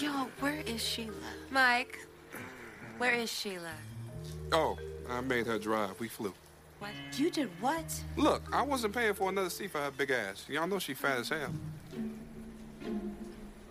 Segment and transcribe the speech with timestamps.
[0.00, 1.12] Yo, where is Sheila?
[1.50, 1.98] Mike,
[2.98, 3.72] where is Sheila?
[4.52, 4.78] Oh,
[5.10, 5.98] I made her drive.
[5.98, 6.32] We flew.
[6.78, 6.92] What?
[7.14, 8.00] You did what?
[8.16, 10.44] Look, I wasn't paying for another seat for her big ass.
[10.48, 11.52] Y'all know she fat as hell.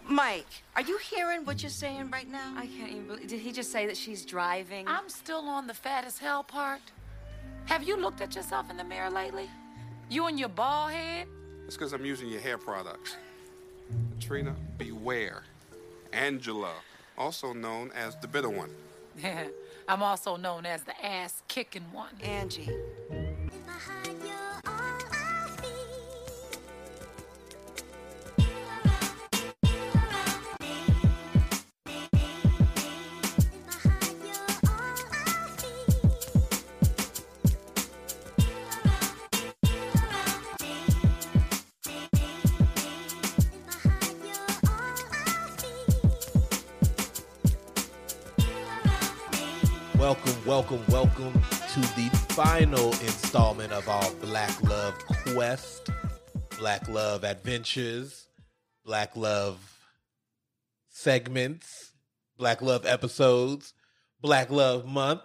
[0.04, 2.54] Mike, are you hearing what you're saying right now?
[2.58, 3.28] I can't even believe.
[3.28, 4.86] Did he just say that she's driving?
[4.86, 6.82] I'm still on the fat as hell part.
[7.66, 9.50] Have you looked at yourself in the mirror lately?
[10.10, 11.28] You and your bald head?
[11.66, 13.16] It's because I'm using your hair products.
[14.20, 15.44] Trina, beware.
[16.18, 16.74] Angela,
[17.18, 18.72] also known as the bitter one.
[19.18, 19.46] Yeah.
[19.88, 22.10] I'm also known as the ass kicking one.
[22.22, 22.70] Angie.
[50.70, 51.42] Welcome, welcome, welcome
[51.74, 54.96] to the final installment of our Black Love
[55.34, 55.90] Quest,
[56.60, 58.28] Black Love Adventures,
[58.84, 59.60] Black Love
[60.90, 61.94] segments,
[62.38, 63.74] Black Love episodes,
[64.20, 65.22] Black Love Month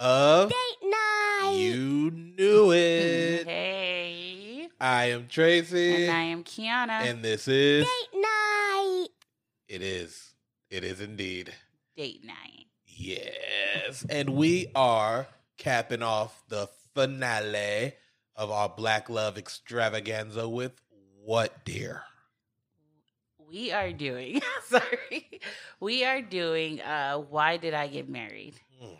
[0.00, 1.56] of Date night.
[1.58, 3.46] You Knew It.
[3.46, 4.68] Hey.
[4.80, 7.02] I am Tracy, And I am Kiana.
[7.02, 9.08] and this is Date night.
[9.68, 10.32] it is
[10.70, 11.52] it is indeed.
[11.94, 12.57] Date night.
[12.98, 14.04] Yes.
[14.10, 17.94] And we are capping off the finale
[18.34, 20.72] of our Black Love extravaganza with
[21.24, 22.02] what, dear?
[23.48, 25.40] We are doing, sorry,
[25.80, 28.54] we are doing uh, Why Did I Get Married?
[28.80, 28.94] Hmm.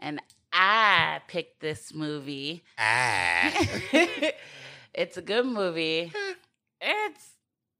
[0.00, 0.20] And
[0.52, 2.64] I picked this movie.
[2.78, 3.52] Ah.
[4.92, 6.12] it's a good movie.
[6.78, 7.35] It's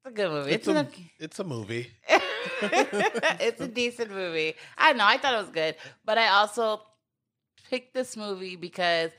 [0.06, 0.52] a good movie.
[0.52, 1.90] it's, It's, a, it's a movie.
[2.62, 4.54] it's a decent movie.
[4.78, 5.04] I know.
[5.06, 6.80] I thought it was good, but I also
[7.68, 9.10] picked this movie because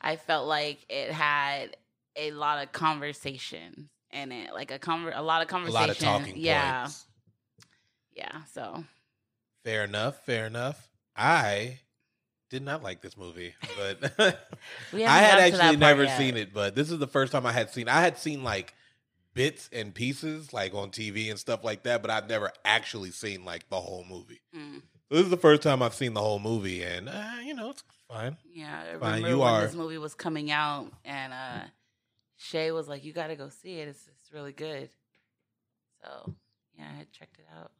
[0.00, 1.76] I felt like it had
[2.16, 5.90] a lot of conversation in it, like a conver- a lot of conversation, A lot
[5.90, 7.06] of talking yeah, points.
[8.14, 8.42] yeah.
[8.52, 8.84] So
[9.64, 10.24] Fair enough.
[10.24, 10.88] Fair enough.
[11.14, 11.78] I
[12.48, 16.18] did not like this movie, but I had gotten to that actually never yet.
[16.18, 17.88] seen it, but this is the first time I had seen.
[17.88, 18.74] I had seen like
[19.40, 23.42] bits and pieces, like on TV and stuff like that, but I've never actually seen
[23.44, 24.40] like the whole movie.
[24.54, 27.70] Mm, This is the first time I've seen the whole movie, and uh, you know
[27.70, 28.36] it's fine.
[28.52, 31.64] yeah, I Fine, remember you when are- this movie was coming out, and uh
[32.36, 33.88] Shay was like, "You got to go see it.
[33.88, 34.90] It's it's really good."
[36.02, 36.34] So
[36.78, 37.72] yeah, I had checked it out.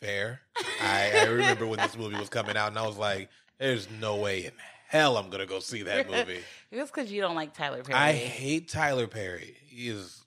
[0.00, 0.40] Fair.
[0.80, 4.16] I, I remember when this movie was coming out, and I was like, "There's no
[4.16, 4.52] way in
[4.88, 6.40] hell I'm gonna go see that movie."
[6.70, 7.98] It's because you don't like Tyler Perry.
[7.98, 9.56] I hate Tyler Perry.
[9.66, 10.22] He is.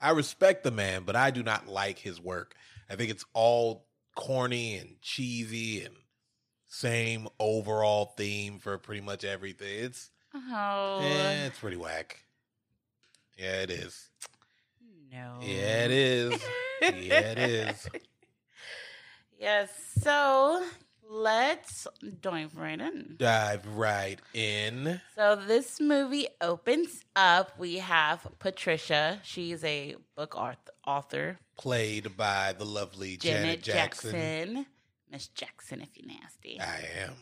[0.00, 2.54] I respect the man, but I do not like his work.
[2.90, 3.86] I think it's all
[4.16, 5.94] corny and cheesy and
[6.66, 9.84] same overall theme for pretty much everything.
[9.84, 12.24] It's Oh eh, it's pretty whack.
[13.38, 14.08] Yeah, it is.
[15.12, 15.38] no.
[15.40, 16.42] Yeah, it is.
[16.82, 16.88] yeah,
[17.32, 17.88] it is.
[19.38, 19.70] Yes.
[20.00, 20.64] So
[21.12, 21.86] let's
[22.20, 23.16] dive right in.
[23.18, 25.00] Dive right in.
[25.14, 27.58] So this movie opens up.
[27.58, 29.20] We have Patricia.
[29.22, 30.34] She's a book
[30.86, 31.38] author.
[31.58, 34.12] Played by the lovely Janet, Janet, Jackson.
[34.12, 34.66] Jackson.
[35.10, 36.58] Miss Jackson, if you're nasty.
[36.58, 37.12] I am.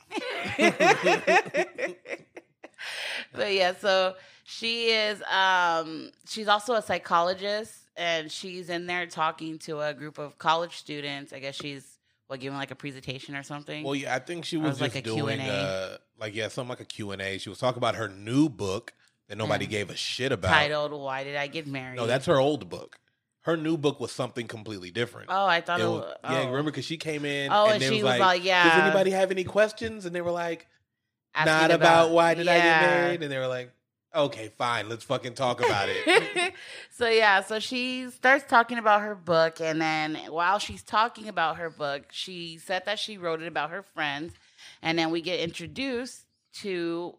[3.34, 4.14] but yeah, so
[4.44, 10.18] she is um she's also a psychologist and she's in there talking to a group
[10.18, 11.32] of college students.
[11.32, 11.89] I guess she's
[12.30, 13.82] what giving like a presentation or something.
[13.84, 15.50] Well, yeah, I think she was was just like a doing Q&A.
[15.50, 17.38] uh, like yeah, something like a Q and A.
[17.38, 18.92] She was talking about her new book
[19.28, 19.70] that nobody Mm.
[19.70, 20.50] gave a shit about.
[20.52, 21.96] titled Why Did I Get Married?
[21.96, 22.98] No, that's her old book.
[23.42, 25.28] Her new book was something completely different.
[25.32, 26.46] Oh, I thought It it was- was, yeah, oh.
[26.50, 28.68] remember because she came in Oh, and, and she was like, like, yeah.
[28.68, 30.68] "Does anybody have any questions?" And they were like,
[31.34, 33.72] Asking "Not about, why did I get married?" And they were like,
[34.14, 36.54] "Okay, fine, let's fucking talk about it."
[36.90, 41.56] so yeah, so she starts talking about her book, and then while she's talking about
[41.56, 44.32] her book, she said that she wrote it about her friends,
[44.82, 47.16] and then we get introduced to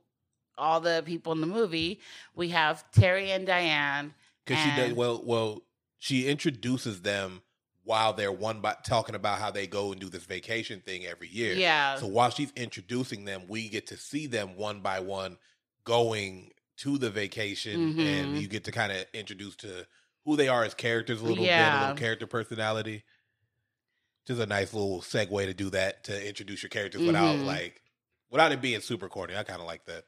[0.57, 1.99] all the people in the movie.
[2.35, 4.13] We have Terry and Diane.
[4.45, 5.21] Because she does well.
[5.23, 5.63] Well,
[5.97, 7.41] she introduces them
[7.83, 11.27] while they're one by talking about how they go and do this vacation thing every
[11.27, 11.53] year.
[11.53, 11.95] Yeah.
[11.97, 15.37] So while she's introducing them, we get to see them one by one
[15.83, 16.51] going
[16.81, 18.41] to the vacation, and Mhm.
[18.41, 19.87] you get to kind of introduce to
[20.25, 23.03] who they are as characters a little bit, a little character personality.
[24.27, 27.45] Just a nice little segue to do that to introduce your characters without Mhm.
[27.45, 27.81] like
[28.29, 29.35] without it being super corny.
[29.35, 30.05] I kind of like that.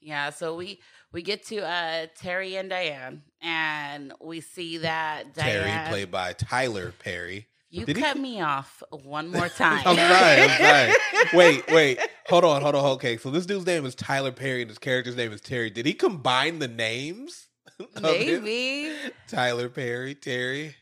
[0.00, 0.80] Yeah, so we
[1.12, 6.32] we get to uh Terry and Diane, and we see that Diane Terry, played by
[6.32, 7.48] Tyler Perry.
[7.68, 9.82] You Did he- cut me off one more time.
[9.86, 10.40] I'm sorry.
[10.42, 10.94] I'm sorry.
[11.34, 11.98] Wait, wait.
[12.30, 12.84] Hold on, hold on.
[12.92, 15.68] Okay, so this dude's name is Tyler Perry, and his character's name is Terry.
[15.68, 17.48] Did he combine the names?
[18.00, 18.92] Maybe.
[19.26, 20.76] Tyler Perry, Terry.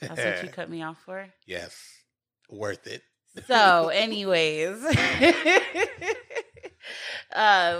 [0.00, 1.26] That's what you cut me off for.
[1.46, 1.76] Yes,
[2.48, 3.02] worth it.
[3.48, 4.94] So, anyways, uh,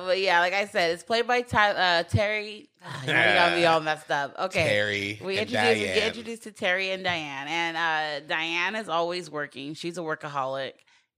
[0.06, 2.68] but yeah, like I said, it's played by Ty- uh, Terry.
[3.02, 4.34] you got me all messed up.
[4.46, 5.20] Okay, Terry.
[5.22, 9.74] we introduced we get introduced to Terry and Diane, and uh, Diane is always working.
[9.74, 10.72] She's a workaholic,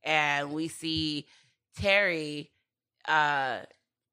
[0.04, 1.26] and we see
[1.76, 2.50] Terry
[3.06, 3.60] uh,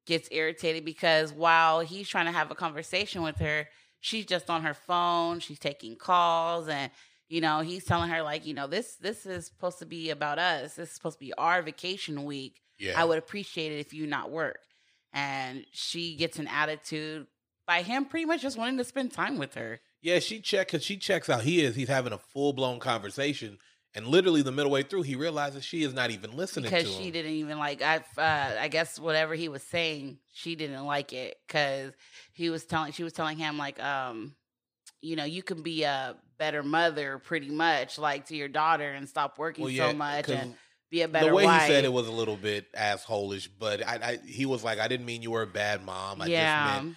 [0.06, 3.66] gets irritated because while he's trying to have a conversation with her,
[4.00, 5.40] she's just on her phone.
[5.40, 6.90] She's taking calls, and
[7.28, 10.38] you know he's telling her like, you know, this this is supposed to be about
[10.38, 10.74] us.
[10.74, 12.60] This is supposed to be our vacation week.
[12.78, 13.00] Yeah.
[13.00, 14.58] I would appreciate it if you not work.
[15.12, 17.28] And she gets an attitude
[17.66, 19.80] by him pretty much just wanting to spend time with her.
[20.02, 21.42] Yeah, she check because she checks out.
[21.42, 21.76] He is.
[21.76, 23.58] He's having a full blown conversation,
[23.94, 27.04] and literally the middle way through, he realizes she is not even listening because she
[27.04, 27.12] him.
[27.12, 31.36] didn't even like I uh, I guess whatever he was saying, she didn't like it
[31.48, 31.92] cuz
[32.32, 34.34] he was telling she was telling him like um
[35.00, 39.08] you know, you can be a better mother pretty much like to your daughter and
[39.08, 40.54] stop working Well, yeah, so much and
[40.90, 41.62] be a better the way wife.
[41.62, 44.88] he said it was a little bit assholish, but I, I he was like, I
[44.88, 46.22] didn't mean you were a bad mom.
[46.22, 46.66] I yeah.
[46.66, 46.96] just meant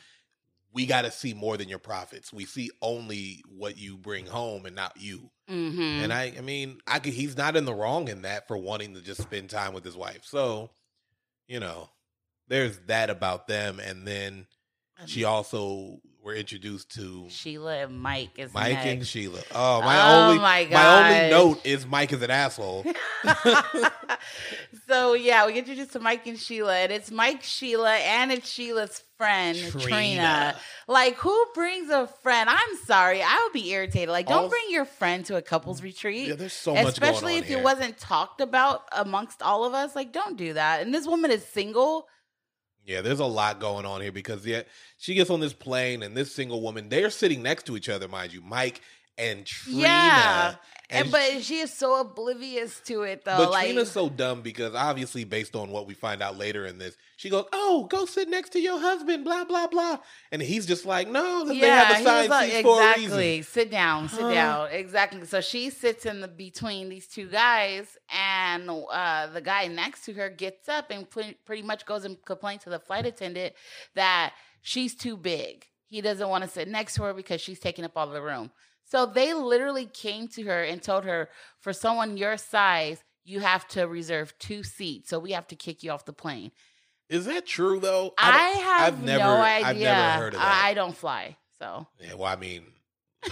[0.73, 2.31] we got to see more than your profits.
[2.31, 5.31] We see only what you bring home and not you.
[5.49, 6.03] Mhm.
[6.03, 7.13] And I, I mean, I could.
[7.13, 9.95] He's not in the wrong in that for wanting to just spend time with his
[9.95, 10.21] wife.
[10.23, 10.69] So,
[11.47, 11.89] you know,
[12.47, 13.79] there's that about them.
[13.79, 14.47] And then
[15.05, 18.85] she also were introduced to Sheila and Mike is Mike next.
[18.85, 19.41] and Sheila.
[19.53, 22.85] Oh, my Oh only my my only note is Mike is an asshole.
[24.87, 28.49] so yeah, we get introduced to Mike and Sheila, and it's Mike, Sheila, and it's
[28.49, 30.55] Sheila's friend Trina.
[30.87, 32.49] Like, who brings a friend?
[32.49, 34.09] I'm sorry, I would be irritated.
[34.09, 36.27] Like, don't Also- bring your friend to a couples retreat.
[36.29, 37.57] Yeah, there's so much Especially if here.
[37.59, 39.95] it wasn't talked about amongst all of us.
[39.95, 40.81] Like, don't do that.
[40.81, 42.07] And this woman is single.
[42.85, 44.61] Yeah, there's a lot going on here because yeah,
[44.97, 48.07] she gets on this plane and this single woman, they're sitting next to each other,
[48.07, 48.79] mind you, Mike
[49.17, 49.79] and Trina.
[49.81, 50.55] Yeah.
[50.89, 53.35] And, And but she is so oblivious to it though.
[53.37, 56.77] But like Trina's so dumb because obviously, based on what we find out later in
[56.77, 59.97] this, she goes, "Oh, go sit next to your husband." Blah blah blah,
[60.31, 63.17] and he's just like, "No, they have he was assigned like, seats for a exactly.
[63.37, 64.33] reason." Sit down, sit Huh.
[64.33, 64.71] down.
[64.71, 65.25] Exactly.
[65.25, 70.13] So she sits in the between these two guys, and uh, the guy next to
[70.13, 73.53] her gets up and pre- pretty much goes and complains to the flight attendant
[73.95, 74.31] that
[74.61, 75.65] she's too big.
[75.89, 78.51] He doesn't want to sit next to her because she's taking up all the room.
[78.89, 81.29] So they literally came to her and told her,
[81.59, 85.09] for someone your size, you have to reserve two seats.
[85.09, 86.51] So we have to kick you off the plane.
[87.09, 88.13] Is that true though?
[88.17, 89.67] I, don't- have I've never, no idea.
[89.67, 90.63] I've never heard of that.
[90.65, 91.87] I, I don't fly, so.
[92.01, 92.63] yeah, well, I mean,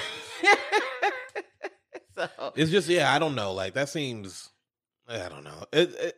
[2.15, 3.53] so it's just yeah, I don't know.
[3.53, 4.49] Like that seems,
[5.07, 5.65] I don't know.
[5.73, 6.15] It, it,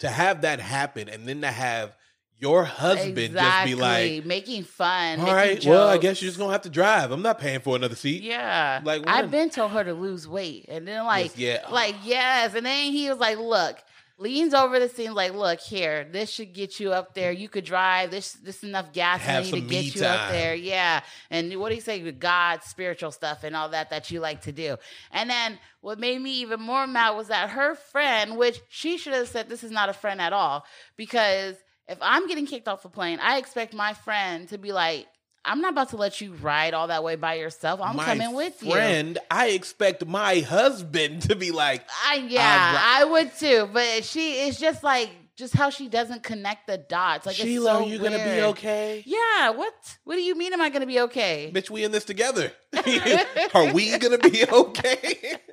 [0.00, 1.96] to have that happen and then to have
[2.38, 3.72] your husband exactly.
[3.72, 5.20] just be like, making fun.
[5.20, 7.10] "All making right, well, I guess you're just gonna have to drive.
[7.10, 10.66] I'm not paying for another seat." Yeah, Like, I've been told her to lose weight,
[10.68, 11.70] and then like, Yes, yeah.
[11.70, 13.78] like yes, and then he was like, "Look."
[14.18, 17.30] Leans over the scene like, look here, this should get you up there.
[17.32, 18.10] You could drive.
[18.10, 20.54] This this enough gas Have money to get you up there.
[20.54, 21.02] Yeah.
[21.30, 24.40] And what do you say with God, spiritual stuff and all that that you like
[24.44, 24.78] to do.
[25.12, 29.12] And then what made me even more mad was that her friend, which she should
[29.12, 30.64] have said this is not a friend at all,
[30.96, 31.56] because
[31.88, 35.06] if I'm getting kicked off a plane, I expect my friend to be like,
[35.44, 37.80] I'm not about to let you ride all that way by yourself.
[37.80, 38.72] I'm my coming with you.
[38.72, 43.68] friend, I expect my husband to be like, I yeah, I would too.
[43.72, 47.26] But she is just like just how she doesn't connect the dots.
[47.26, 49.04] Like Sheila, so are you gonna be okay?
[49.06, 49.50] Yeah.
[49.50, 49.74] What?
[50.04, 50.52] What do you mean?
[50.52, 51.52] Am I gonna be okay?
[51.54, 52.50] Bitch, we in this together.
[53.54, 55.36] are we gonna be okay?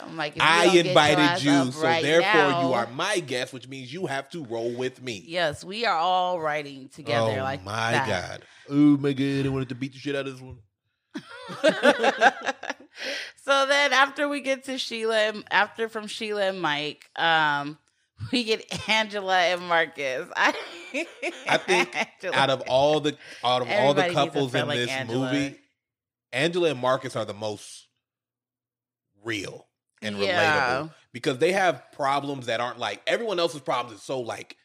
[0.00, 3.20] I'm like, I don't get your invited you, so right therefore now- you are my
[3.20, 5.24] guest, which means you have to roll with me.
[5.26, 7.36] Yes, we are all writing together.
[7.40, 8.08] oh like my that.
[8.08, 8.42] god!
[8.70, 9.46] Oh my god!
[9.46, 10.58] I wanted to beat the shit out of this one.
[13.44, 17.78] so then after we get to Sheila, after from Sheila and Mike, um,
[18.32, 20.28] we get Angela and Marcus.
[20.36, 20.54] I,
[21.48, 24.54] I think Angela- Out of all the out of all the Everybody needs a couples
[24.54, 25.32] in like this Angela.
[25.32, 25.56] movie,
[26.32, 27.86] Angela and Marcus are the most
[29.22, 29.66] real
[30.04, 30.80] and Yeah.
[30.86, 34.56] relatable because they have problems that aren't like everyone else's problems is so like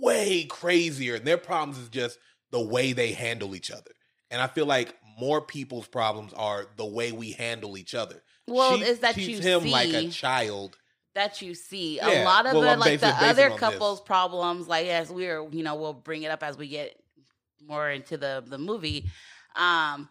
[0.00, 2.18] way crazier and their problems is just
[2.50, 3.90] the way they handle each other.
[4.30, 8.22] And I feel like more people's problems are the way we handle each other.
[8.46, 10.76] Well, She is that you him like a child.
[11.14, 11.96] that you see.
[11.96, 13.60] Yeah, A lot of well, the I'm like the basing- basing other on this.
[13.60, 16.96] couples problems, like as we're you know we'll bring it up as we get
[17.62, 19.06] more into the the movie.
[19.56, 20.08] Um,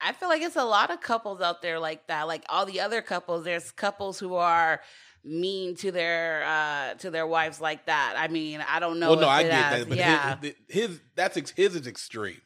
[0.00, 2.26] I feel like it's a lot of couples out there like that.
[2.26, 4.80] Like all the other couples, there's couples who are
[5.22, 8.14] mean to their uh to their wives like that.
[8.16, 9.10] I mean, I don't know.
[9.10, 12.40] well, no, I get has- that, but yeah, his, his that's his is extreme.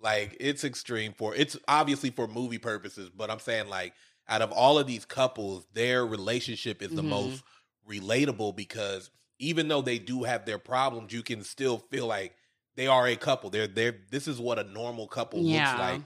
[0.00, 3.92] Like it's extreme for it's obviously for movie purposes, but I'm saying like
[4.28, 7.08] out of all of these couples, their relationship is the Mhm.
[7.08, 7.42] most
[7.88, 12.34] relatable because even though they do have their problems, you can still feel like
[12.76, 13.50] they are a couple.
[13.50, 15.66] They're they're this is what a normal couple Yeah.
[15.70, 16.02] looks like,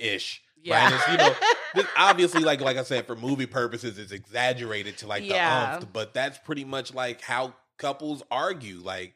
[0.00, 0.42] ish.
[0.62, 0.90] yeah.
[0.90, 1.12] Right?
[1.12, 1.34] You know,
[1.74, 5.70] this obviously like like I said for movie purposes it's exaggerated to like Yeah.
[5.70, 9.14] the umph, but that's pretty much like how couples argue like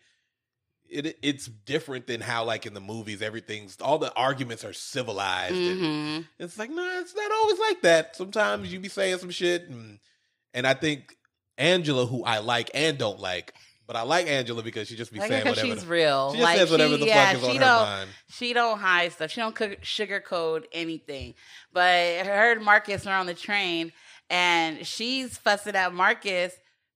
[0.89, 5.55] it it's different than how like in the movies everything's all the arguments are civilized
[5.55, 6.27] Mhm.
[6.39, 9.99] it's like no it's not always like that sometimes you be saying some shit and
[10.55, 11.17] and I think
[11.59, 13.55] Angela who I like and don't like
[13.87, 16.31] but I like Angela because she just be Like saying whatever she's the- real.
[16.33, 18.79] she just like says whatever the yeah, fuck is on she her mind She don't
[18.79, 19.31] hide stuff.
[19.31, 21.35] She don't sugarcoat anything.
[21.73, 23.93] But her and Marcus are on the train,
[24.31, 26.53] and she's fussing at Marcus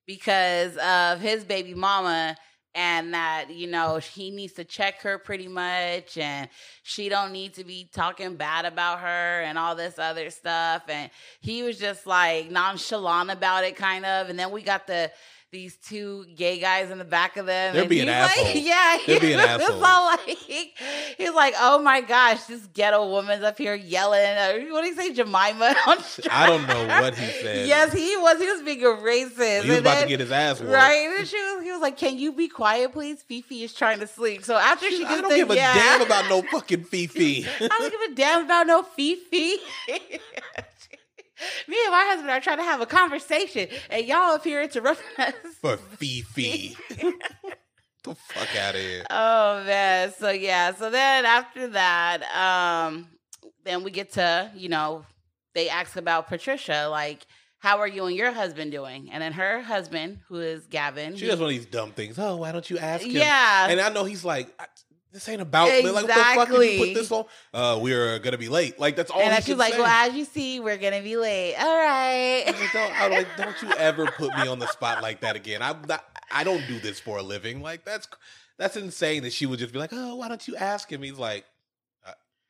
[0.06, 2.36] because of his baby mama,
[2.74, 6.48] and that you know he needs to check her pretty much, and
[6.82, 10.82] she don't need to be talking bad about her and all this other stuff.
[10.88, 14.28] And he was just like nonchalant about it, kind of.
[14.30, 15.10] And then we got the.
[15.50, 17.72] These two gay guys in the back of them.
[17.72, 18.48] They're and being assholes.
[18.54, 19.82] Like, yeah, They're being assholes.
[19.82, 20.20] all like,
[21.16, 24.20] he's like, oh my gosh, this ghetto woman's up here yelling.
[24.20, 25.74] Uh, What do you say, Jemima?
[26.30, 28.38] I don't know what he said Yes, he was.
[28.38, 29.62] He was being a racist.
[29.62, 31.80] he was And about to get his ass whooped Right, and she was, he was
[31.80, 33.22] like, "Can you be quiet, please?
[33.22, 35.72] Fifi is trying to sleep." So after she I gets don't the, give a yeah,
[35.72, 37.46] damn about no fucking Fifi.
[37.46, 39.56] I don't give a damn about no Fifi.
[41.68, 45.06] Me and my husband are trying to have a conversation, and y'all up here interrupting
[45.18, 45.34] us.
[45.60, 46.76] For Fifi.
[48.04, 49.04] the fuck out of here.
[49.10, 50.12] Oh man.
[50.18, 50.74] So yeah.
[50.74, 53.08] So then after that, um,
[53.64, 55.04] then we get to, you know,
[55.54, 57.26] they ask about Patricia, like,
[57.58, 59.10] how are you and your husband doing?
[59.10, 62.18] And then her husband, who is Gavin, She he- does one of these dumb things.
[62.18, 63.10] Oh, why don't you ask him?
[63.10, 63.66] Yeah.
[63.68, 64.48] And I know he's like,
[65.12, 65.82] this ain't about me.
[65.90, 66.78] Like, what the fuck did you Exactly.
[66.78, 67.24] put this on?
[67.54, 68.78] Uh, we're gonna be late.
[68.78, 69.20] Like, that's all.
[69.20, 69.78] and she's like, say.
[69.78, 71.54] Well, as you see, we're gonna be late.
[71.56, 72.44] All right.
[72.46, 75.02] I was like, don't, I was like, don't you ever put me on the spot
[75.02, 75.62] like that again.
[75.62, 76.04] I'm not.
[76.30, 77.62] I don't do this for a living.
[77.62, 78.06] Like, that's
[78.58, 81.02] that's insane that she would just be like, oh, why don't you ask him?
[81.02, 81.44] He's like,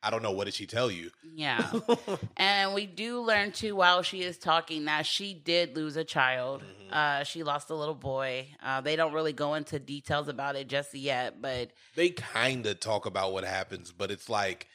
[0.01, 0.31] I, don't know.
[0.31, 1.11] What did she tell you?
[1.23, 1.69] Yeah.
[2.37, 6.61] And we do learn too while she is talking that she did lose a child.
[6.63, 6.93] Mhm.
[6.93, 8.47] Uh, she lost a little boy.
[8.63, 12.79] Uh, they don't really go into details about it just yet, but they kind of
[12.79, 14.67] talk about what happens, but it's like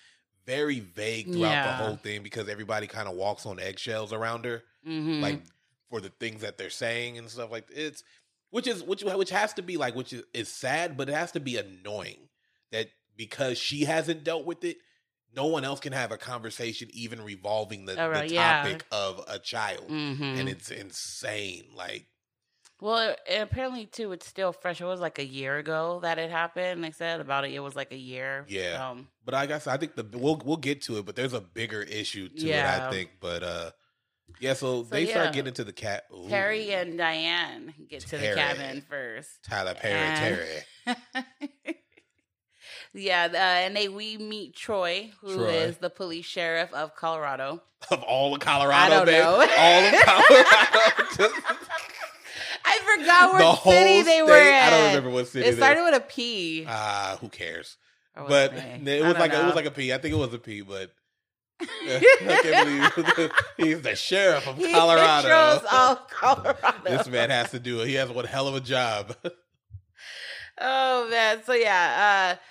[0.47, 1.67] very vague throughout Yeah.
[1.79, 5.21] the whole thing because everybody kind of walks on eggshells around her, mhm.
[5.23, 5.43] like
[5.89, 8.03] for the things that they're saying and stuff like it's
[8.51, 11.33] which is which which has to be like which is, is sad, but it has
[11.33, 12.29] to be annoying
[12.73, 14.77] that because she hasn't dealt with it,
[15.37, 18.63] no one else can have a conversation even revolving the, right, the yeah.
[18.63, 19.89] topic of a child.
[19.89, 20.39] Mhm.
[20.39, 21.65] And it's insane.
[21.75, 22.07] Like
[22.81, 24.81] Well, and apparently too, it's still fresh.
[24.81, 26.83] It was like a year ago that it happened.
[26.85, 27.53] They said about it.
[27.53, 28.45] It was like a year.
[28.49, 28.91] Yeah.
[28.91, 31.41] Um, But I guess I think the we'll we'll get to it, but there's a
[31.41, 33.11] bigger issue to it, I think.
[33.21, 33.71] But uh
[34.41, 35.11] yeah, so, So, they yeah.
[35.13, 39.29] start getting into the cat ooh, Terry and Diane get to the cabin first.
[39.47, 40.19] Tyler Perry and-
[40.87, 41.77] Terry.
[42.95, 45.79] yeah, uh, and they we meet Troy, who is Troy.
[45.81, 47.63] the police sheriff of Colorado.
[47.91, 49.23] Of all of Colorado, don't man.
[49.23, 49.31] know.
[49.35, 49.49] All of
[51.19, 51.35] Colorado.
[52.67, 54.55] I forgot the what whole city they were in.
[54.55, 56.65] I don't remember what city It started with a P.
[56.67, 57.77] Ah, who cares?
[58.17, 58.87] But it?
[58.89, 59.93] it was like a, it was like a P.
[59.93, 60.91] I think it was a P, but
[61.61, 65.29] I can't believe he's the sheriff of He Colorado.
[65.29, 66.79] controls all Colorado.
[66.85, 67.89] this man has to do it.
[67.89, 69.15] He has one hell of a job.
[70.61, 71.43] Oh man.
[71.45, 72.45] So yeah, uh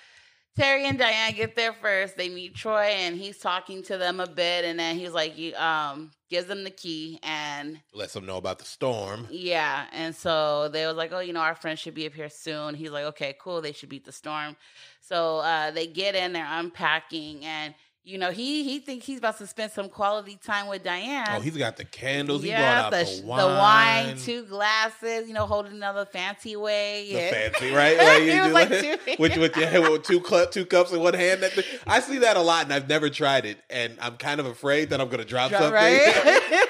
[0.56, 2.16] Terry and Diane get there first.
[2.16, 5.54] They meet Troy and he's talking to them a bit and then he's like you
[5.56, 9.26] um gives them the key and lets them know about the storm.
[9.30, 12.28] yeah, and so they was like, "Oh, you know, our friends should be up here
[12.28, 13.60] soon." He's like, "Okay, cool.
[13.60, 14.56] They should beat the storm."
[15.00, 17.74] So uh, they get in, they're unpacking, and
[18.06, 21.26] you know, he he thinks he's about to spend some quality time with Diane.
[21.30, 22.42] Oh, he's got the candles.
[22.42, 26.54] He yeah, brought out the, the, the wine, two glasses, you know, holding another fancy
[26.54, 27.06] way.
[27.08, 27.30] the yeah.
[27.30, 27.96] fancy, right?
[27.96, 30.66] Like you It was do like like- two- with with, your, with two cl- two
[30.66, 31.42] cups in one hand.
[31.42, 31.64] That.
[31.86, 34.90] I see that a lot, and I've never tried it, and I'm kind of afraid
[34.90, 35.72] that I'm going to drop something.
[35.72, 36.60] right?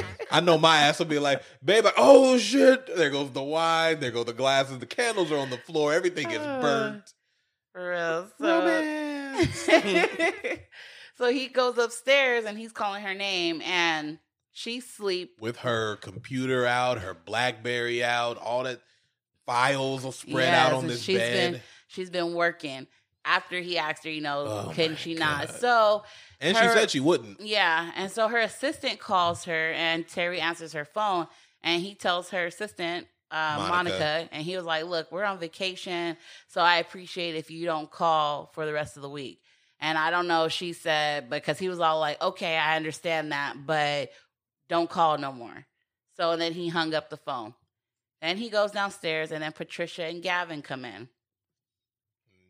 [0.32, 2.96] I know my ass will be like, babe, oh shit!
[2.96, 4.00] There goes the wine.
[4.00, 4.78] There go the glasses.
[4.80, 5.92] The candles are on the floor.
[5.92, 7.14] Everything is uh, burnt.
[7.74, 8.26] For real.
[8.40, 8.60] So,
[11.16, 14.18] So he goes upstairs and he's calling her name, and
[14.52, 18.80] she's sleep with her computer out, her BlackBerry out, all that
[19.44, 21.52] files are spread Yes, out on this she's bed.
[21.52, 22.86] been she's been working
[23.26, 25.50] after he asked her, you know, Oh can she not?
[25.50, 26.04] So
[26.40, 27.38] And she said she wouldn't.
[27.40, 31.26] yeah, and so her assistant calls her, and Terry answers her phone,
[31.62, 33.74] and he tells her assistant uh, Monica.
[33.74, 34.28] Monica.
[34.32, 36.16] and he was like, "Look, we're on vacation,
[36.48, 39.40] so I appreciate if you don't call for the rest of the week."
[39.80, 43.66] And I don't know, she said because he was all like, "Okay, I understand that,
[43.66, 44.10] but
[44.68, 45.66] don't call no more."
[46.16, 47.54] So and then he hung up the phone.
[48.20, 51.08] Then he goes downstairs, and then Patricia and Gavin come in.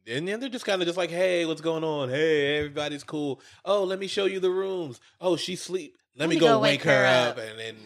[0.06, 2.08] And then they're just kind of just like, hey, what's going on?
[2.08, 3.40] Hey, everybody's cool.
[3.64, 5.00] Oh, let me show you the rooms.
[5.20, 5.96] Oh, she's sleep.
[6.16, 7.38] Let, me, go, wake, her, up.
[7.38, 7.76] And then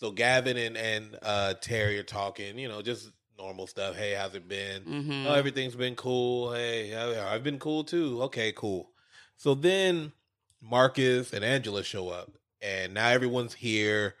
[0.00, 2.58] so Gavin and and uh, Terry are talking.
[2.58, 3.96] You know, just normal stuff.
[3.96, 4.82] Hey, how's it been?
[4.84, 5.26] Mhm.
[5.26, 6.52] Oh, everything's been cool.
[6.52, 8.22] Hey, I've been cool too.
[8.24, 8.90] Okay, cool.
[9.36, 10.12] So then
[10.62, 12.30] Marcus and Angela show up,
[12.62, 14.14] and now everyone's here,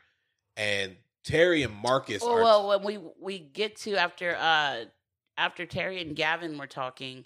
[0.56, 2.42] and Terry and Marcus Well, are.
[2.42, 4.84] well, when we we get to after uh
[5.38, 7.24] after Terry and Gavin were talking,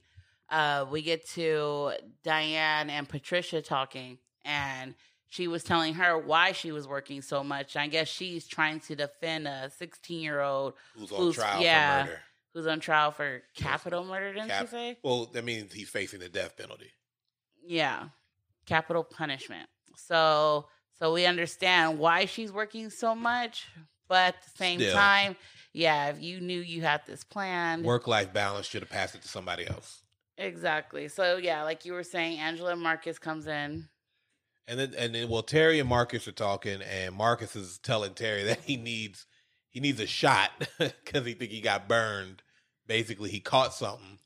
[0.48, 1.92] uh we get to
[2.22, 4.94] Diane and Patricia talking and
[5.34, 7.76] she was telling her why she was working so much.
[7.76, 12.04] I guess she's trying to defend a 16-year-old who's on who's- trial yeah.
[12.04, 12.20] for murder?
[12.54, 14.98] who's on trial for capital murder, didn't Cap- she say?
[15.02, 16.92] Well, that means he's facing the death penalty.
[17.66, 18.10] Yeah.
[18.64, 19.68] Capital punishment.
[19.96, 20.66] So
[21.00, 23.66] so we understand why she's working so much,
[24.06, 24.94] but at the same Still.
[24.94, 25.34] time,
[25.72, 27.82] yeah, if you knew you had this plan.
[27.82, 30.02] Work life balance should have passed it to somebody else.
[30.38, 31.08] Exactly.
[31.08, 33.88] So yeah, like you were saying, Angela Marcus comes in.
[34.66, 38.44] And then and then well Terry and Marcus are talking and Marcus is telling Terry
[38.44, 39.26] that he needs
[39.68, 42.42] he needs a shot because he think he got burned.
[42.86, 44.18] Basically he caught something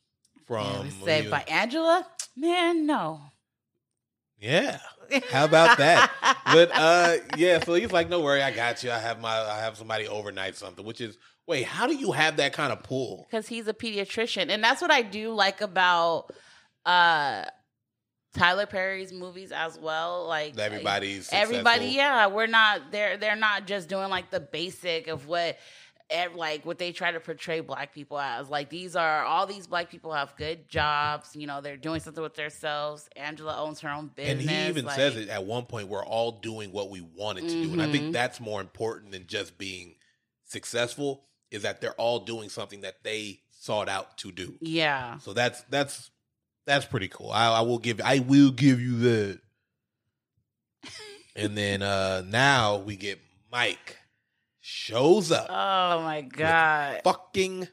[0.46, 2.06] from and was when said he by Angela?
[2.36, 3.20] Man, no.
[4.38, 4.78] Yeah.
[5.30, 6.10] How about that?
[6.46, 8.90] But uh yeah, so he's like, No worry, I got you.
[8.92, 12.36] I have my I have somebody overnight something, which is wait, how do you have
[12.36, 13.26] that kind of pull?
[13.28, 16.30] because he's a pediatrician and that's what i do like about
[16.84, 17.42] uh
[18.38, 21.96] tyler perry's movies as well like Everybody's everybody successful.
[21.96, 25.58] yeah we're not they're they're not just doing like the basic of what
[26.34, 29.90] like what they try to portray black people as like these are all these black
[29.90, 34.10] people have good jobs you know they're doing something with themselves angela owns her own
[34.14, 37.00] business And he even like- says it at one point, we're all doing what we
[37.02, 37.72] wanted to do.
[37.72, 38.12] And I think mm-hmm.
[38.12, 39.96] that's more important than just being
[40.46, 44.54] successful, is that they're all doing something that they sought out to do.
[44.60, 46.10] yeah So that's that's
[46.68, 47.30] that's pretty cool.
[47.30, 49.40] I, I will give I will give you that.
[51.36, 53.18] and then uh now we get
[53.50, 53.96] Mike
[54.60, 55.46] shows up.
[55.48, 57.70] oh my god fucking and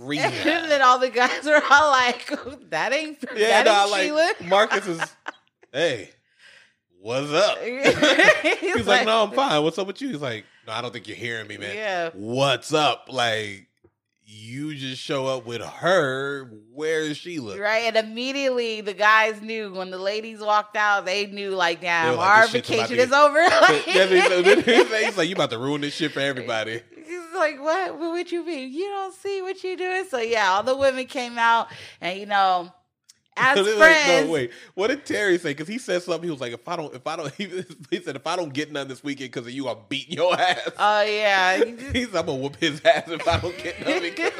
[0.00, 0.30] Trina.
[0.68, 2.32] then all the guys are all like
[2.70, 4.48] that ain't yeah, that no, ain't like Sheila.
[4.48, 5.02] Marcus is
[5.72, 6.10] hey,
[7.00, 7.58] what's up?
[7.58, 9.62] He's He's like, no, I'm fine.
[9.62, 10.08] What's up with you?
[10.08, 11.74] He's like, no, I don't think you're hearing me, man.
[11.74, 12.10] Yeah.
[12.14, 13.08] What's up?
[13.10, 13.66] Like,
[14.32, 16.50] you just show up with her.
[16.72, 17.34] Where is she?
[17.34, 17.58] Sheila?
[17.60, 21.04] Right, and immediately the guys knew when the ladies walked out.
[21.04, 23.38] They knew like, damn, like, our this shit's about vacation is over.
[23.38, 26.80] Like, He's like, you about to ruin this shit for everybody.
[26.94, 27.98] He's like, what?
[27.98, 28.72] What would you mean?
[28.72, 30.04] You don't see what you doing?
[30.08, 31.68] So yeah, all the women came out,
[32.00, 32.72] and you know,
[33.40, 34.50] as They're like, friends, no, wait.
[34.74, 35.50] What did Terry say?
[35.50, 36.24] Because he said something.
[36.24, 37.44] He was like, if I don't, if I don't, he,
[37.90, 40.34] he said, if I don't get none this weekend because of you, I'm beating your
[40.38, 40.70] ass.
[40.78, 44.02] Oh yeah, He just- He's, I'm gonna whoop his ass if I don't get none
[44.02, 44.32] because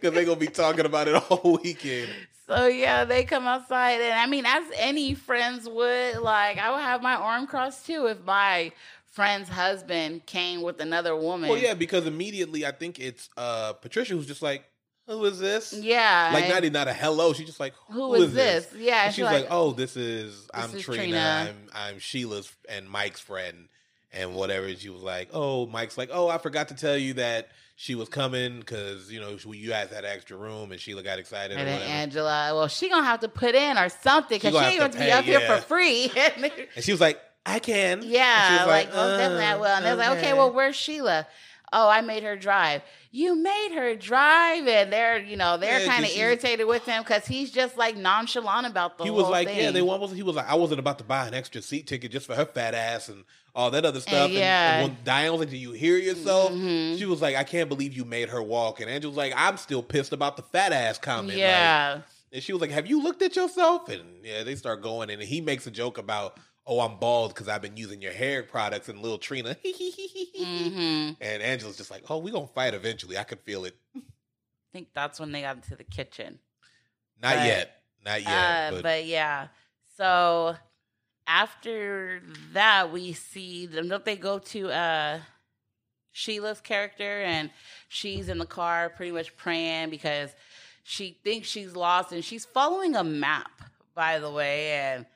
[0.00, 2.10] they're gonna be talking about it all weekend.
[2.46, 6.80] So yeah, they come outside, and I mean, as any friends would, like I would
[6.82, 8.70] have my arm crossed too if my
[9.10, 11.48] friend's husband came with another woman.
[11.50, 14.64] Well, yeah, because immediately I think it's uh Patricia who's just like,
[15.06, 15.72] who is this?
[15.72, 16.30] yeah.
[16.34, 17.32] Like not even not a hello.
[17.32, 18.68] She's just like, who, who is this?
[18.76, 21.02] Yeah, And she's she's like, like, oh, this is I'm is Trina.
[21.02, 21.46] Trina.
[21.48, 23.68] I'm I'm Sheila's and Mike's friend
[24.12, 24.66] and whatever.
[24.66, 27.94] And she was like, oh, Mike's like, oh, I forgot to tell you that she
[27.94, 31.56] was coming because you know you guys had an extra room and Sheila got excited.
[31.58, 31.82] And or then.
[31.82, 34.92] Angela, well, she gonna have to put in or something because she, gonna ain't gonna
[34.92, 36.10] to be pay, up here for free.
[36.74, 37.98] and she was like, I can.
[37.98, 39.66] And she yeah, was like, oh, definitely I "Uh, will.
[39.66, 41.26] And they're like, okay, well, where's Sheila?
[41.72, 42.82] Oh, I made her drive.
[43.10, 47.02] You made her drive, and they're, you know, they're Yeah, kind of irritated with him
[47.02, 49.58] because he's just like nonchalant about the he was like, thing.
[49.58, 50.14] yeah, they almost.
[50.14, 52.44] He was like, I wasn't about to buy an extra seat ticket just for her
[52.44, 53.24] fat ass and
[53.54, 54.26] all that other stuff.
[54.26, 54.78] And, yeah.
[54.80, 56.98] and when Diane was like, "Do you hear yourself?" Mhm.
[56.98, 59.56] She was like, "I can't believe you made her walk." And Angela was like, "I'm
[59.56, 62.00] still pissed about the fat ass comment." like- Yeah,
[62.32, 65.22] and she was like, "Have you looked at yourself?" And yeah, they start going, and
[65.22, 68.88] he makes a joke about, "Oh, I'm bald because I've been using your hair products."
[68.88, 73.16] And little Trina, hmm and Angela's just like, "Oh, we're gonna fight eventually.
[73.18, 74.00] I could feel it." I
[74.72, 76.38] think that's when they got into the kitchen.
[77.22, 78.28] Not But- yet, not yet.
[78.28, 79.48] uh, but, but, yeah,
[79.96, 80.56] so
[81.26, 83.88] after that, we see them.
[83.88, 85.20] Don't they go to uh,
[86.12, 87.50] Sheila's character, and
[87.88, 90.30] she's in the car, pretty much praying because
[90.84, 93.50] she thinks she's lost and she's following a map,
[93.94, 94.72] by the way.
[94.72, 95.06] And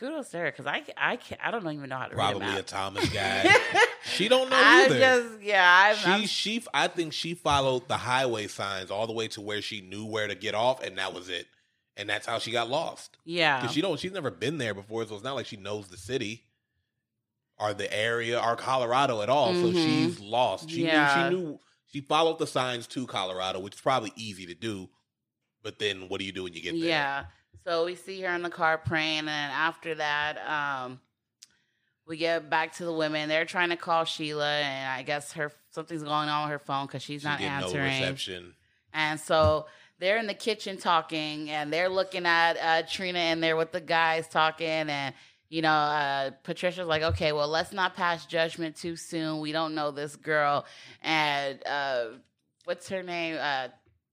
[0.00, 2.58] kudos to her because I, I, can't, I don't even know how to Probably a
[2.58, 2.62] a.
[2.62, 3.46] Thomas Guide.
[4.04, 4.98] she don't know I either.
[4.98, 9.12] just, yeah, I'm, I'm- she she I think she followed the highway signs all the
[9.12, 11.46] way to where she knew where to get off, and that was it.
[11.96, 13.18] And that's how she got lost.
[13.24, 13.60] yeah.
[13.60, 15.98] Because she don't she's never been there before, so it's not like she knows the
[15.98, 16.42] city
[17.58, 19.52] or the area or Colorado at all.
[19.52, 19.74] So Mhm.
[19.74, 20.70] she's lost.
[20.70, 21.28] She Yeah.
[21.28, 21.60] knew she knew
[21.92, 24.88] she followed the signs to Colorado, which is probably easy to do.
[25.62, 26.88] But then what do you do when you get there?
[26.88, 27.24] Yeah.
[27.64, 31.00] So we see her in the car praying, and after that, um,
[32.06, 33.28] we get back to the women.
[33.28, 36.86] They're trying to call Sheila, and I guess her something's going on with her phone
[36.86, 38.00] because she's She not get no answering.
[38.00, 38.54] reception.
[38.92, 39.66] and so
[39.98, 43.80] they're in the kitchen talking, and they're looking at uh, Trina in there with the
[43.80, 45.14] guys talking, and
[45.50, 49.40] you know, uh, Patricia's like, okay, well, let's not pass judgment too soon.
[49.40, 50.64] We don't know this girl,
[51.02, 52.04] and uh,
[52.64, 53.36] what's her name?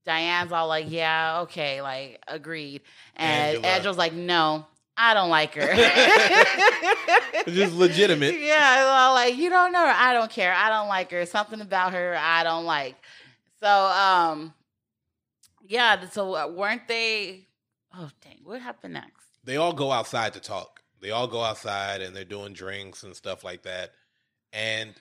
[0.08, 2.80] Diane's all like, yeah, okay, like agreed.
[3.16, 3.74] And Angela.
[3.74, 4.66] Angela's like, no,
[4.96, 5.74] I don't like her.
[7.52, 8.34] Just legitimate.
[8.40, 9.94] Yeah, well, like you don't know her.
[9.94, 10.52] I don't care.
[10.52, 11.26] I don't like her.
[11.26, 12.96] Something about her I don't like.
[13.60, 14.54] So, um,
[15.66, 16.08] yeah.
[16.08, 17.46] So uh, weren't they?
[17.94, 18.40] Oh dang!
[18.44, 19.28] What happened next?
[19.48, 20.82] they all go outside to talk.
[21.00, 23.92] They all go outside and they're doing drinks and stuff like that.
[24.52, 24.94] And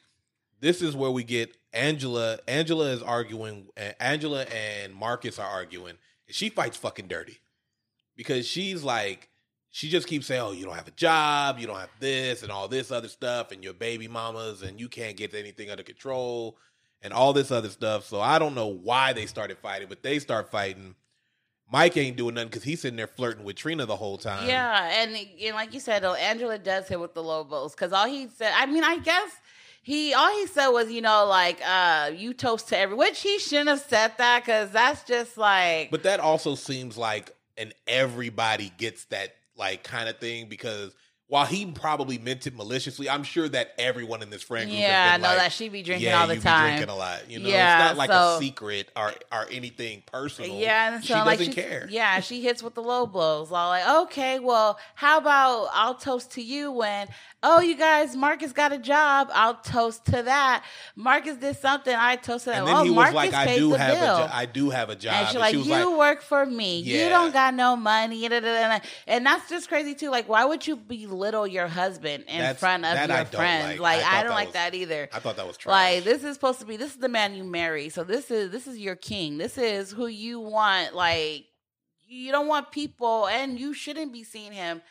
[0.62, 2.40] this is where we get Angela.
[2.48, 3.68] Angela is arguing.
[4.00, 5.96] Angela and Marcus are arguing.
[6.30, 7.40] She fights fucking dirty
[8.16, 9.30] because she's like,
[9.70, 11.60] she just keeps saying, "Oh, you don't have a job.
[11.60, 14.90] You don't have this and all this other stuff, and your baby mamas, and you
[14.90, 16.58] can't get anything under control,
[17.02, 20.20] and all this other stuff." So I don't know why they started fighting, but they
[20.20, 20.96] start fighting.
[21.72, 24.48] Mike ain't doing nothing because he's sitting there flirting with Trina the whole time.
[24.48, 28.08] yeah, and, and like you said, Angela does hit with the low blows because all
[28.08, 28.54] he said.
[28.56, 29.32] I mean, I guess.
[29.88, 33.40] He all he said was, you know, like uh you toast to every which he
[33.40, 38.74] shouldn't have said that because that's just like But that also seems like an everybody
[38.78, 40.94] gets that like kind of thing because
[41.30, 45.12] while he probably meant it maliciously, I'm sure that everyone in this friend group yeah,
[45.14, 46.66] I know like, that she be drinking yeah, all the you time.
[46.66, 47.50] Be drinking a lot, you know.
[47.50, 50.56] Yeah, it's not like so- a secret or or anything personal.
[50.58, 51.88] Yeah, and so she like doesn't she, care.
[51.92, 53.52] Yeah, she hits with the low blows.
[53.52, 57.08] All like, okay, well, how about I'll toast to you when
[57.44, 59.30] oh you guys, Marcus got a job.
[59.34, 60.64] I'll toast to that.
[60.96, 61.94] Marcus did something.
[61.94, 62.60] I toast to that.
[62.60, 64.16] And then oh, he Marcus was like, "I do have bill.
[64.16, 66.00] a jo- I do have a job." and she's And like, she was "You like,
[66.00, 66.80] work for me.
[66.80, 70.10] You don't got no money." And that's just crazy too.
[70.10, 70.78] Like, why would you
[71.18, 73.80] belittle your husband in That's- front of your I friends?
[73.80, 73.80] like.
[73.80, 75.10] I Like, thought I, don't like was- that either.
[75.12, 75.72] I thought that was trash.
[75.96, 77.90] Like this is supposed to be this is the man you marry.
[77.90, 79.38] So this is this is your king.
[79.38, 80.94] This is who you want.
[80.96, 81.46] Like
[82.08, 84.82] you don't want people, and you shouldn't be seeing him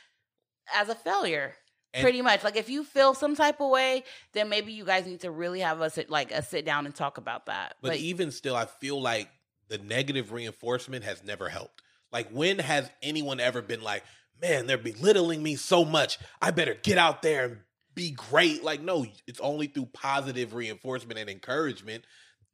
[0.75, 1.55] as a failure.
[1.95, 2.45] And- pretty much.
[2.45, 5.61] Like if you feel some type of way, then maybe you guys need to really
[5.61, 7.77] have a sit like a sit down and talk about that.
[7.81, 9.31] But But, even still, I feel like
[9.69, 11.83] the negative reinforcement has never helped.
[12.13, 14.05] Like, when has anyone ever been like,
[14.41, 16.19] man, they're belittling me so much.
[16.43, 17.59] I better get out there and
[17.95, 18.63] be great?
[18.63, 22.05] Like, no, it's only through positive reinforcement and encouragement.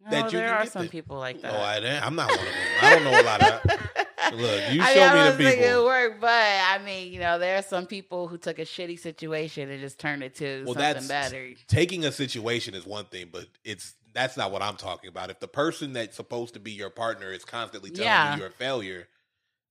[0.04, 1.52] no, that you there are some the- people like that.
[1.52, 2.54] No, I, I'm not one of them.
[2.82, 3.62] I don't know a lot of
[4.34, 5.64] Look, you I show mean, I me the people.
[5.64, 8.98] It work, but I mean, you know, there are some people who took a shitty
[8.98, 11.48] situation and just turned it to Well, something better.
[11.66, 15.30] taking a situation is one thing, but it's that's not what I'm talking about.
[15.30, 18.34] If the person that's supposed to be your partner is constantly telling Yeah.
[18.34, 19.08] you you're a failure,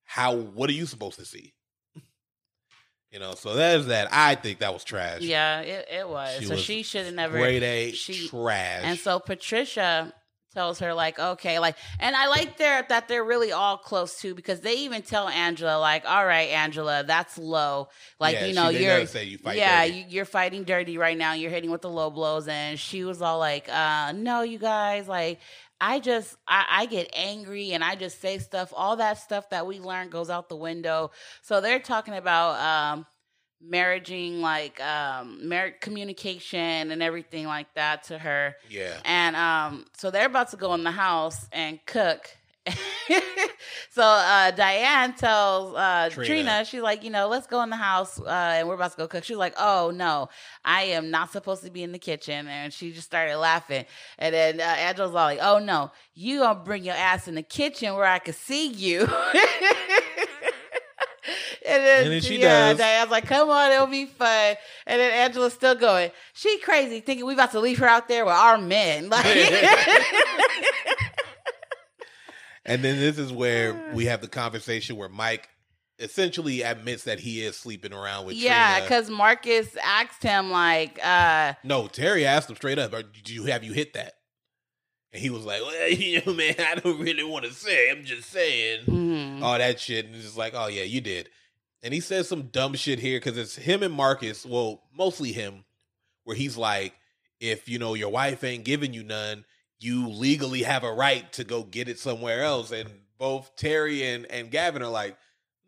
[0.04, 1.54] how what are you supposed to see?
[3.12, 4.08] You know, so there's that.
[4.12, 5.21] I think that was trash.
[5.21, 6.34] Yeah, it, it was.
[6.39, 7.38] She so was she should have never.
[7.38, 8.82] Grade A she- trash.
[8.84, 10.13] And so Patricia
[10.54, 14.34] tells her like, okay, like, and I like there that they're really all close too
[14.36, 17.88] because they even tell Angela like, all right, Angela, that's low.
[18.19, 19.97] Like, Yeah, you know, she- you're you fight yeah, dirty.
[20.00, 21.34] You, you're fighting dirty right now.
[21.34, 25.08] You're hitting with the low blows, and she was all like, uh, no, you guys,
[25.08, 25.39] like.
[25.82, 28.72] I just I, I get angry and I just say stuff.
[28.76, 31.12] All that stuff that we learned goes out the window.
[31.41, 33.06] So they're talking about um,
[33.60, 38.56] marrying, like um, marriage communication and everything like that to her.
[38.70, 38.98] yeah.
[39.04, 42.30] And um, so they're about to go in the house and cook.
[43.89, 46.26] so uh, Diane tells uh, Trina.
[46.28, 46.65] Trina.
[46.65, 49.08] she's like, you know, let's go in the house uh, and we're about to go
[49.08, 49.24] cook.
[49.24, 50.30] She's like, oh no,
[50.63, 52.47] I am not supposed to be in the kitchen.
[52.47, 53.86] And she just started laughing.
[54.17, 57.43] And then uh, Angela's all like, oh no, you gonna bring your ass in the
[57.43, 59.08] kitchen where I can see you.
[61.63, 62.80] And then, And then she yeah, does.
[62.80, 64.56] Diane's like, come on, it'll be fun.
[64.88, 68.26] And then Angela's still going, she crazy, thinking we about to leave her out there
[68.26, 69.10] with our men.
[69.21, 69.26] Like,
[72.72, 75.50] And then this is where we have the conversation where Mike
[76.00, 81.54] essentially admits that he is sleeping around with yeah, because Marcus asked him, like, uh,
[81.64, 84.14] No, Terry asked him straight up, "Do you have you hit that?"
[85.14, 87.92] And he was like, well, you know, man, I don't really want to say.
[87.92, 89.42] I'm just saying Mhm.
[89.44, 90.06] all that shit.
[90.06, 91.30] And it's just like, oh yeah, you did.
[91.84, 94.46] And he says some dumb shit here because it's him and Marcus.
[94.46, 95.66] Well, mostly him,
[96.24, 96.94] where he's like,
[97.40, 99.46] if you know your wife ain't giving you none,
[99.82, 102.72] you legally have a right to go get it somewhere else.
[102.72, 105.17] And both Terry and and Gavin are like,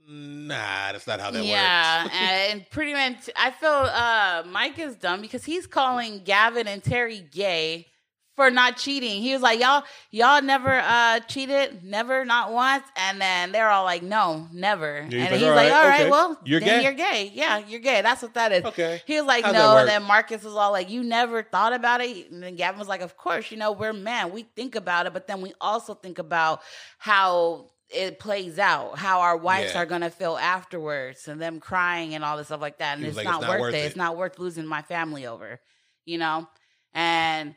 [0.08, 2.16] nah, that's not how that yeah, works.
[2.16, 6.84] Yeah, and pretty much, I feel uh, Mike is dumb because he's calling Gavin and
[6.84, 7.88] Terry gay
[8.36, 9.22] for not cheating.
[9.22, 13.84] He was like, "Y'all, y'all never uh, cheated, never, not once," and then they're all
[13.84, 16.10] like, "No, never." he's and like, he's "All like, "All right, okay.
[16.10, 17.32] well, You're then gay." You're gay.
[17.34, 18.02] Yeah, you're gay.
[18.02, 19.02] That's what that is." okay.
[19.06, 19.78] He was like, How's no.
[19.78, 22.32] And then Marcus was all like, you never thought about it.
[22.32, 24.32] And then Gavin was like, of course, you know, we're men.
[24.32, 26.62] We think about it, but then we also think about
[26.98, 29.82] how it plays out, how our wives Yeah.
[29.82, 32.98] are going to feel afterwards and them crying and all this stuff like that.
[32.98, 33.78] And it's, like, not, "It's not worth, worth it.
[33.80, 35.60] it." It's not worth losing my family over,
[36.06, 36.48] you know?
[36.94, 37.56] And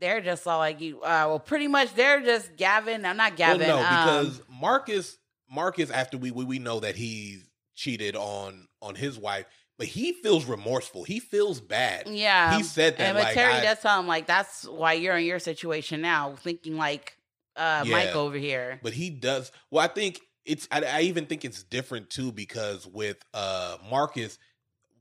[0.00, 3.04] they're just all like, you, uh, well, pretty much they're just Gavin.
[3.04, 3.66] I'm not Gavin.
[3.66, 5.18] Well, no, um, because Marcus,
[5.50, 7.38] Marcus, after we, we we know that he
[7.74, 9.46] cheated on on his wife,
[9.78, 11.04] but he feels remorseful.
[11.04, 12.08] He feels bad.
[12.08, 12.56] Yeah.
[12.56, 13.02] He said that.
[13.04, 16.00] And but like, Terry I- does tell him like that's why you're in your situation
[16.00, 17.16] now, thinking like
[17.56, 17.92] uh Yeah.
[17.92, 18.80] Mike over here.
[18.82, 19.50] but he does.
[19.70, 20.68] Well, I think it's.
[20.70, 24.38] I, I even think it's different too because with uh Marcus,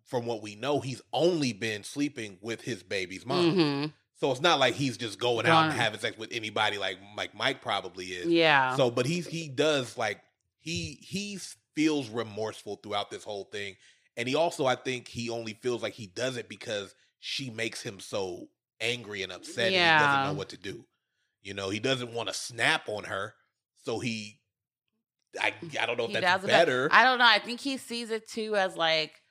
[0.05, 3.55] from what we know, he's only been sleeping with his baby's mom.
[3.55, 3.93] Mhm.
[4.17, 7.35] So it's not like he's just going out and having sex with anybody like like
[7.35, 8.27] Mike probably is.
[8.27, 8.75] Yeah.
[8.75, 10.21] So, but he's he does like
[10.59, 11.37] he he
[11.75, 13.75] feels remorseful throughout this whole thing,
[14.15, 17.81] and he also I think he only feels like he does it because she makes
[17.81, 18.47] him so
[18.79, 19.99] angry and upset, and he Yeah.
[19.99, 20.85] doesn't know what to do.
[21.43, 23.35] You know, he doesn't want to snap on her,
[23.83, 24.39] so he.
[25.39, 26.87] I I don't know if He that's it better.
[26.91, 27.27] I don't know.
[27.27, 29.21] I think he sees it too as like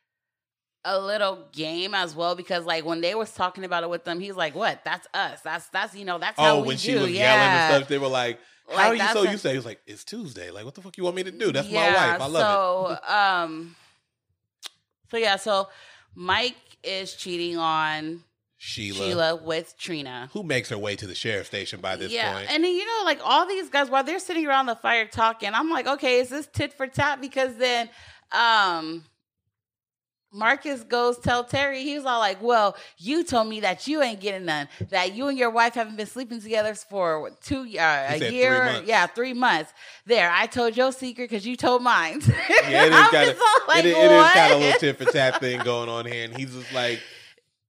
[0.84, 4.20] a little game as well because like when they was talking about it with them,
[4.20, 4.84] he's like, "What?
[4.84, 5.40] That's us.
[5.40, 7.34] That's that's you know that's how oh, we when do." she was yeah.
[7.34, 9.56] yelling and stuff, they were like, "How Like, are you so a- you say?" He
[9.56, 10.50] was like, "It's Tuesday.
[10.50, 11.52] Like, what the fuck you want me to do?
[11.52, 12.20] That's my wife.
[12.20, 13.76] I love it." so, um,
[15.10, 15.68] so yeah, so
[16.14, 18.22] Mike is cheating on
[18.58, 20.28] Sheila, Sheila with Trina.
[20.32, 22.50] who makes her way to the sheriff station by this yeah, point.
[22.50, 25.50] and then, you know, like all these guys while they're sitting around the fire talking,
[25.54, 27.20] I'm like, okay, is this tit for tat?
[27.22, 27.88] Because then,
[28.32, 29.04] um.
[30.34, 34.20] Marcus goes tell Terry, he was all like, Well, you told me that you ain't
[34.20, 38.06] getting none, that you and your wife haven't been sleeping together for what, two uh,
[38.08, 38.64] a three year.
[38.64, 38.88] months.
[38.88, 39.72] Yeah, three months.
[40.06, 42.20] There, I told your secret because you told mine.
[42.68, 44.98] Yeah, it is kind of like, it, is- it is kind of a little tit
[44.98, 47.00] for tat thing going on here, and he's just like.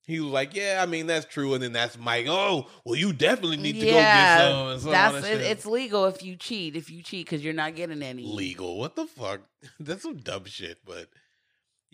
[0.08, 2.28] He was like, "Yeah, I mean that's true," and then that's Mike.
[2.30, 4.38] Oh, well, you definitely need to go get
[4.80, 4.91] some.
[4.91, 6.75] That's it, it's legal if you cheat.
[6.75, 8.23] If you cheat, because you're not getting any.
[8.23, 8.78] legal.
[8.78, 9.41] What the fuck?
[9.80, 10.78] That's some dumb shit.
[10.86, 11.08] But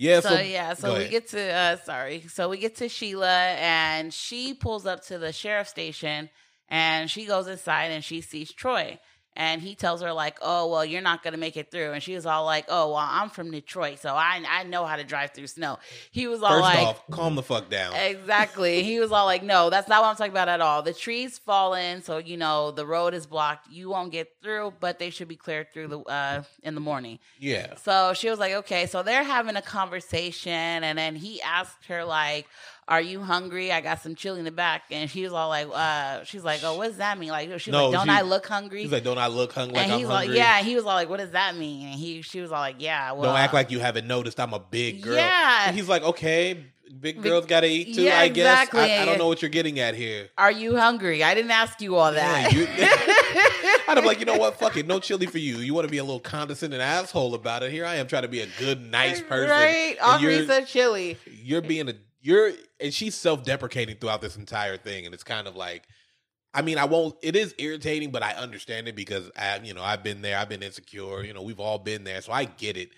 [0.02, 2.26] yeah, So, so, yeah, so we get to uh sorry.
[2.28, 6.30] So we get to Sheila and she pulls up to the sheriff station
[6.70, 9.00] and she goes inside and she sees Troy.
[9.36, 12.16] And he tells her like, "Oh well, you're not gonna make it through." And she
[12.16, 15.32] was all like, "Oh well, I'm from Detroit, so I I know how to drive
[15.32, 15.80] through snow."
[16.12, 17.94] He was all First like, off, calm the fuck down.
[17.96, 18.84] Exactly.
[18.84, 20.82] He was all like, "No, that's not what I'm talking about at all.
[20.82, 23.70] The trees fallen, so you know the road is blocked.
[23.72, 27.20] You won't get through, but they should be cleared through the uh in the morning."
[27.40, 31.86] Yeah, So she was like, "Okay." So they're having a conversation, and then he asked
[31.86, 32.48] her like,
[32.92, 33.72] "Are you hungry?
[33.72, 36.60] I got some chili in the back." And she was all like, "Uh," she's like,
[36.64, 38.92] "Oh, what does that mean?" Like, she's No, like, "Don't she- I look hungry?" he's
[38.92, 39.76] like, "Don't I look hungry?
[39.76, 40.28] Like and I'm he's hungry?
[40.30, 42.60] like, "Yeah." He was all like, "What does that mean?" And he, she was all
[42.60, 44.40] like, "Yeah." Well, Don't act like you haven't noticed.
[44.40, 45.64] I'm a big girl." Yeah.
[45.68, 46.66] And he's like, "Okay,
[47.00, 48.04] big girls got to eat too.
[48.04, 48.46] Yeah, I guess.
[48.64, 48.82] exactly.
[48.82, 51.24] I, I don't know what you're getting at here." Are you hungry?
[51.24, 52.52] I didn't ask you all that.
[52.54, 52.68] Yeah, you-
[53.88, 54.58] I'd be like, you know what?
[54.58, 54.88] Fuck it.
[54.88, 55.58] No chili for you.
[55.58, 57.72] You want to be a little condescending asshole about it.
[57.72, 59.50] Here I am trying to be a good, nice person.
[59.50, 59.98] Right?
[59.98, 61.18] and Offer me some chili.
[61.44, 65.56] you're being a you're and she's self-deprecating throughout this entire thing and it's kind of
[65.56, 65.88] like
[66.54, 69.84] i mean i won't it is irritating but i understand it because i you know
[69.84, 72.78] i've been there i've been insecure you know we've all been there so i get
[72.78, 72.92] it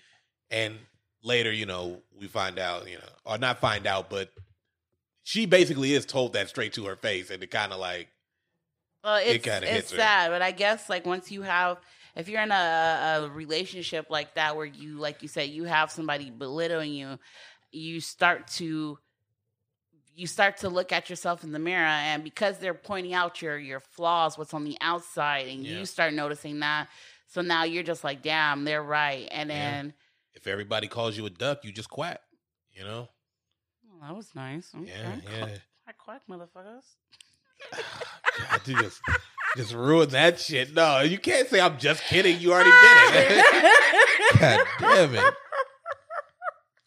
[0.50, 0.78] and
[1.22, 4.30] later you know we find out you know or not find out but
[5.24, 8.08] she basically is told that straight to her face and it kind of like
[9.02, 10.14] Well, It it's kinda it's hits her.
[10.14, 11.78] sad, but I guess like once you have,
[12.16, 15.90] if you're in a, a relationship like that where you, like you said, you have
[15.90, 17.18] somebody belittling you,
[17.70, 18.98] you start to
[20.16, 23.58] you start to look at yourself in the mirror and because they're pointing out your
[23.58, 25.78] your flaws what's on the outside and Yeah.
[25.78, 26.88] you start noticing that
[27.26, 29.56] so now you're just like damn they're right and Yeah.
[29.56, 29.94] then
[30.34, 32.20] if everybody calls you a duck you just quack
[32.72, 33.08] you know
[33.90, 34.88] oh, that was nice okay.
[34.88, 35.48] yeah yeah
[35.86, 36.84] I quack motherfuckers
[37.72, 39.00] God, you just
[39.56, 40.74] just ruined that shit.
[40.74, 42.40] No, you can't say I'm just kidding.
[42.40, 44.38] You already did it.
[44.40, 45.34] God damn it.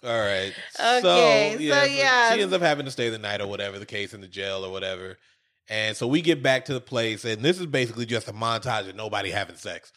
[0.04, 0.54] All right.
[0.80, 2.34] Okay, so, so yeah, yeah.
[2.34, 4.64] She ends up having to stay the night or whatever the case in the jail
[4.64, 5.18] or whatever.
[5.70, 8.88] And so we get back to the place, and this is basically just a montage
[8.88, 9.92] of nobody having sex.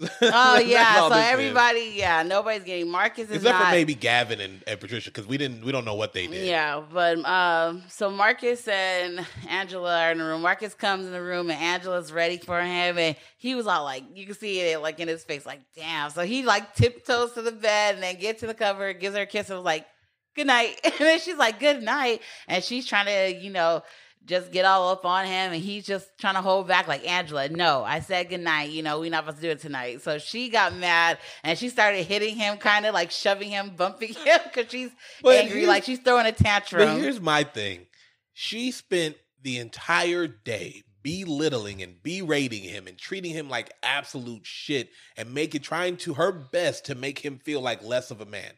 [0.00, 1.24] Oh yeah, so is.
[1.24, 3.64] everybody, yeah, nobody's getting Marcus is except not.
[3.66, 6.46] for maybe Gavin and, and Patricia, because we didn't we don't know what they did.
[6.46, 10.42] Yeah, but um, so Marcus and Angela are in the room.
[10.42, 14.04] Marcus comes in the room and Angela's ready for him, and he was all like,
[14.14, 16.10] you can see it like in his face, like, damn.
[16.10, 19.22] So he like tiptoes to the bed and then gets to the cover, gives her
[19.22, 19.86] a kiss, and was like,
[20.34, 20.78] good night.
[20.84, 23.82] And then she's like, good night, and she's trying to, you know.
[24.26, 26.88] Just get all up on him, and he's just trying to hold back.
[26.88, 28.70] Like Angela, no, I said good night.
[28.70, 30.02] You know, we're not supposed to do it tonight.
[30.02, 34.14] So she got mad, and she started hitting him, kind of like shoving him, bumping
[34.24, 34.90] him, because she's
[35.22, 36.86] But angry, like she's throwing a tantrum.
[36.86, 37.86] But here's my thing.
[38.32, 44.90] She spent the entire day belittling and berating him and treating him like absolute shit
[45.16, 48.50] and making trying to her best to make him feel like less of a man.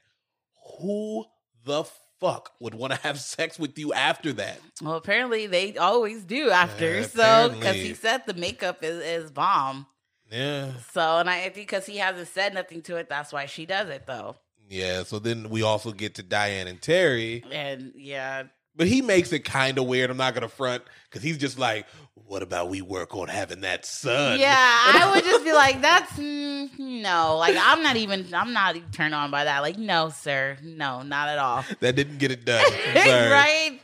[0.78, 1.26] Who
[1.66, 1.85] the
[2.20, 4.61] fuck would want to have sex with you after that?
[4.83, 7.00] Well, apparently they always do after.
[7.00, 9.87] Yeah, so because he said the makeup is, is bomb.
[10.31, 10.72] Yeah.
[10.92, 13.88] So and I think because he hasn't said nothing to it, that's why she does
[13.88, 14.37] it though.
[14.68, 18.44] Yeah, so then we also get to Diane and Terry, And yeah,
[18.78, 20.08] but he makes it kind of weird.
[20.08, 23.84] I'm not gonna front because he's just like, "What about we work on having that
[23.84, 28.52] son?" yeah, I would just be like, that's mm, no, like I'm not even, I'm
[28.52, 29.60] not even turned on by that.
[29.60, 31.64] Like, no, sir, no, not at all.
[31.80, 32.64] that didn't get it done.
[32.94, 33.80] Right?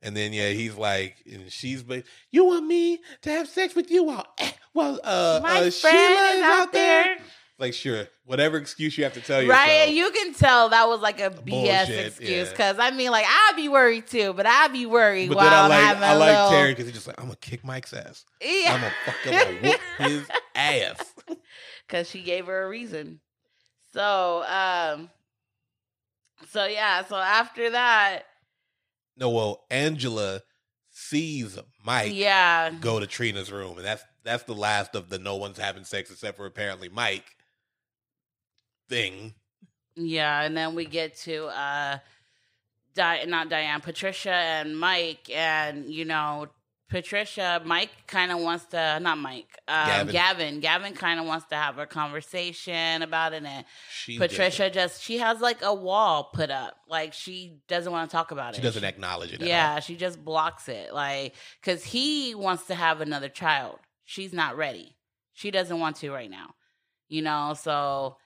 [0.00, 3.90] And then yeah, he's like, and she's like, "You want me to have sex with
[3.90, 4.26] you while
[4.72, 7.16] while uh, My uh Sheila is out there.
[7.60, 11.00] Like, sure, whatever excuse you have to tell Right, and you can tell that was
[11.00, 12.30] like a BS Bullshit, excuse.
[12.30, 12.44] yeah.
[12.50, 15.52] Because I mean, like I'd be worried too, but I'd be worried but while then
[15.52, 16.50] I I'm like having like little.
[16.50, 18.24] Terry because he's just like, I'm gonna kick Mike's ass.
[18.40, 18.74] Yeah.
[18.74, 21.14] I'm gonna fuck him, whoop his ass.
[21.86, 23.18] because she gave her a reason.
[23.92, 25.10] So, um,
[26.50, 28.22] so yeah, so after that,
[29.16, 30.42] No, well, Angela
[30.90, 35.34] sees Mike yeah, go to Trina's room, and that's that's the last of the no
[35.36, 37.24] one's having sex except for apparently Mike
[38.88, 39.34] thing.
[39.96, 41.98] yeah, and then we get to uh,
[42.94, 46.48] Di- not Diane, Patricia, and Mike, and you know.
[46.90, 50.10] Patricia, Mike kind of wants to, not Mike, um, Gavin.
[50.10, 50.60] Gavin.
[50.60, 53.42] Gavin, kind of wants to have a conversation about it.
[53.44, 56.76] And She Patricia just, she has like a wall put up.
[56.88, 58.56] Like she doesn't want to talk about doesn't, it.
[58.56, 59.34] she doesn't acknowledge it.
[59.34, 59.48] at all.
[59.48, 60.94] Yeah, she just blocks it.
[60.94, 63.80] Like, because he wants to have another child.
[64.06, 64.96] She's not ready.
[65.34, 66.54] She doesn't want to right now.
[67.08, 68.16] You know, so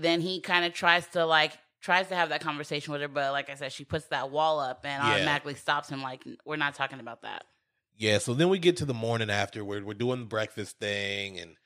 [0.00, 3.32] then he kind of tries to like tries to have that conversation with her, but
[3.32, 5.14] like I said, she puts that wall up and Yeah.
[5.14, 6.02] automatically stops him.
[6.02, 7.44] Like, we're not talking about that.
[7.96, 11.38] Yeah, so then we get to the morning after where we're doing the breakfast thing
[11.38, 11.56] and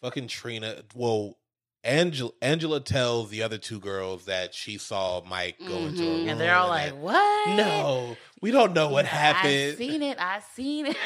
[0.00, 1.36] fucking Trina well
[1.84, 6.28] Angela Angela tells the other two girls that she saw Mike go into a room
[6.28, 7.48] And they're all like, that- "What?
[7.56, 9.52] No, we don't know what happened.
[9.52, 10.16] I seen it.
[10.20, 10.96] I seen it."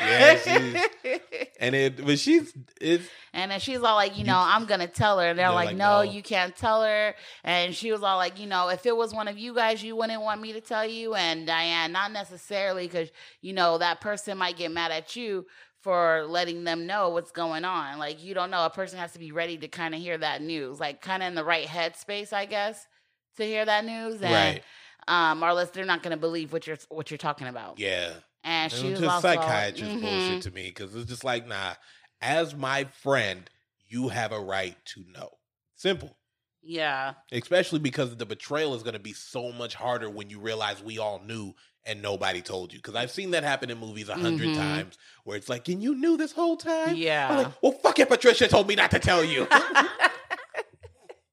[1.04, 1.18] Yeah,
[1.60, 4.86] and it but she's it's And then she's all like, you You- know, I'm gonna
[4.86, 5.28] tell her.
[5.28, 6.10] And they're They're like, like, no, no.
[6.12, 7.14] you can't tell her.
[7.42, 9.96] And she was all like, you know, if it was one of you guys, you
[9.96, 11.14] wouldn't want me to tell you.
[11.14, 13.08] And Diane, not necessarily, because
[13.40, 15.46] you know that person might get mad at you
[15.86, 18.00] for letting them know what's going on.
[18.00, 18.64] Like you don't know.
[18.64, 21.28] A person has to be ready to kind of hear that news, like kind of
[21.28, 22.88] in the right headspace, I guess,
[23.36, 24.20] to hear that news.
[24.20, 24.62] And, right.
[25.06, 27.78] Um, or else they're not gonna believe what you're what you're talking about.
[27.78, 28.14] Yeah.
[28.42, 30.00] And she It was was just also, psychiatrist Mhm.
[30.00, 31.74] bullshit to me because it's just like, nah,
[32.20, 33.48] as my friend,
[33.86, 35.38] you have a right to know.
[35.76, 36.16] Simple.
[36.62, 37.14] Yeah.
[37.30, 40.98] Especially because the betrayal is going to be so much harder when you realize we
[40.98, 41.54] all knew
[41.86, 42.78] and nobody told you.
[42.78, 44.54] Because I've seen that happen in movies a 100 Mhm.
[44.56, 46.90] times where it's like, and you knew this whole time?
[46.90, 47.36] I'm Yeah.
[47.36, 49.46] like, well, fuck it, Patricia told me not to tell you.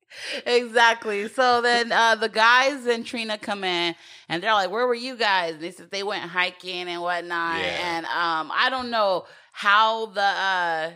[0.45, 1.27] exactly.
[1.27, 3.95] So then uh, the guys and Trina come in
[4.29, 5.55] and they're like, Where were you guys?
[5.55, 7.59] And they said they went hiking and whatnot.
[7.59, 7.97] Yeah.
[7.97, 10.91] And um, I don't know how the uh,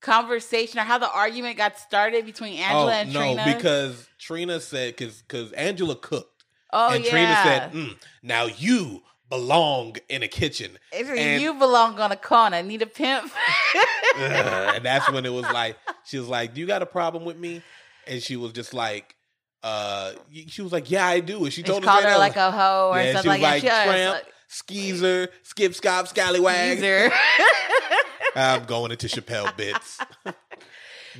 [0.00, 3.56] conversation or how the argument got started between Angela and oh, no, Trina.
[3.56, 6.29] because Trina said, because because Angela cooked.
[6.72, 6.94] Oh, yeah.
[6.96, 7.10] and yeah.
[7.10, 10.78] Trina said, mm, now you belong in a kitchen.
[10.92, 12.62] And- you belong on a corner.
[12.62, 13.30] Need a pimp.
[13.74, 13.86] Ugh.
[14.18, 17.38] and that's when it was like she was like, "Do you got a problem with
[17.38, 17.62] me?"
[18.06, 19.14] And she was just like,
[19.62, 20.12] "Uh,"
[20.48, 22.90] she was like, "Yeah, I do." And she She told called her like a hoe
[22.92, 23.84] or yeah, she something was like, like, that.
[23.84, 27.12] She- tramp, skeezer, skip, scop, scallywag.
[28.36, 29.98] I'm going into Chappelle bits.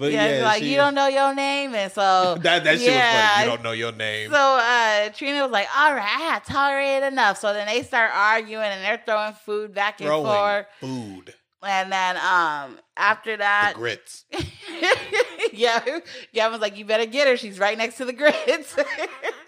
[0.01, 2.89] but yeah, yeah, like she- you don't know your name, and so that that shit
[2.89, 3.45] was yeah, funny.
[3.45, 4.31] You don't know your name.
[4.33, 8.65] So uh, Trina was like, "All right, I tolerated enough." So then they start arguing,
[8.65, 10.67] and they're throwing food back and Throwing forth.
[10.81, 14.25] food, And then um, after the that, grits.
[15.53, 15.85] yeah,
[16.33, 17.37] Gavin's like, you better get her.
[17.37, 18.77] She's right next to the grits.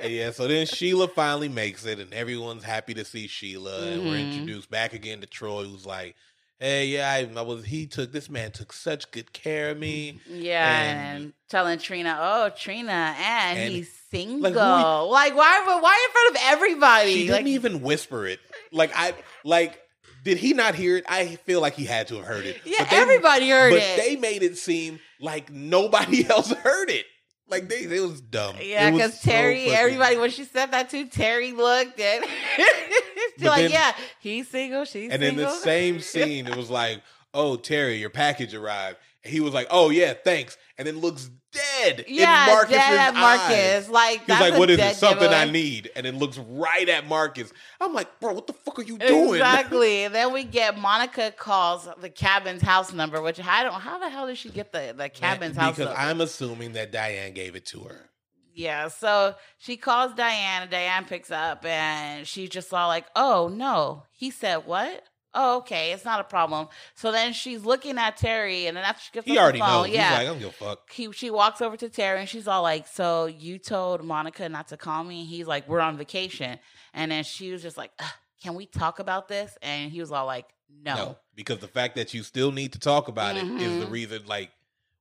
[0.05, 3.93] Yeah, so then Sheila finally makes it, and everyone's happy to see Sheila.
[3.93, 4.33] And we're Mhm.
[4.33, 6.17] introduced back again to Troy, who's like,
[6.63, 7.65] "Hey, yeah, I, I was.
[7.65, 10.21] He took this man took such good care of me.
[10.29, 14.41] yeah, And- and, telling Trina, oh, Trina, and, And- he's single.
[14.41, 15.79] Like, Like, why?
[15.81, 17.15] Why in front of everybody?
[17.15, 18.41] She like, didn't even whisper it.
[18.73, 19.79] Like I like."
[20.25, 21.05] Did he not hear it?
[21.09, 22.61] I feel like he had to have heard it.
[22.65, 23.97] yeah, But they- everybody heard but it.
[23.97, 27.07] But they made it seem like nobody else heard it.
[27.49, 28.55] Like they, it was dumb.
[28.63, 32.25] Yeah, because Terry, fucking- everybody when she said that to Terry looked and
[33.41, 37.03] like, then- "Yeah, he's single, she's And in the same scene, it was like,
[37.35, 41.31] "Oh, Terry, your package arrived." And he was like, "Oh yeah, thanks," and then looks
[41.53, 43.57] dead yeah, in Marcus's dead at Marcus.
[43.57, 43.89] eyes.
[43.89, 44.97] Like, He's like, "What is it?
[44.97, 47.53] Something I need," and then looks right at Marcus.
[47.81, 50.05] I'm like, "Bro, what the fuck are you doing?" Exactly.
[50.05, 53.81] and then we get Monica calls the cabin's house number, which I don't.
[53.81, 56.01] How the hell did she get the the eh, cabin's house because number?
[56.01, 58.09] I'm assuming that Diane gave it to her.
[58.55, 63.49] Yeah, so she calls Diane, and Diane picks up, and she's just all like, "Oh
[63.49, 66.69] no," he said, "What?" Oh, okay, it's not a problem.
[66.95, 69.87] So then she's looking at Terry, and then after she gets He already the phone,
[69.87, 69.95] knows.
[69.97, 72.29] yeah, He's like, "I don't give a fuck." he, she walks over to Terry, and
[72.29, 75.97] she's all like, "So you told Monica not to call me?" He's like, "We're on
[75.97, 76.59] vacation,"
[76.93, 78.11] and then she was just like, "Ugh,
[78.43, 81.97] "Can we talk about this?" And he was all like, "No." No, because the fact
[81.97, 83.91] that you still need to talk about it is the Mhm.
[83.91, 84.27] reason.
[84.27, 84.51] Like,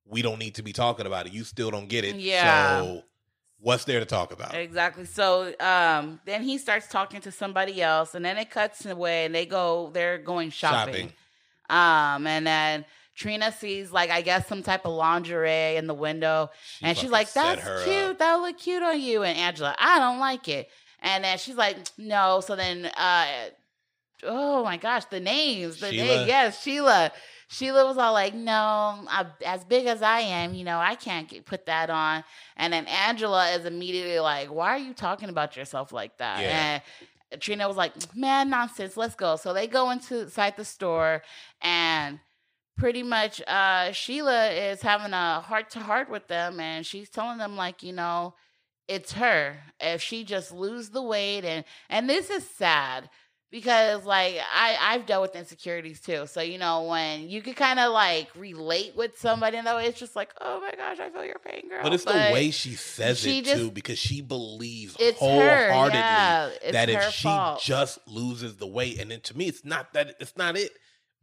[0.05, 1.33] we don't need to be talking about it.
[1.33, 2.15] You still don't get it.
[2.15, 2.79] Yeah.
[2.79, 3.03] So,
[3.61, 4.53] what's there to talk about?
[4.55, 5.05] Exactly.
[5.05, 9.33] So um, then he starts talking to somebody else, and then it cuts away, and
[9.33, 9.91] they go.
[9.93, 11.13] They're going shopping.
[11.69, 12.85] Um, and then
[13.15, 16.49] Trina sees like I guess some type of lingerie in the window,
[16.79, 17.95] She and she's like, "That's cute.
[18.11, 18.17] up.
[18.19, 20.69] That look cute on you." And Angela, I don't like it.
[20.99, 23.25] And then she's like, "No." So then, uh,
[24.23, 26.05] oh my gosh, the names, the Sheila?
[26.05, 27.11] name, yes, Sheila.
[27.51, 28.53] Sheila was all like, "No,
[29.09, 32.23] I, as big as I am, you know, I can't get, put that on."
[32.55, 36.79] And then Angela is immediately like, "Why are you talking about yourself like that?" Yeah.
[37.31, 38.95] And Trina was like, "Man, nonsense.
[38.95, 41.23] Let's go." So they go into inside the store,
[41.61, 42.21] and
[42.77, 47.37] pretty much, uh, Sheila is having a heart to heart with them, and she's telling
[47.37, 48.33] them like, you know,
[48.87, 49.57] it's her.
[49.77, 53.09] If she just lose the weight, and and this is sad
[53.51, 56.25] because like I I've dealt with insecurities too.
[56.27, 59.99] So you know when you could kind of like relate with somebody, and though it's
[59.99, 61.83] just like, oh my gosh, I feel your pain, girl.
[61.83, 66.49] But it's the way she says she it just- too, because she believes wholeheartedly yeah,
[66.63, 67.61] it's that if she fault.
[67.61, 70.15] just loses the weight, and then to me, it's not that.
[70.19, 70.71] It's not it.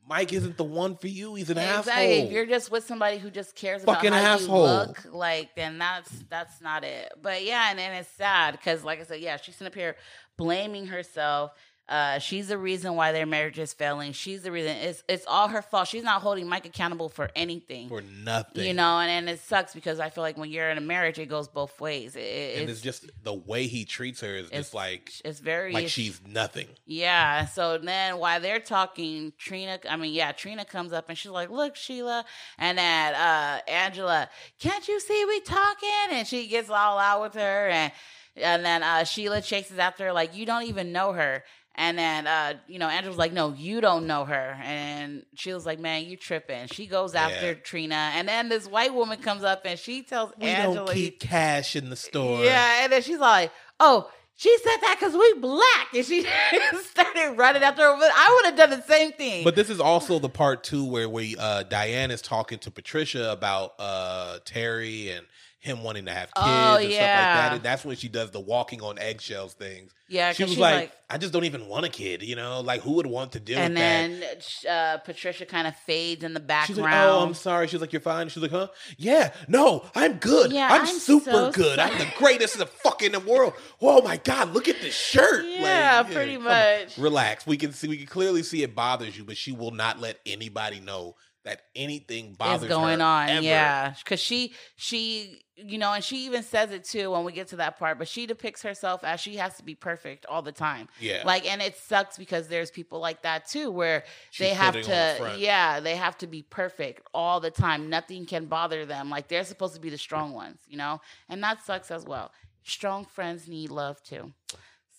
[0.07, 1.35] Mike isn't the one for you.
[1.35, 1.93] He's an Exactly.
[1.93, 2.27] asshole.
[2.29, 4.57] If you're just with somebody who just cares Fucking about how asshole.
[4.57, 7.13] you look, like then that's that's not it.
[7.21, 9.97] But yeah, and then it's sad because, like I said, yeah, she's sitting up here
[10.39, 11.51] blaming herself.
[11.89, 14.13] Uh, she's the reason why their marriage is failing.
[14.13, 14.77] She's the reason.
[14.77, 15.89] It's it's all her fault.
[15.89, 17.89] She's not holding Mike accountable for anything.
[17.89, 18.67] for nothing.
[18.67, 21.19] you know, and, and it sucks because I feel like when you're in a marriage,
[21.19, 22.15] it goes both ways.
[22.15, 22.21] It,
[22.59, 25.73] and it's, it's just the way he treats her is it's just like it's very
[25.73, 26.69] like she's nothing.
[26.85, 27.47] yeah.
[27.47, 31.49] So then while they're talking, Trina, I mean, yeah, Trina comes up and she's like,
[31.51, 32.25] look, Sheila.
[32.59, 34.29] And then uh, Angela,
[34.61, 35.89] can't you see we talking?
[36.13, 37.69] And she gets all out with her.
[37.69, 37.93] And,
[38.37, 41.45] and then uh, Sheila chases after her, like, you don't even know her.
[41.81, 44.59] And then, uh, you know, Angela's like, no, you don't know her.
[44.65, 46.67] And she was like, man, you tripping.
[46.67, 47.55] She goes after Yeah.
[47.63, 48.11] Trina.
[48.15, 51.77] And then this white woman comes up and she tells We Angela, don't keep cash
[51.77, 52.43] in the store.
[52.45, 56.23] yeah, and then she's like, "Oh, she said that because we black," and she
[56.91, 57.97] started running after her.
[57.99, 59.45] But I would have done the same thing.
[59.45, 63.31] But this is also the part two where we uh Diane is talking to Patricia
[63.31, 65.27] about uh Terry and
[65.69, 67.53] him wanting to have kids Oh, and stuff like that.
[67.55, 69.93] And that's when she does the walking on eggshells things.
[70.09, 72.61] yeah, She was like, like, I just don't even want a kid, you know?
[72.61, 74.05] Like who would want to deal and with that?
[74.05, 76.67] And then uh, Patricia kind of fades in the background.
[76.67, 78.69] She's like, "Oh, I'm sorry." She's like, "You're fine." She's like, "Huh?
[78.97, 80.53] Yeah, no, I'm good.
[80.53, 81.77] Yeah, I'm, I'm super so good.
[81.79, 83.55] sorry." I'm the greatest in the fucking world.
[83.81, 85.45] Oh my god, look at this shirt.
[85.45, 86.53] Like, Yeah, pretty come on.
[86.53, 86.99] much.
[86.99, 87.47] Relax.
[87.47, 87.89] We can see.
[87.89, 91.63] We can clearly see it bothers you, but she will not let anybody know that
[91.75, 93.29] anything bothers is going on.
[93.29, 93.43] ever.
[93.43, 97.49] Yeah, because she she you know, and she even says it too when we get
[97.49, 97.99] to that part.
[97.99, 100.89] But she depicts herself as she has to be perfect all the time.
[101.01, 101.23] Yeah.
[101.25, 104.83] Like, and it sucks because there's people like that too, where She's they have on
[104.83, 107.91] the to, yeah, they have to be perfect all the time.
[107.91, 109.11] Nothing can bother them.
[109.11, 112.31] Like they're supposed to be the strong ones, you know, and that sucks as well.
[112.63, 114.33] Strong friends need love too.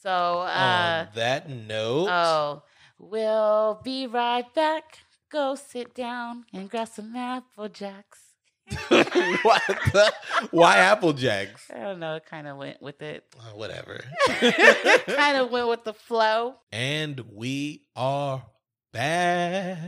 [0.01, 2.63] So, uh, On that note, oh,
[2.97, 4.99] we'll be right back.
[5.31, 8.19] Go sit down and grab some apple jacks.
[8.89, 10.13] what the,
[10.51, 11.65] why Apple Jacks?
[11.73, 12.15] I don't know.
[12.15, 13.23] It kind of went with it.
[13.35, 13.99] Uh, whatever.
[14.27, 16.53] kind of went with the flow.
[16.71, 18.43] and we are
[18.93, 19.79] back.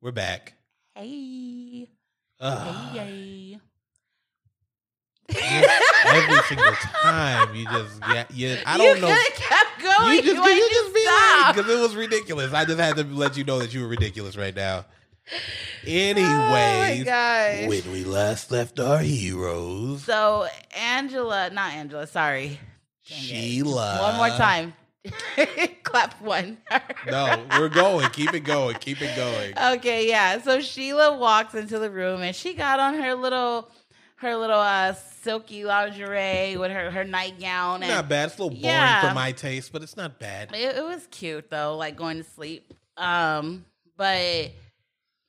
[0.00, 0.54] We're back.
[0.96, 1.88] Hey,
[2.40, 2.92] Ugh.
[2.96, 3.58] hey,
[6.06, 9.08] every single time you just get you I don't know.
[9.08, 10.16] could kept going.
[10.16, 11.00] You just you just be
[11.52, 12.52] because it was ridiculous.
[12.52, 14.84] I just had to let you know that you were ridiculous right now.
[15.86, 17.68] Anyway, oh gosh.
[17.68, 22.60] when we last left our heroes, So Angela, not Angela, sorry.
[23.08, 23.22] Dang it.
[23.22, 23.98] Sheila.
[24.00, 24.74] One more time.
[25.82, 26.58] Clap one.
[27.06, 28.10] No, we're going.
[28.10, 28.76] Keep it going.
[28.76, 29.76] Keep it going.
[29.78, 30.40] Okay, yeah.
[30.42, 33.70] So Sheila walks into the room and she got on her little
[34.20, 34.92] her little uh
[35.22, 38.28] silky lingerie with her her nightgown and Not bad.
[38.30, 39.08] It's a little boring Yeah.
[39.08, 40.54] for my taste, but it's not bad.
[40.54, 42.72] it, it was cute though, like going to sleep.
[42.96, 43.64] Um,
[43.96, 44.50] but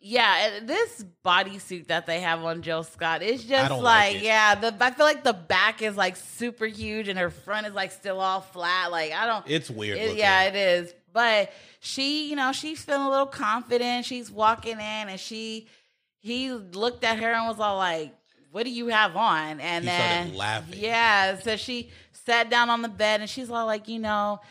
[0.04, 3.82] yeah, this bodysuit that they have on Jill Scott is just like
[4.16, 7.68] like, yeah, the I feel like the back is like super huge and her front
[7.68, 8.92] is like still all flat.
[8.92, 10.00] Like I don't It's weird.
[10.00, 10.94] It- yeah, it is.
[11.14, 14.06] But she, you know, she's feeling a little confident.
[14.06, 14.80] She's walking in
[15.10, 15.68] and she
[16.20, 18.14] he looked at her and was all like,
[18.52, 19.60] What do you have on?
[19.60, 20.80] And He then started laughing.
[20.80, 21.40] Yeah.
[21.40, 24.42] So she sat down on the bed and she's all like, you know,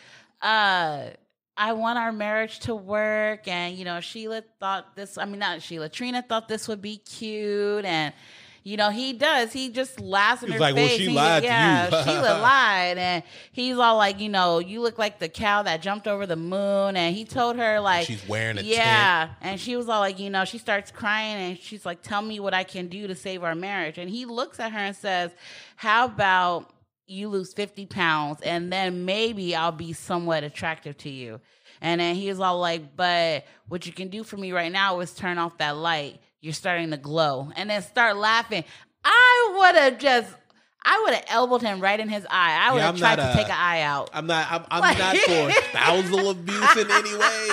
[0.42, 1.10] uh
[1.56, 3.46] I want our marriage to work.
[3.46, 6.96] And, you know, Sheila thought this, I mean, not Sheila, Trina thought this would be
[6.96, 7.84] cute.
[7.84, 8.14] And,
[8.62, 9.52] you know, he does.
[9.52, 10.98] He just laughs in He's her like, well, face.
[10.98, 12.04] she He- lied to yeah, you.
[12.04, 12.98] Sheila lied.
[12.98, 16.36] And he's all like, you know, you look like the cow that jumped over the
[16.36, 16.96] moon.
[16.96, 19.30] And he told her, like, She's wearing a yeah.
[19.40, 22.38] And she was all like, you know, she starts crying and she's like, tell me
[22.40, 23.96] what I can do to save our marriage.
[23.98, 25.30] And he looks at her and says,
[25.76, 26.70] how about
[27.06, 31.40] you lose 50 pounds and then maybe I'll be somewhat attractive to you.
[31.80, 35.00] And then he was all like, but what you can do for me right now
[35.00, 36.20] is turn off that light.
[36.40, 37.50] You're starting to glow.
[37.56, 38.64] And then start laughing.
[39.04, 40.34] I would have just,
[40.82, 42.58] I would have elbowed him right in his eye.
[42.68, 44.10] I would have I'm tried to a- take an eye out.
[44.14, 44.50] I'm not.
[44.50, 47.48] I'm, I'm Like- not for spousal abuse in any way.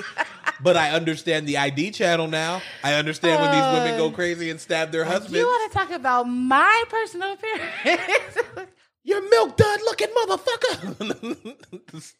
[0.62, 2.62] But I understand the ID channel now.
[2.84, 5.38] I understand when these women go uh, crazy and stab their husbands.
[5.38, 8.38] You want to talk about my personal appearance?
[9.04, 11.56] You're milk dud looking motherfucker.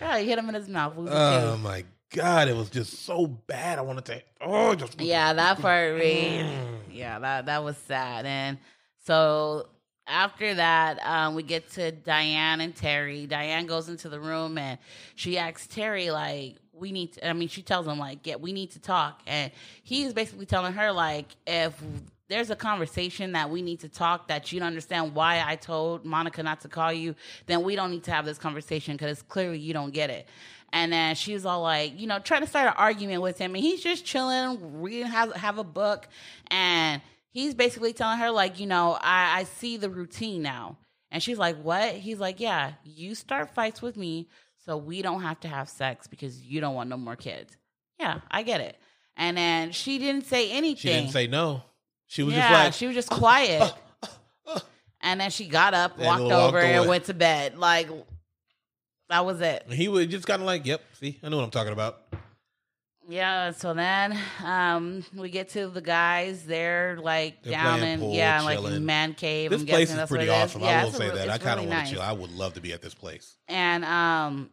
[0.00, 0.94] yeah, he hit him in his mouth.
[0.98, 3.78] Oh my god, it was just so bad.
[3.78, 4.22] I wanted to.
[4.40, 6.50] Oh, just yeah, that part made.
[6.92, 8.26] Yeah, that that was sad.
[8.26, 8.58] And
[9.04, 9.68] so
[10.06, 13.26] after that, um, we get to Diane and Terry.
[13.26, 14.78] Diane goes into the room and
[15.14, 18.52] she asks Terry like, "We need." To, I mean, she tells him like, "Yeah, we
[18.52, 19.52] need to talk." And
[19.82, 21.80] he's basically telling her like, if
[22.30, 26.04] there's a conversation that we need to talk that you don't understand why I told
[26.04, 29.22] Monica not to call you, then we don't need to have this conversation because it's
[29.22, 30.28] clearly you don't get it.
[30.72, 33.54] And then she was all like, you know, trying to start an argument with him,
[33.54, 36.06] and he's just chilling, reading, have have a book,
[36.48, 40.78] and he's basically telling her like, you know, I, I see the routine now,
[41.10, 41.94] and she's like, what?
[41.94, 44.28] He's like, yeah, you start fights with me,
[44.64, 47.56] so we don't have to have sex because you don't want no more kids.
[47.98, 48.76] Yeah, I get it.
[49.16, 50.76] And then she didn't say anything.
[50.76, 51.62] She didn't say no.
[52.06, 53.60] She was yeah, just like, she was just quiet.
[53.60, 54.06] Uh, uh,
[54.46, 54.60] uh,
[55.00, 57.58] and then she got up, walked walked over, and went to bed.
[57.58, 57.88] Like
[59.10, 59.64] that was it.
[59.70, 61.98] he was just kind of like, "Yep, see, I know what I'm talking about."
[63.08, 63.50] Yeah.
[63.50, 66.44] So then um, we get to the guys.
[66.44, 68.86] They're like They're down in pool, yeah, like chilling.
[68.86, 69.50] man cave.
[69.50, 70.62] This I'm place is pretty awesome.
[70.62, 71.28] Yeah, I will it's a say that.
[71.28, 71.88] I kind of really want nice.
[71.88, 72.02] to chill.
[72.02, 73.36] I would love to be at this place.
[73.48, 74.50] And um,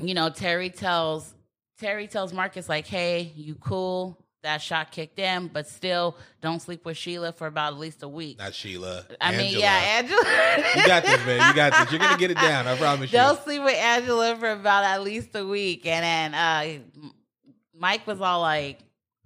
[0.00, 1.32] you know, Terry tells
[1.78, 4.18] Terry tells Marcus like, "Hey, you cool?
[4.42, 8.08] That shot kicked in, but still, don't sleep with Sheila for about at least a
[8.08, 9.04] week." Not Sheila.
[9.20, 10.22] I mean, yeah, Angela.
[10.76, 11.48] you got this, man.
[11.48, 11.90] You got this.
[11.92, 12.66] You're gonna get it down.
[12.66, 13.18] I promise you.
[13.18, 15.86] Don't sleep with Angela for about at least a week.
[15.86, 17.10] And then uh,
[17.74, 18.78] Mike was all like,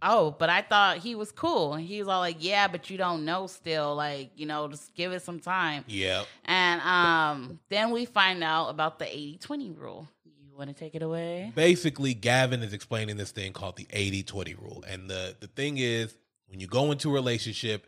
[0.03, 1.75] oh, but I thought he was cool.
[1.75, 3.95] And he was all like, yeah, but you don't know still.
[3.95, 5.85] Like, you know, just give it some time.
[5.89, 6.27] Yep.
[6.45, 10.09] And um, then we find out about the 80 20 rule.
[10.63, 11.51] Want to take it away?
[11.57, 14.85] Basically, Gavin is explaining this thing called the 80-20 rule.
[14.89, 17.85] And the the thing is, when you go into a relationship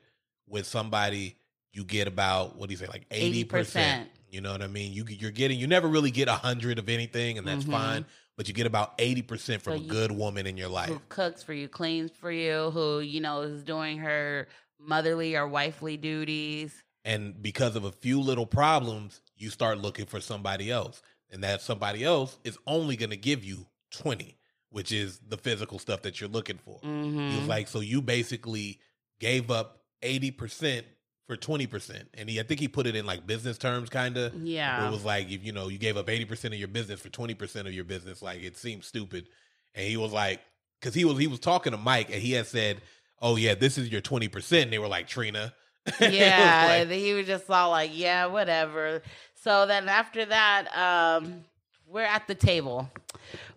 [0.48, 1.36] with somebody,
[1.72, 3.46] you get about what do you say, like 80%.
[3.46, 4.06] 80%.
[4.28, 4.92] You know what I mean?
[4.92, 7.70] You you're getting you never really get a hundred of anything, and that's Mhm.
[7.70, 8.06] fine.
[8.36, 10.88] But you get about 80% from So a good woman in your life.
[10.88, 14.48] Who cooks for you, cleans for you, who, you know, is doing her
[14.80, 16.82] motherly or wifely duties.
[17.04, 21.02] And because of a few little problems, you start looking for somebody else.
[21.34, 24.36] And that somebody else is only going to give you 20,
[24.70, 26.78] which is the physical stuff that you're looking for.
[26.80, 27.28] Mm-hmm.
[27.30, 28.78] He was like, so you basically
[29.18, 30.84] gave up 80%
[31.26, 32.04] for 20%.
[32.14, 34.32] And he, I think he put it in like business terms, kind of.
[34.36, 34.86] yeah.
[34.86, 37.66] It was like, if you know, you gave up 80% of your business for 20%
[37.66, 38.22] of your business.
[38.22, 39.26] Like it seems stupid.
[39.74, 40.40] And he was like,
[40.80, 42.80] because he was, he was talking to Mike and he had said,
[43.20, 44.62] oh yeah, this is your 20%.
[44.62, 45.52] And they were like, Trina.
[45.86, 49.02] It was yeah, like- he was just all like, "Yeah, whatever."
[49.44, 51.44] So then after that, um,
[51.86, 52.88] we're at the table.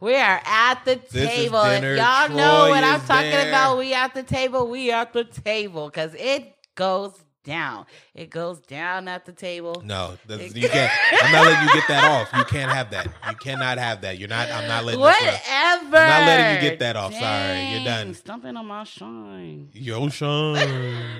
[0.02, 1.64] We are at the This table.
[1.64, 1.96] Dinner.
[1.96, 3.48] Y'all know what I'm talking there.
[3.48, 3.78] about.
[3.78, 4.68] We at the table.
[4.68, 7.14] We at the table because it goes
[7.48, 7.86] down.
[8.14, 9.82] It goes down at the table.
[9.84, 10.92] No, you can't.
[11.24, 12.30] I'm not letting you get that off.
[12.38, 13.08] You can't have that.
[13.30, 14.20] You cannot have that.
[14.20, 14.52] You're not.
[14.52, 15.00] I'm not letting.
[15.00, 15.32] Whatever.
[15.32, 17.14] I'm not letting you get that off.
[17.14, 18.14] Sorry, you're done.
[18.14, 19.70] Stumping on my shine.
[19.72, 20.58] Yo, Sean.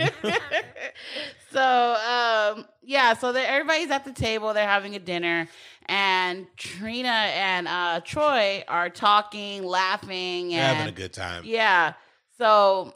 [1.52, 5.48] so um yeah so everybody's at the table they're having a dinner
[5.86, 11.44] and trina and uh troy are talking laughing and having a good time.
[11.46, 11.94] yeah
[12.38, 12.94] so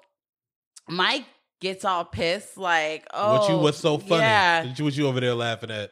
[0.89, 1.25] mike
[1.61, 3.57] gets all pissed like oh what you?
[3.57, 4.21] What's so funny?
[4.21, 5.91] yeah What you, over there laughing at?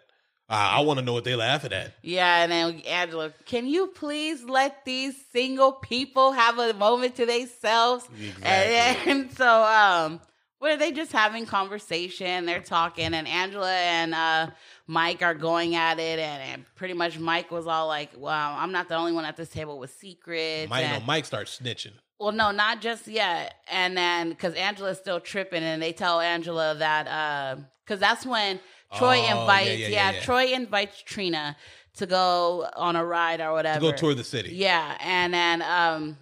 [0.50, 1.94] Uh, I want to know what they laughing at.
[2.02, 7.26] yeah and then angela can you please let these single people have a moment to
[7.26, 8.44] themselves Exactly.
[8.44, 10.20] And, and so, um,
[10.58, 12.46] what are they just having conversation?
[12.46, 14.48] They're talking, and Angela and uh,
[14.88, 18.74] Mike are going at it, and, and pretty much Mike was all like, "Wow, I'm
[18.74, 21.94] not the only one at this table with secrets." Mike, no, Mike starts snitching.
[22.20, 23.56] Well, no, not just yet.
[23.72, 28.60] And then because Angela's still tripping, and they tell Angela that because that's when
[28.96, 30.20] Troy Oh, invites, yeah, yeah, yeah, yeah.
[30.22, 31.56] Troy invites Trina
[31.96, 34.52] to go on a ride or whatever, To go tour the city.
[34.56, 36.18] Yeah, and then um,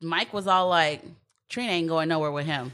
[0.00, 1.02] Mike was all like,
[1.48, 2.72] "Trina ain't going nowhere with him,"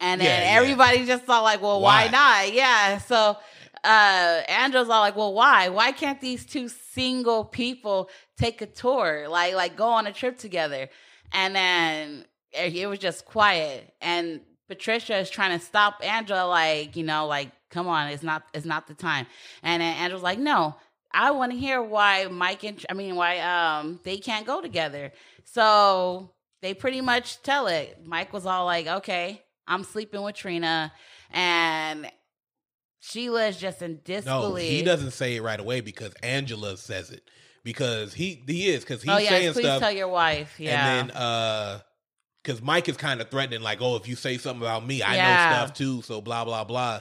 [0.00, 2.10] and then everybody just thought like, "Well, why, Why?
[2.10, 3.36] not?" Yeah, so
[3.84, 5.68] uh, Andrew's all like, "Well, why?
[5.68, 10.36] Why can't these two single people take a tour, like like go on a trip
[10.38, 10.88] together?"
[11.34, 16.96] And then it it was just quiet, and Patricia is trying to stop Angela, like
[16.96, 19.26] you know, like come on, it's not it's not the time.
[19.62, 20.76] And then Angela's like, "No."
[21.16, 25.12] I want to hear why Mike and I mean why um they can't go together.
[25.44, 28.00] So they pretty much tell it.
[28.04, 30.92] Mike was all like, "Okay, I'm sleeping with Trina,"
[31.30, 32.10] and
[33.00, 34.70] Sheila is just in No, disbelief.
[34.70, 37.28] he doesn't say it right away because Angela says it.
[37.64, 39.80] Because he he is because he's oh yeah, saying please stuff.
[39.80, 40.54] tell your wife.
[40.60, 41.80] Yeah, And then uh
[42.42, 45.16] because Mike is kind of threatening, like, oh, if you say something about me, I
[45.16, 45.30] Yeah.
[45.30, 47.00] know stuff too, so blah, blah, blah.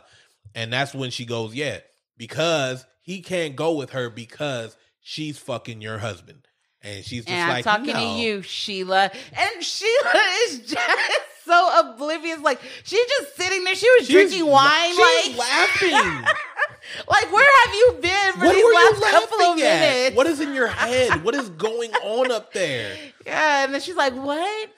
[0.56, 1.80] And that's when she goes, Yeah,
[2.18, 6.48] because he can't go with her because she's fucking your husband.
[6.82, 9.12] And she's just and like, I'm talking "No." to you, Sheila.
[9.38, 10.14] And Sheila
[10.48, 11.12] is just
[11.46, 12.40] so oblivious.
[12.40, 13.76] Like she's just sitting there.
[13.76, 14.90] She was She's drinking wine.
[14.92, 15.92] she's like, laughing.
[17.08, 19.80] like where have you been for what these last couple of at?
[19.82, 20.16] minutes?
[20.16, 21.24] What is in your head?
[21.24, 22.96] what is going on up there?
[23.26, 24.70] Yeah, and then she's like, "What?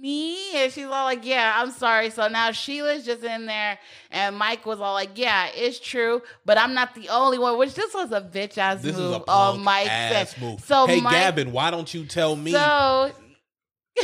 [0.00, 3.78] Me?" And she's all like, "Yeah, I'm sorry." So now Sheila's just in there,
[4.10, 7.74] and Mike was all like, "Yeah, it's true, but I'm not the only one." Which
[7.74, 10.42] this was a bitch ass This move is a on oh, punk Mike's ass end.
[10.42, 10.60] move.
[10.60, 12.52] So hey, Mike, Gavin, why don't you tell me?
[12.52, 13.10] so.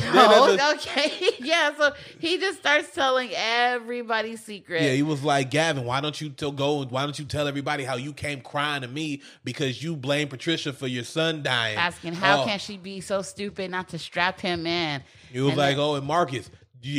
[0.02, 1.74] Oh, okay, yeah.
[1.76, 4.82] So he just starts telling everybody's secret.
[4.82, 6.84] Yeah, he was like, Gavin, why don't you tell go?
[6.84, 10.72] Why don't you tell everybody how you came crying to me because you blame Patricia
[10.72, 11.76] for your son dying?
[11.78, 12.44] asking how Oh.
[12.44, 15.02] can she be so stupid not to strap him in?
[15.32, 16.50] He was and like, then- oh, and Marcus,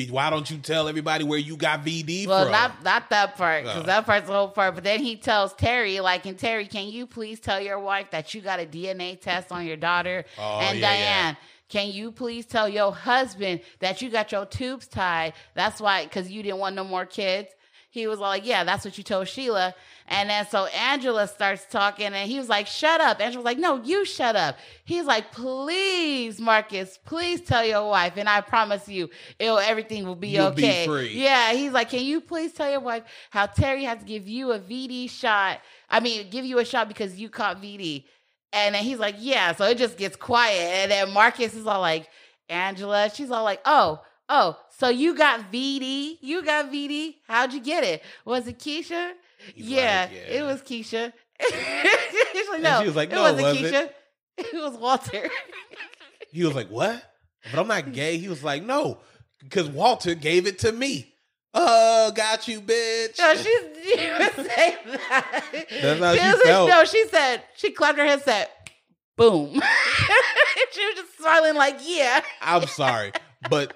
[0.09, 2.51] why don't you tell everybody where you got VD Well, from?
[2.51, 3.85] not not that part because Oh.
[3.85, 4.75] that part's the whole part.
[4.75, 8.33] But then he tells Terry, like, and Terry, can you please tell your wife that
[8.33, 10.25] you got a DNA test on your daughter?
[10.37, 11.37] Oh, and yeah, Diane,
[11.69, 15.33] can you please tell your husband that you got your tubes tied?
[15.53, 17.49] That's why, because you didn't want no more kids.
[17.89, 19.73] He was like, yeah, that's what you told Sheila.
[20.07, 23.19] And then so Angela starts talking and he was like, shut up.
[23.19, 24.57] Angela was like, no, you shut up.
[24.85, 28.13] He's like, please, Marcus, please tell your wife.
[28.17, 29.09] And I promise you,
[29.39, 30.85] it'll, everything will be You'll be okay.
[30.85, 31.13] free.
[31.13, 31.53] Yeah.
[31.53, 34.59] He's like, can you please tell your wife how Terry has to give you a
[34.59, 35.61] VD shot?
[35.89, 38.03] I mean, give you a shot because you caught VD.
[38.53, 39.53] And then he's like, yeah.
[39.55, 40.59] So it just gets quiet.
[40.59, 42.07] And then Marcus is all like,
[42.49, 46.17] Angela, she's all like, oh, oh, so you got VD?
[46.21, 47.15] You got VD?
[47.27, 48.03] How'd you get it?
[48.25, 49.11] Was it Keisha?
[49.55, 51.13] Yeah, like, it was Keisha.
[52.49, 53.89] Like, And no, she was like, it "No, it wasn't." Keisha.
[54.37, 55.29] It was Walter.
[56.31, 57.03] he was like, what?
[57.51, 58.17] But I'm not gay.
[58.17, 58.99] He was like, no,
[59.41, 61.13] because Walter gave it to me.
[61.53, 63.17] Uh, got you, bitch.
[63.19, 65.65] No, she's she didn't say that.
[65.81, 66.69] That's how she was- felt.
[66.69, 68.47] No, she said she clapped her hands, said,
[69.15, 69.53] "Boom."
[70.71, 73.11] she was just smiling like, "Yeah." I'm sorry,
[73.49, 73.75] but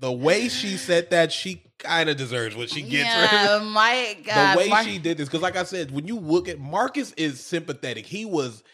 [0.00, 3.08] the way she said that, she kind of deserves what she gets.
[3.08, 6.48] yeah, my the way Mar- she did this because like i said when you look
[6.48, 8.64] at marcus is sympathetic he was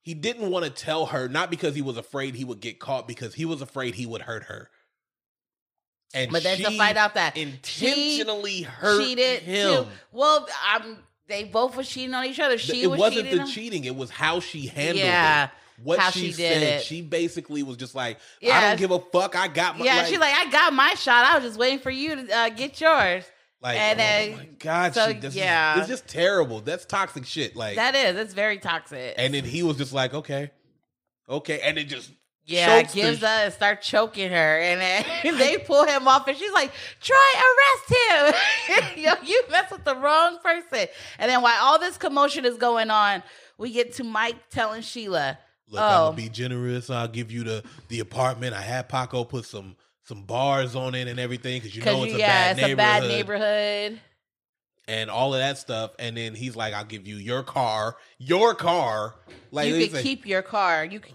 [0.00, 3.06] he didn't want to tell her not because he was afraid he would get caught
[3.06, 4.70] because he was afraid he would hurt her
[6.14, 9.90] and But then to she find out that intentionally hurt cheated him too.
[10.12, 12.58] Well, um, they both were cheating on each other.
[12.58, 15.50] She it was wasn't cheating the cheating it was how she handled Yeah, it
[15.82, 16.82] what how she, she did said it.
[16.82, 20.06] she basically was just like i don't give a fuck i got my Yeah, like,
[20.06, 21.24] she's like, "I got my shot.
[21.24, 23.24] I was just waiting for you to uh, get yours."
[23.60, 25.78] like and oh then- my god so, she, this yeah.
[25.78, 29.14] it's just terrible that's toxic shit like That is, it's very toxic.
[29.18, 30.50] And then he was just like, okay,
[31.28, 32.10] Okay, and it just
[32.48, 35.04] Yeah, the gives sh- us start choking her, and then
[35.38, 38.34] they pull him off, and she's like, "Try arrest
[38.96, 38.96] him!
[39.04, 40.88] Yo, you mess with the wrong person."
[41.18, 43.22] And then while all this commotion is going on,
[43.58, 45.38] we get to Mike telling Sheila,
[45.68, 46.90] Look, I'm "Oh, gonna be generous.
[46.90, 48.54] I'll give you the the apartment.
[48.54, 52.14] I had Paco put some some bars on it and everything because you know it's
[52.14, 53.42] a yeah, bad it's a bad neighborhood
[53.90, 54.00] neighborhood."
[54.88, 55.90] and all of that stuff.
[55.98, 59.14] And then he's like, "I'll give you your car, your car."
[59.50, 60.84] Like you said, keep your car.
[60.84, 61.14] You could,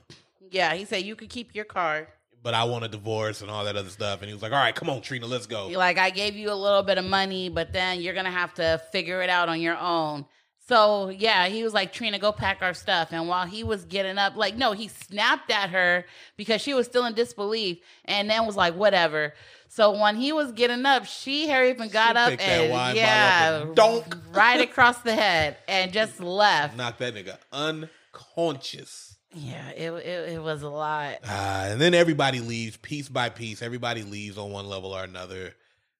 [0.53, 2.07] yeah, he said you could keep your car.
[2.43, 4.19] but I want a divorce and all that other stuff.
[4.21, 6.51] And he was like, "All right, come on, Trina, let's go." Like I gave you
[6.51, 9.61] a little bit of money, but then you're gonna have to figure it out on
[9.61, 10.25] your own.
[10.67, 13.09] So yeah, he was like, Trina, go pack our stuff.
[13.11, 16.05] And while he was getting up, like, no, he snapped at her
[16.37, 19.33] because she was still in disbelief, and then was like, whatever.
[19.67, 23.65] So when he was getting up, she hurry even got She up and yeah, up
[23.67, 24.17] and donk.
[24.33, 26.77] right across the head and just left.
[26.77, 29.12] Knock that nigga unconscious.
[29.33, 31.19] Yeah, it, it it was a lot.
[31.23, 33.61] Uh, and then everybody leaves piece by piece.
[33.61, 35.53] Everybody leaves on one level or another.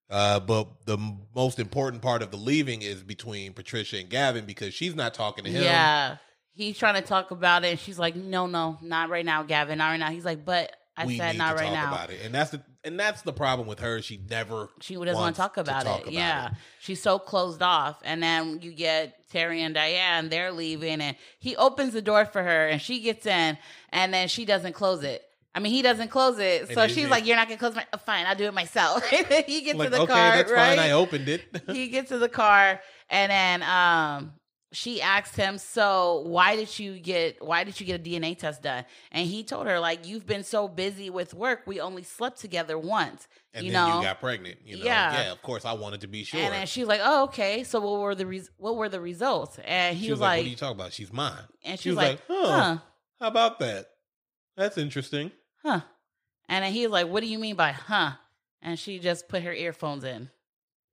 [0.10, 4.46] Uh, but the m- most important part of the leaving is between Patricia and Gavin
[4.46, 5.64] because she's not talking to him.
[5.64, 6.18] Yeah.
[6.56, 9.80] He's trying to talk about it, and she's like, "No, no, not right now, Gavin,
[9.80, 12.32] not right now." He's like, "But I we said not right now." about it, and
[12.32, 14.02] that's the and that's the problem with her.
[14.02, 16.04] She never She doesn't want to talk about talk it.
[16.04, 16.54] about yeah, it.
[16.80, 20.30] she's so closed off, and then you get Terry and Diane.
[20.30, 23.58] They're leaving, and he opens the door for her, and she gets in,
[23.92, 25.24] and then she doesn't close it.
[25.56, 27.86] I mean, he doesn't close it, so she's she- like, "You're not gonna close my?
[27.94, 30.78] oh, fine, I'll do it myself." he gets like to the okay, car, that's right?
[30.78, 30.80] fine.
[30.80, 31.44] I opened it.
[31.72, 32.80] he gets to the car
[33.10, 34.34] and then um
[34.74, 38.62] she asked him so why did you get why did you get a dna test
[38.64, 42.40] done and he told her like you've been so busy with work we only slept
[42.42, 44.58] together once and you then know you got pregnant.
[44.66, 45.14] You know, Yeah.
[45.14, 45.32] yeah.
[45.32, 46.40] Of course, I wanted to be sure.
[46.40, 49.00] and then she was like oh okay so what were the res- what were the
[49.00, 50.92] results and he was, was like, "What are you talking about?
[50.94, 52.78] She's mine." and she she was was like, "Huh." huh
[53.22, 53.86] How about that?
[54.58, 55.32] That's interesting.
[55.64, 55.82] huh
[56.50, 58.14] and then he like what do you mean by huh
[58.62, 60.30] and she just put her earphones in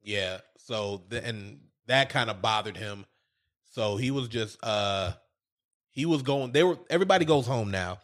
[0.02, 0.38] Yeah.
[0.58, 3.04] So th- and that kind of bothered him.
[3.70, 5.12] So he was just uh
[5.90, 7.98] he was going they were everybody goes home now.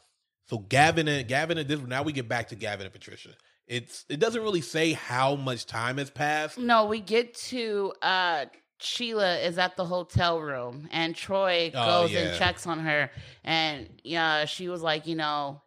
[0.48, 3.30] So Gavin and Gavin and this now we get back to Gavin and Patricia.
[3.66, 6.56] It's it doesn't really say how much time has passed.
[6.56, 8.44] No, we get to uh
[8.78, 12.20] Sheila is at the hotel room and Troy Oh, goes yeah.
[12.20, 13.10] and checks on her
[13.42, 15.62] and yeah, she was like, you know,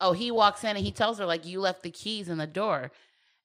[0.00, 2.46] oh, he walks in and he tells her like you left the keys in the
[2.46, 2.90] door.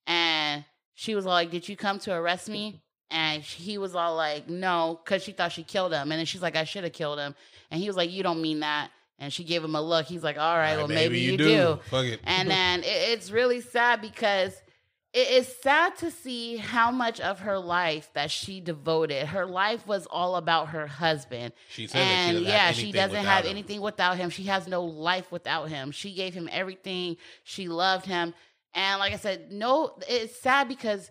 [0.05, 4.49] And she was like, "Did you come to arrest me?" And he was all like,
[4.49, 6.11] "No," cuz she thought she killed him.
[6.11, 7.35] And then she's like, "I should have killed him."
[7.71, 8.89] And he was like, "You don't mean that."
[9.19, 10.05] And she gave him a look.
[10.05, 11.45] He's like, "All right, All well maybe, you, do.
[11.47, 11.79] do.
[11.89, 12.19] Fuck it.
[12.25, 14.53] And then it, it's really sad because
[15.13, 19.25] it is sad to see how much of her life that she devoted.
[19.27, 21.53] Her life was all about her husband.
[21.69, 23.51] she said that she And doesn't yeah, she doesn't have him.
[23.51, 24.29] anything without him.
[24.29, 25.91] She has no life without him.
[25.91, 27.15] She gave him everything.
[27.45, 28.33] She loved him.
[28.75, 31.09] And like I said, no, it's sad because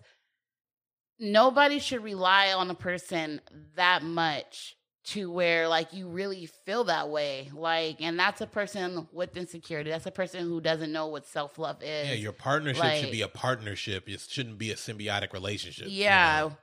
[1.19, 3.41] nobody should rely on a person
[3.75, 7.49] that much to where like you really feel that way.
[7.53, 9.89] Like, and that's a person with insecurity.
[9.89, 12.09] That's a person who doesn't know what self love is.
[12.09, 14.09] Yeah, your partnership like- should be a partnership.
[14.09, 15.87] It shouldn't be a symbiotic relationship.
[15.87, 16.57] you yeah know?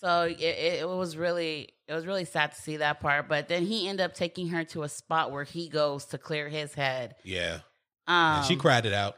[0.00, 3.48] so it, it, it was really it was really sad to see that part but
[3.48, 6.74] then he ended up taking her to a spot where he goes to clear his
[6.74, 7.60] head Yeah.
[8.06, 9.16] um And she cried it out.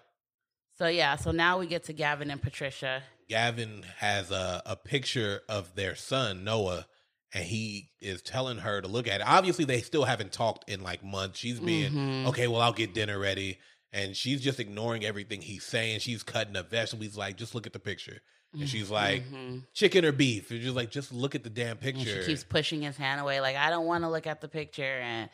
[0.79, 5.41] so yeah so now we get to gavin and patricia Gavin has a, a picture
[5.49, 6.87] of their son, Noah,
[7.33, 9.27] and he is telling her to look at it.
[9.27, 11.39] Obviously, they still haven't talked in like months.
[11.39, 12.27] She's being, Mhm.
[12.29, 13.59] okay, well, I'll get dinner ready.
[13.93, 16.01] And she's just ignoring everything he's saying.
[16.01, 17.07] She's cutting up vegetables.
[17.07, 18.21] He's like, just look at the picture.
[18.53, 19.65] And she's like, Mhm.
[19.73, 20.51] chicken or beef?
[20.53, 22.23] And she's like, just look at the damn and picture.
[22.23, 24.83] she keeps pushing his hand away like i don't want to look at the picture
[25.01, 25.29] and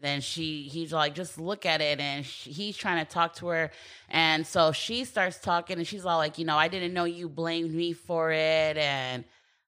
[0.00, 3.46] then she he's like just look at it and she, he's trying to talk to
[3.48, 3.70] her
[4.08, 7.28] and so she starts talking and she's all like you know i didn't know you
[7.28, 9.24] blamed me for it and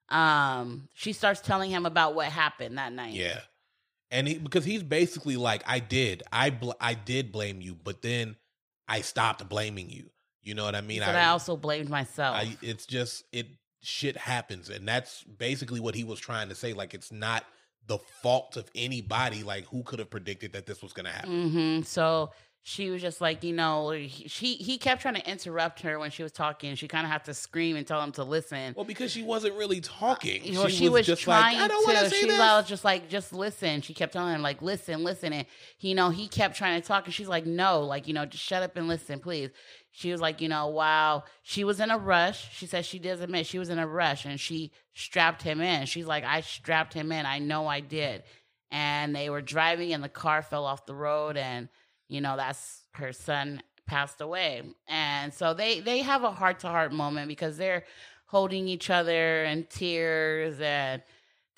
[0.08, 3.40] um she starts telling him about what happened that night Yeah,
[4.10, 8.02] and he because he's basically like, I did, I bl- I did blame you, but
[8.02, 8.36] then
[8.86, 10.10] I stopped blaming you.
[10.42, 11.00] You know what I mean?
[11.00, 13.46] but I, also blamed myself I, it's just it
[13.80, 16.74] shit happens, and that's basically what he was trying to say.
[16.74, 17.44] Like it's not
[17.86, 19.42] the fault of anybody.
[19.42, 21.50] Like who could have predicted that this was going to happen?
[21.50, 22.30] hmm So
[22.66, 26.10] she was just like, you know, he, she he kept trying to interrupt her when
[26.10, 26.74] she was talking.
[26.76, 28.72] She kind of had to scream and tell him to listen.
[28.74, 30.42] Well, because she wasn't really talking.
[30.42, 31.92] You know, she, was, just trying like, I don't to.
[31.92, 32.38] to say She this.
[32.38, 33.82] was just like, just listen.
[33.82, 35.34] She kept telling him, like, listen, listen.
[35.34, 35.46] And
[35.80, 38.42] you know, he kept trying to talk, and she's like, no, like, you know, just
[38.42, 39.50] shut up and listen, please.
[39.96, 41.22] She was like, you know, wow.
[41.44, 42.52] She was in a rush.
[42.52, 45.86] She said she does admit she was in a rush, and she strapped him in.
[45.86, 47.24] She's like, I strapped him in.
[47.26, 48.24] I know I did.
[48.72, 51.68] And they were driving, and the car fell off the road, and
[52.08, 54.62] you know, that's her son passed away.
[54.88, 57.84] And so they they have a heart to heart moment because they're
[58.26, 61.02] holding each other in tears and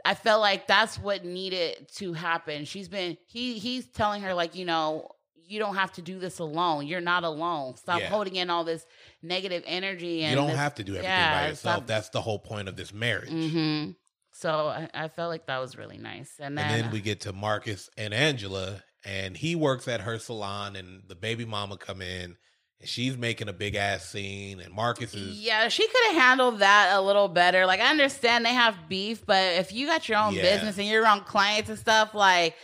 [0.05, 2.67] I felt like that's what needed to happen.
[2.67, 5.09] She's been he he's telling her like, you know,
[5.49, 6.87] you don't have to do this alone.
[6.87, 7.77] You're not alone.
[7.77, 8.09] Stop Yeah.
[8.09, 8.85] holding in all this
[9.23, 11.77] negative energy and you don't this- have to do everything yeah, by yourself.
[11.77, 13.29] stop- That's the whole point of this marriage.
[13.31, 13.91] hmm
[14.33, 16.33] So I, I felt like that was really nice.
[16.39, 20.19] And then, And then we get to Marcus and Angela, and he works at her
[20.19, 22.37] salon, and the baby mama come in,
[22.81, 26.59] and she's making a big ass scene, and Marcus is yeah, she could have handled
[26.59, 27.65] that a little better.
[27.65, 30.43] Like I understand they have beef, but if you got your own Yeah.
[30.43, 32.55] business and you're around clients and stuff, like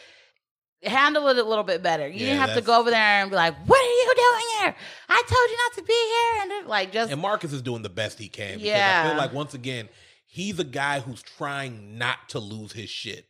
[0.85, 2.07] handle it a little bit better.
[2.07, 4.45] You Yeah, didn't have to go over there and be like, "What are you doing
[4.61, 4.75] here?
[5.09, 7.89] I told you not to be here." And like just and Marcus is doing the
[7.91, 8.59] best he can.
[8.59, 9.89] Because I feel like once again,
[10.27, 13.27] he's a guy who's trying not to lose his shit.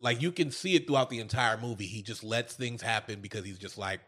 [0.00, 1.86] Like you can see it throughout the entire movie.
[1.86, 4.00] He just lets things happen because he's just like,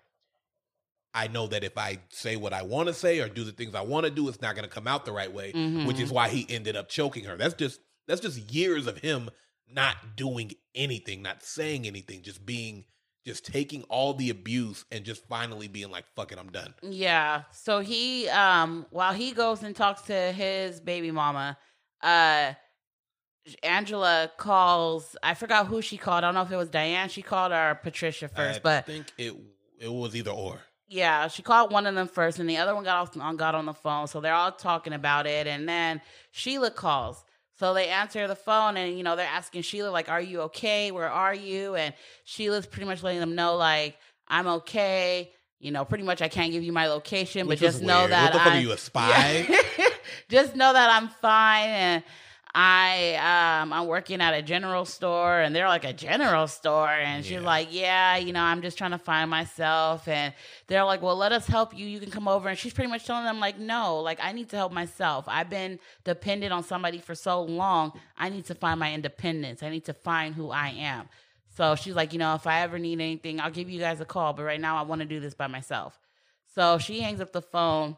[1.14, 3.74] I know that if I say what I want to say or do the things
[3.74, 5.52] I want to do, it's not going to come out the right way.
[5.52, 5.86] Mhm.
[5.86, 7.36] Which is why he ended up choking her.
[7.36, 9.30] That's just that's just years of him
[9.68, 12.84] not doing anything, not saying anything, just being
[13.24, 17.42] just taking all the abuse and just finally being like, "Fuck it, I'm done." Yeah.
[17.52, 21.56] So he um while he goes and talks to his baby mama,
[22.02, 22.54] uh
[23.62, 26.18] Angela calls I forgot who she called.
[26.18, 28.86] I don't know if it was Diane she called or Patricia first, I but i
[28.86, 29.34] think it
[29.80, 30.60] it was either or.
[30.88, 33.54] yeah, she called one of them first and the other one got off on got
[33.56, 34.06] on the phone.
[34.06, 36.00] So they're all talking about it and then
[36.30, 37.24] Sheila calls.
[37.62, 40.90] So they answer the phone and you know they're asking Sheila like are you okay?
[40.90, 41.76] Where are you?
[41.76, 41.94] And
[42.24, 43.96] Sheila's pretty much letting them know like
[44.26, 45.30] I'm okay.
[45.60, 48.10] You know, pretty much I can't give you my location, Which but just know weird.
[48.10, 49.46] that What the fuck I'm are you, a spy?
[49.48, 49.86] Yeah.
[50.28, 52.04] just know that I'm fine and
[52.54, 53.14] I
[53.62, 57.40] um I'm working at a general store and they're like a general store and she's
[57.40, 60.34] like, Yeah, you know, I'm just trying to find myself and
[60.66, 61.86] they're like, Well, let us help you.
[61.86, 64.50] You can come over and she's pretty much telling them like, No, like I need
[64.50, 65.24] to help myself.
[65.28, 67.98] I've been dependent on somebody for so long.
[68.18, 69.62] I need to find my independence.
[69.62, 71.08] I need to find who I am.
[71.56, 74.06] So she's like, you know, if I ever need anything, I'll give you guys a
[74.06, 74.34] call.
[74.34, 75.98] But right now I want to do this by myself.
[76.54, 77.96] So she hangs up the phone.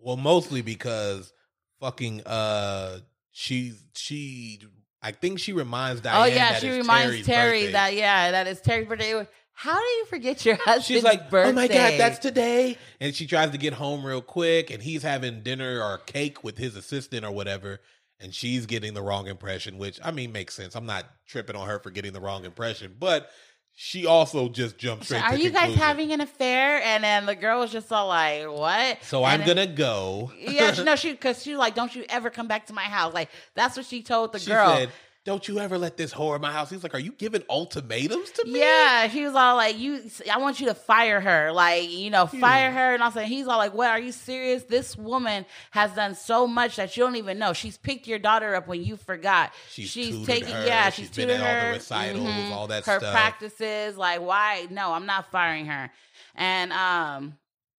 [0.00, 1.32] Well, mostly because
[1.78, 2.98] fucking uh
[3.32, 4.60] she she
[5.02, 6.20] I think she reminds oh, Diane.
[6.20, 7.72] oh yeah, she reminds Terry's Terry birthday.
[7.72, 9.26] that yeah, that is Terry's birthday.
[9.54, 11.50] How do you forget your husband's She's like, birthday?
[11.50, 12.78] oh my god, that's today.
[13.00, 16.56] And she tries to get home real quick, and he's having dinner or cake with
[16.58, 17.80] his assistant or whatever.
[18.20, 20.76] And she's getting the wrong impression, which I mean makes sense.
[20.76, 23.28] I'm not tripping on her for getting the wrong impression, but
[23.74, 25.32] she also just jumped So straight.
[25.32, 26.80] are you guys having an affair?
[26.82, 30.32] And then the girl was just all like, "What?" So And I'm then- gonna go.
[30.38, 32.82] yeah, she, no, she because she was like, "Don't you ever come back to my
[32.84, 34.76] house?" Like that's what she told the she girl.
[34.76, 34.90] said,
[35.24, 38.30] "Don't you ever let this whore in my house." He's like, "Are you giving ultimatums
[38.32, 40.00] to me?" Yeah, he was all like, "You,
[40.30, 42.76] I want you to fire her, like you know, fire Hmm.
[42.76, 43.88] her." And I was like, "He's all like, what?
[43.90, 44.64] Are you serious?
[44.64, 47.52] This woman has done so much that you don't even know.
[47.52, 49.52] She's picked your daughter up when you forgot.
[49.70, 49.92] She's
[50.26, 52.98] taking her, yeah, she's she's, been at all the her, recitals, mhm, all that her
[52.98, 53.12] stuff.
[53.12, 53.96] practices.
[53.96, 54.66] Like, why?
[54.70, 55.90] No, I'm not firing her."
[56.34, 57.38] And um,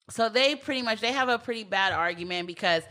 [0.10, 2.84] so they pretty much they have a pretty bad argument because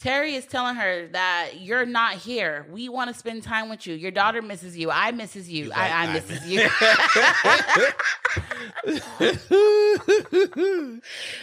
[0.00, 2.66] Terry is telling her that you're not here.
[2.70, 3.94] We want to spend time with you.
[3.94, 4.90] Your daughter misses you.
[4.90, 5.70] I misses you.
[5.74, 6.60] I, I "I misses you.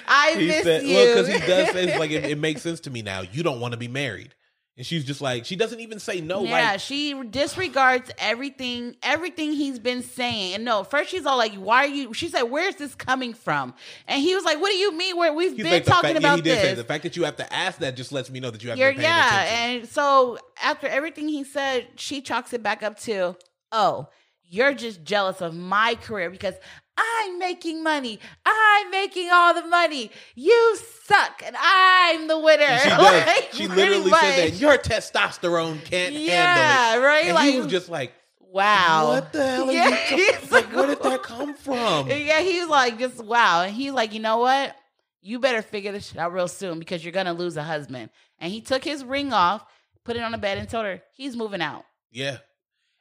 [0.08, 0.96] I he miss said, you.
[0.96, 3.22] well, because he does say it's like it, it makes sense to me now.
[3.22, 4.34] You don't want to be married,
[4.78, 6.44] and she's just like she doesn't even say no.
[6.44, 10.54] yeah, Like she disregards everything, everything he's been saying.
[10.54, 13.74] And no, first she's all like, "Why are you?" She said, "Where's this coming from?"
[14.08, 15.18] And he was like, "What do you mean?
[15.18, 17.24] Where we've been like talking fact, yeah, about did this?" say the fact that you
[17.26, 19.42] have to ask that just lets me know that you have You're, been paying yeah,
[19.44, 19.80] attention.
[19.82, 23.36] and so after everything he said, she chalks it back up to,
[23.72, 24.08] "Oh,
[24.50, 26.54] you're just jealous of my career because."
[26.98, 28.20] I'm making money.
[28.46, 30.12] I'm making all the money.
[30.36, 32.64] You suck, and I'm the winner.
[32.64, 33.26] And she does.
[33.28, 34.20] Like, she literally much.
[34.22, 37.08] said that your testosterone can't Yeah, handle it.
[37.08, 37.26] right?
[37.26, 38.14] And Like- he was just like,
[38.50, 39.10] Wow.
[39.10, 40.16] "What the hell are Yeah, you?
[40.18, 43.62] he's talking like, where did that come from?" Yeah, he was like, just wow.
[43.64, 44.76] And he's like, you know what?
[45.22, 48.10] You better figure this shit out real soon because you're gonna lose a husband.
[48.40, 49.66] And he took his ring off,
[50.06, 51.84] put it on the bed, and told her he's moving out.
[52.12, 52.38] Yeah.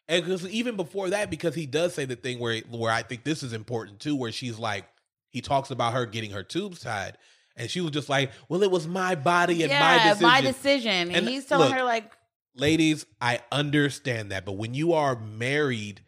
[0.09, 3.25] And because even before that, because he does say the thing where where I think
[3.25, 4.85] this is important too, where she's like,
[5.31, 7.19] he talks about her getting her tubes tied,
[7.57, 10.91] and she was just like, "Well, it was my body and my decision." my decision.
[10.93, 12.13] And, And uh, he's telling look, her like,
[12.55, 16.03] Ladies, I understand that, but when you are married,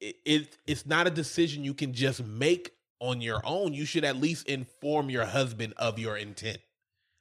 [0.00, 3.74] it, it it's not a decision you can just make on your own.
[3.74, 6.58] You should at least inform your husband of your intent.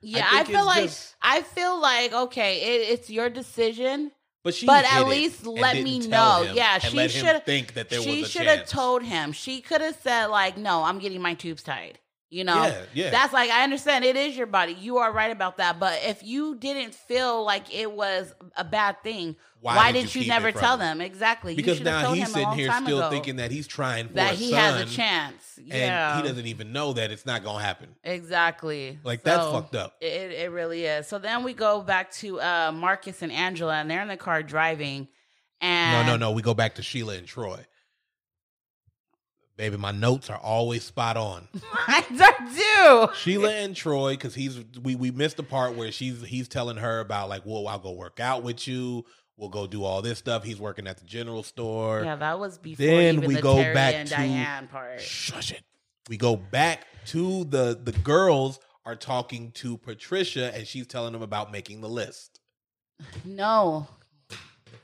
[0.02, 4.12] yeah, I, think feel like just- I feel like okay, it, it's your decision,
[4.44, 6.52] But she but at least let me know.
[6.54, 9.32] Yeah, she should think that there she should have told him.
[9.32, 13.10] She could have said like, "No, I'm getting my tubes tied." You know, Yeah, yeah.
[13.12, 14.74] That's like I understand it is your body.
[14.74, 15.80] You are right about that.
[15.80, 20.16] But if you didn't feel like it was a bad thing, Why why, did didn't
[20.16, 20.80] you you, never tell him?
[21.00, 21.56] them exactly?
[21.56, 24.52] Because now he's sitting here still ago thinking that he's trying for that a he
[24.52, 25.58] has a chance.
[25.58, 27.96] and Yeah, he doesn't even know that it's not gonna happen.
[28.04, 29.00] exactly.
[29.06, 29.96] Like that's fucked up.
[30.02, 31.08] It it really is.
[31.08, 34.44] So then we go back to uh Marcus and Angela, and they're in the car
[34.44, 35.08] driving.
[35.62, 36.32] No, And no, no.
[36.34, 37.66] We go back to Sheila and Troy.
[39.56, 41.48] Baby, my notes are always spot on.
[41.88, 42.04] I
[43.08, 43.16] do.
[43.16, 47.00] Sheila and Troy, because he's we we missed the part where she's he's telling her
[47.00, 49.06] about like, well, I'll go work out with you.
[49.44, 50.46] We'll go do all this stuff.
[50.46, 52.02] He's working at the general store.
[52.02, 55.02] Yeah, that was before Then even we the go Terry back and to- Diane part.
[55.02, 55.64] Shush it.
[56.08, 61.22] We go back to the the girls are talking to Patricia and she's telling them
[61.22, 62.40] about making the list.
[63.26, 63.86] No,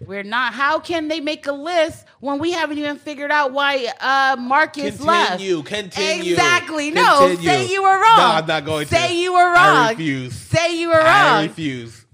[0.06, 0.54] we're not.
[0.54, 5.00] How can they make a list when we haven't even figured out why uh Marcus
[5.00, 5.40] left?
[5.40, 6.34] Continue, continue.
[6.34, 6.92] Exactly.
[6.92, 8.18] No, say you were wrong.
[8.18, 8.94] No, I'm not going to.
[8.94, 9.56] Say you were wrong.
[9.56, 10.36] I refuse.
[10.36, 11.06] Say you were wrong.
[11.06, 12.06] I refuse.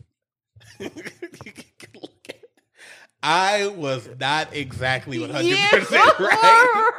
[3.28, 5.56] I was not exactly 100% You
[6.28, 6.92] right.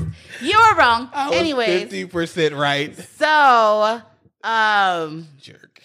[0.40, 1.08] You were wrong.
[1.12, 2.96] I was Anyways, 50% right.
[2.96, 4.00] so
[4.42, 5.82] um Jerk.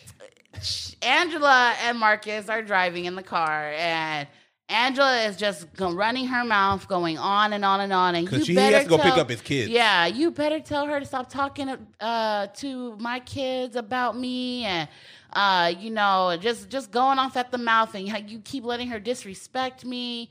[1.02, 4.28] Angela and Marcus are driving in the car, and
[4.70, 8.16] Angela is just running her mouth, going on and on and on.
[8.16, 9.70] And you Because he better has to go pick up his kids.
[9.70, 11.70] Yeah, you better tell her to stop talking
[12.02, 14.90] uh, to my kids about me, and
[15.38, 18.88] uh, you know, just just going off at the mouth, and you- you keep letting
[18.90, 20.30] her disrespect me.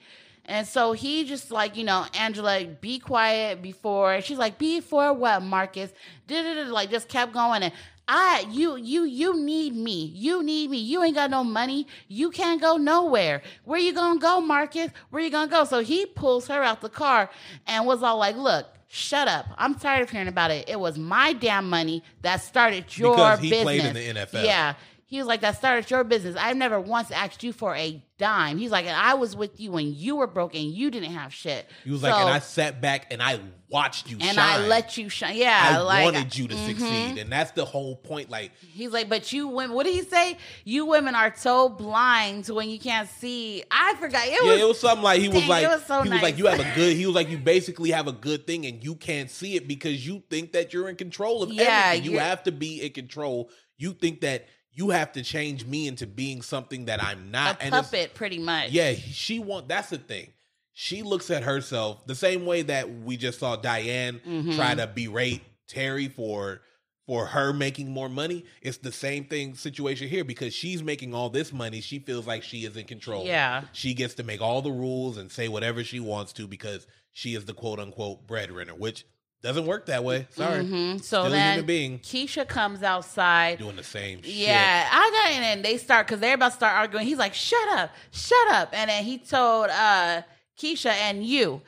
[0.49, 4.21] And so he just like, you know, Angela, be quiet before.
[4.21, 5.91] She's like, before what, Marcus?
[6.29, 7.63] Da-da-da, Like just kept going.
[7.65, 7.73] And
[8.09, 10.05] I, you, you, you need me.
[10.15, 10.79] You need me.
[10.79, 11.89] You ain't got no money.
[12.07, 13.43] You can't go nowhere.
[13.65, 14.91] Where you gonna go, Marcus?
[15.11, 15.65] Where you gonna go?
[15.65, 17.29] So he pulls her out the car
[17.67, 19.47] and was all like, look, shut up.
[19.59, 20.69] I'm tired of hearing about it.
[20.69, 23.65] It was my damn money that started your Because he business.
[23.65, 24.45] played in the NFL.
[24.45, 24.75] Yeah.
[25.09, 26.35] He was like, that started your business.
[26.37, 28.59] I've never once asked you for a dime.
[28.59, 31.33] He's like, and I was with you when you were broke and you didn't have
[31.33, 31.71] shit.
[31.85, 33.39] He was like, and I sat back and I
[33.69, 34.65] watched you and shine.
[34.65, 35.37] I let you shine.
[35.37, 36.67] Yeah, I like, wanted you to mhm.
[36.67, 37.19] succeed.
[37.19, 38.31] And that's the whole point.
[38.31, 40.39] Like, He's like, but you women, what did he say?
[40.65, 43.63] You women are so blind to when you can't see.
[43.71, 44.27] I forgot.
[44.27, 46.37] It yeah, was, it was something like he was like was so he was like
[46.37, 48.97] you have a good he was like you basically have a good thing and you
[48.97, 52.13] can't see it because you think that you're in control of Yeah, everything.
[52.13, 53.51] You have to be in control.
[53.79, 54.47] You think that
[54.77, 57.57] you have to change me into being something that I'm a not.
[57.61, 58.70] and it's- puppet, pretty much.
[58.70, 60.33] Yeah, she want that's the thing.
[60.74, 64.55] She looks at herself the same way that we just saw Diane Mhm.
[64.55, 66.61] try to berate Terry for
[67.07, 68.45] for her making more money.
[68.61, 71.81] It's the same thing situation here because she's making all this money.
[71.81, 73.24] She feels like she is in control.
[73.24, 73.62] Yeah.
[73.72, 77.35] She gets to make all the rules and say whatever she wants to because she
[77.37, 79.05] is the quote unquote breadwinner, which
[79.43, 80.26] doesn't work that way.
[80.30, 80.64] Sorry.
[80.64, 80.99] Mhm.
[80.99, 83.59] So Still then human being Keisha comes outside.
[83.59, 84.32] doing the same shit.
[84.32, 87.07] Yeah, I got in and they start because they're about to start arguing.
[87.07, 90.22] He's like, "Shut up, shut up!" And then he told uh,
[90.59, 91.62] Keisha and you,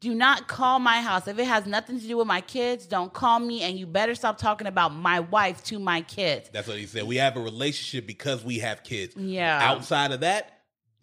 [0.00, 2.84] "Do not call my house if it has nothing to do with my kids.
[2.86, 6.68] Don't call me, and you better stop talking about my wife to my kids." That's
[6.68, 7.04] what he said.
[7.04, 9.14] We have a relationship because we have kids.
[9.16, 9.58] Yeah.
[9.62, 10.53] Outside of that,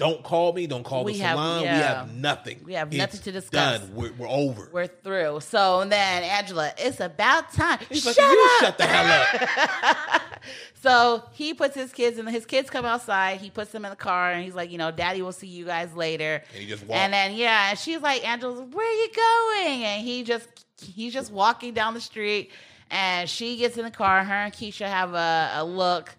[0.01, 0.65] don't call me.
[0.65, 1.61] Don't call We the have- salon.
[1.61, 2.59] We have nothing.
[2.65, 3.81] We have It's nothing to discuss.
[3.81, 3.93] Done.
[3.93, 4.67] We're, we're over.
[4.73, 5.41] We're through.
[5.41, 7.77] So then Angela, it's about time.
[7.87, 8.63] He's shut like, you up.
[8.65, 10.21] shut the hell up.
[10.81, 12.25] so he puts his kids in.
[12.25, 13.39] His kids come outside.
[13.41, 15.65] He puts them in the car, and he's like, you know, Daddy will see you
[15.65, 16.41] guys later.
[16.53, 16.99] And he just walked.
[16.99, 19.83] And then yeah, and she's like, Angela, where are you going?
[19.83, 20.47] And he just
[20.81, 22.49] he's just walking down the street,
[22.89, 24.23] and she gets in the car.
[24.23, 26.15] Her and Keisha have a, a look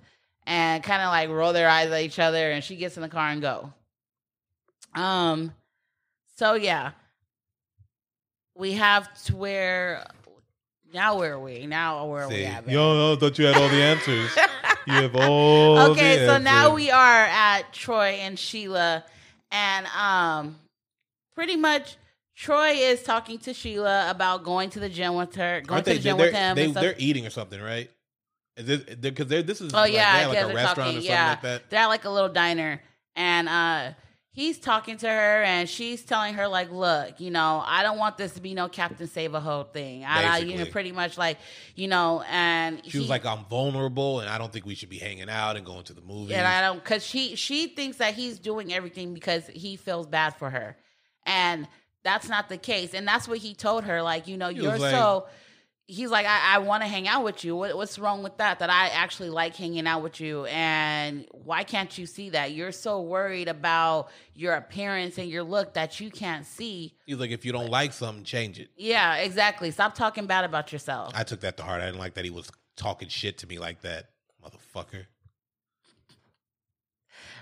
[0.47, 3.09] and kind of like roll their eyes at each other, and she gets in the
[3.09, 3.72] car and go.
[4.95, 5.53] Um,
[6.36, 6.93] so yeah,
[8.55, 10.05] we have to where
[10.93, 11.66] now where are we?
[11.66, 12.68] Now where are we at?
[12.68, 14.36] yo, I thought you had all the answers.
[14.86, 19.05] you have all okay, so now we are at Troy and Sheila,
[19.51, 20.59] and um,
[21.34, 21.97] pretty much
[22.34, 25.95] Troy is talking to Sheila about going to the gym with her, going Aren't to
[25.95, 26.57] the gym with him.
[26.57, 26.82] they, and stuff.
[26.82, 27.90] they're eating or something, right?
[28.57, 30.83] Because this is Oh like, yeah, like a restaurant talking.
[30.83, 31.71] or something yeah, like that.
[31.71, 32.83] they're at like a little diner,
[33.17, 33.93] and uh,
[34.31, 38.19] he's talking to her, and she's telling her like, "Look, you know, I don't want
[38.19, 40.05] this to be no Captain Save a Hoe thing.
[40.05, 41.39] I, I you know, pretty much like,
[41.77, 44.91] you know." And She was he- like, "I'm vulnerable, and I don't think we should
[44.91, 47.97] be hanging out and going to the movies." And I don't because she she thinks
[47.99, 50.77] that he's doing everything because he feels bad for her,
[51.25, 51.67] and
[52.05, 52.93] that's not the case.
[52.95, 54.03] And that's what he told her.
[54.03, 55.27] Like you know, He you're like- so
[55.87, 57.57] he's like, I, I want to hang out with you.
[57.57, 58.61] What, what's wrong with that?
[58.61, 60.47] That I actually like hanging out with you.
[60.47, 62.53] And why can't you see that?
[62.53, 66.95] You're so worried about your appearance and your look that you can't see.
[67.07, 68.70] He's like, if you don't like something, change it.
[68.76, 69.70] Yeah, exactly.
[69.70, 71.12] Stop talking bad about yourself.
[71.14, 71.83] I took that to heart.
[71.83, 74.11] I didn't like that he was talking shit to me like that,
[74.43, 75.07] motherfucker.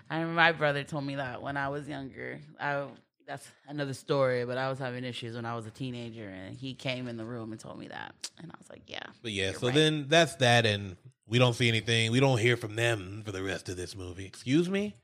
[0.09, 2.41] I remember my brother told me that when I was younger.
[2.59, 2.87] I
[3.31, 6.75] that's another story, but I was having issues when I was a teenager, and he
[6.75, 8.13] came in the room and told me that,
[8.43, 9.75] and I was like, "Yeah." But yeah, so right.
[9.75, 10.97] then that's that, and
[11.29, 12.11] we don't see anything.
[12.11, 14.27] We don't hear from them for the rest of this movie.
[14.27, 14.97] Excuse me?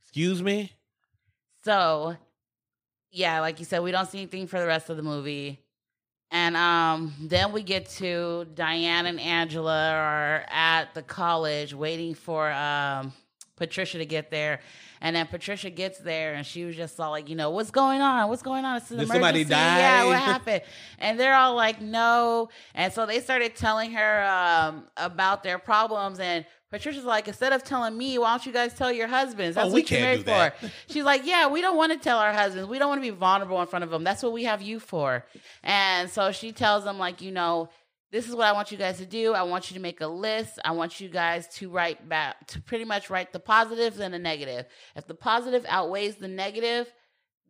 [0.00, 0.72] Excuse me?
[1.64, 2.16] So,
[3.10, 5.58] yeah, like you said, we don't see anything for the rest of the movie.
[6.30, 12.50] And um, then we get to Diane and Angela are at the college waiting for
[12.50, 13.12] um,
[13.62, 14.58] Patricia to get there.
[15.00, 18.00] And then Patricia gets there and she was just all like, you know, what's going
[18.00, 18.28] on?
[18.28, 18.76] What's going on?
[18.76, 19.54] It's an Did somebody emergency.
[19.54, 20.62] Yeah, what happened?
[20.98, 22.48] And they're all like, no.
[22.74, 26.18] And so they started telling her um, about their problems.
[26.18, 29.54] And Patricia's like, instead of telling me, why don't you guys tell your husbands?
[29.54, 30.52] That's Oh, we what you're married for.
[30.88, 32.68] She's like, yeah, we don't want to tell our husbands.
[32.68, 34.02] We don't want to be vulnerable in front of them.
[34.02, 35.24] That's what we have you for.
[35.62, 37.68] And so she tells them, like, you know,
[38.12, 39.32] this is what I want you guys to do.
[39.32, 40.58] I want you to make a list.
[40.62, 44.18] I want you guys to write back, to pretty much write the positive and the
[44.18, 44.66] negative.
[44.94, 46.92] If the positive outweighs the negative,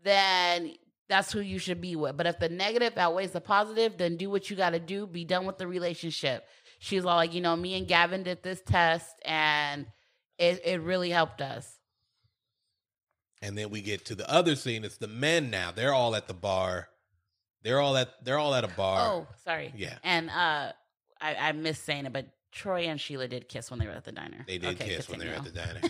[0.05, 0.75] then
[1.09, 2.17] that's who you should be with.
[2.17, 5.05] But if the negative outweighs the positive, then do what you got to do.
[5.05, 6.47] Be done with the relationship.
[6.79, 9.87] She's all like, you know, me and Gavin did this test and
[10.39, 11.79] it, it really helped us.
[13.43, 14.85] And then we get to the other scene.
[14.85, 15.73] It's the men now.
[15.73, 16.89] They're all at the bar.
[17.63, 19.01] They're all at they're all at a bar.
[19.09, 19.73] Oh, sorry.
[19.77, 19.95] Yeah.
[20.03, 20.73] And uh
[21.21, 24.05] I, I missed saying it, but Troy and Sheila did kiss when they were at
[24.05, 24.45] the diner.
[24.47, 25.81] They did Okay, kiss when they were at the diner.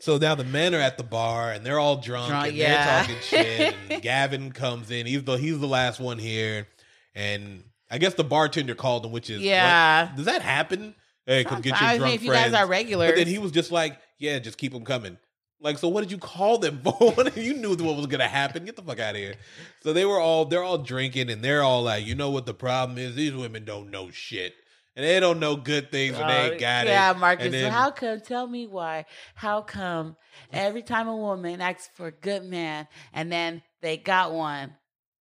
[0.00, 2.84] So now the men are at the bar and they're all drunk, Drunk, and yeah.
[3.06, 3.74] they're talking shit.
[3.88, 5.06] And Gavin comes in.
[5.06, 6.66] He's the he's the last one here,
[7.14, 10.10] and I guess the bartender called him, which is Yeah.
[10.16, 10.96] does that happen?
[11.24, 12.50] Hey, come get your drunk if you friends.
[12.50, 13.12] guys are regulars.
[13.12, 15.18] But then he was just like, "Yeah, just keep them coming."
[15.62, 17.14] Like, so what did you call them for?
[17.36, 18.64] you knew what was gonna happen.
[18.64, 19.34] Get the fuck out of here.
[19.82, 22.54] So they were all they're all drinking, and they're all like, "You know what the
[22.54, 23.14] problem is?
[23.14, 24.54] These women don't know shit."
[24.94, 26.90] And they don't know good things when they ain't got it.
[26.90, 27.46] yeah, Marcus.
[27.46, 28.20] And so then- how come?
[28.20, 29.06] Tell me why.
[29.34, 30.16] How come
[30.52, 34.74] every time a woman asks for a good man and then they got one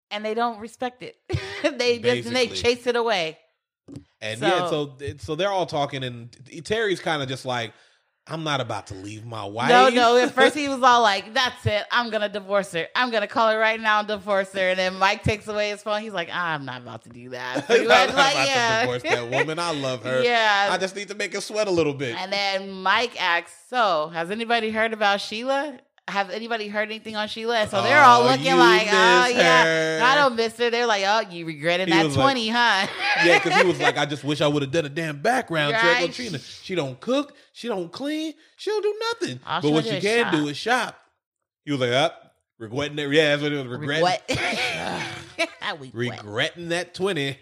[0.09, 1.15] and they don't respect it,
[1.63, 3.37] they just and they chase it away.
[4.19, 6.35] And So- yeah, so so they're all talking, and
[6.65, 7.71] Terry's kind of just like,
[8.31, 10.17] "I'm not about to leave my wife." No, no.
[10.17, 11.83] At first he was all like, "That's it.
[11.91, 12.87] I'm gonna divorce her.
[12.95, 15.81] I'm gonna call her right now and divorce her." And then Mike takes away his
[15.83, 16.01] phone.
[16.01, 19.03] He's like, "I'm not about to do that." I'm not much, about like, to divorce
[19.03, 19.59] that woman.
[19.59, 20.21] I love her.
[20.23, 20.69] Yeah.
[20.71, 22.15] I just need to make her sweat a little bit.
[22.15, 25.79] And then Mike asks, "So, has anybody heard about Sheila?
[26.07, 29.63] Have anybody heard anything on Sheila?" So they're oh, all Oh, looking like, "Oh yeah,
[29.63, 32.49] her." I don't miss her." They're like, "Oh, you regretted He that was like- twenty,
[32.49, 32.87] huh?"
[33.23, 35.75] yeah, because he was like, I just wish I would have done a damn background
[35.79, 36.39] check on Trina.
[36.39, 39.39] She don't cook, she don't clean, she don't do nothing.
[39.45, 40.97] All but what she can do is shop.
[41.63, 43.11] He was like, up, regretting it.
[43.11, 43.67] Yeah, that's what it was.
[43.67, 44.19] Regretting,
[45.79, 47.37] we regretting that 20,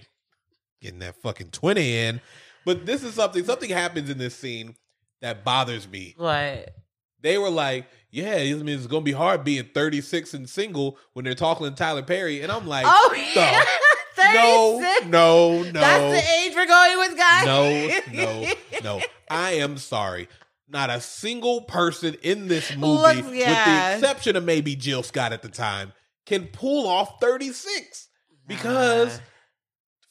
[0.81, 2.21] getting that fucking 20 in.
[2.65, 4.75] But this is something, something happens in this scene
[5.21, 6.13] that bothers me.
[6.17, 6.75] What?
[7.21, 10.97] They were like, yeah, I mean, it's going to be hard being 36 and single
[11.13, 12.41] when they're talking to Tyler Perry.
[12.41, 13.63] And I'm like, Oh yeah,
[14.33, 15.05] no, 36.
[15.07, 15.71] no, no.
[15.71, 17.45] That's the age we're going with, guys.
[17.45, 18.51] No, no,
[18.83, 19.01] no.
[19.29, 20.27] I am sorry.
[20.67, 25.33] Not a single person in this movie, Looks- with the exception of maybe Jill Scott
[25.33, 25.93] at the time,
[26.25, 28.07] can pull off 36.
[28.47, 29.23] Because, Nah.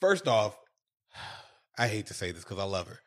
[0.01, 0.57] first off,
[1.79, 2.99] I hate to say this because I love her,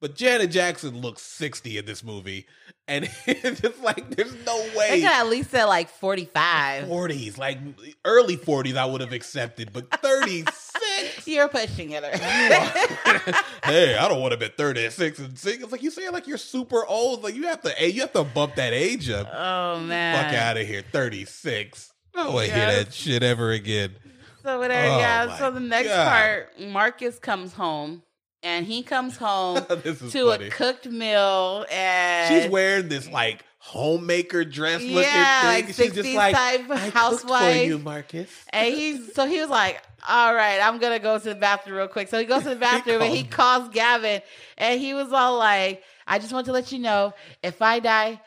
[0.00, 2.46] but Janet Jackson looks 60 in this movie.
[2.88, 5.00] And it's just like, there's no They way.
[5.00, 6.84] could at least say like forty-five.
[6.88, 7.58] 40s, like
[8.04, 11.26] early 40s, I would have accepted, but 36.
[11.28, 12.02] You're pushing it.
[13.64, 15.62] hey, I don't want to be 36 and six.
[15.62, 17.22] It's like you say like you're super old.
[17.22, 19.28] Like you have to you have to bump that age up.
[19.32, 20.24] oh man.
[20.24, 20.82] Fuck out of here.
[20.90, 21.92] 36.
[22.14, 22.74] I don't want to Yes.
[22.74, 23.94] hear that shit ever again.
[24.42, 25.36] So whatever, Oh, yeah.
[25.38, 26.08] So the next God.
[26.08, 28.02] part, Marcus comes home,
[28.42, 30.46] and he comes home to funny.
[30.46, 35.66] a cooked meal, and She's wearing this like homemaker dress looking Yeah, thing.
[35.66, 38.30] like She's just like type I housewife." for you, Marcus.
[38.50, 41.88] and he's so he was like, "All right, I'm gonna go to the bathroom real
[41.88, 44.22] quick." So he goes to the bathroom and he calls Gavin,
[44.58, 47.12] and he was all like, "I just want to let you know,
[47.42, 48.20] if I die."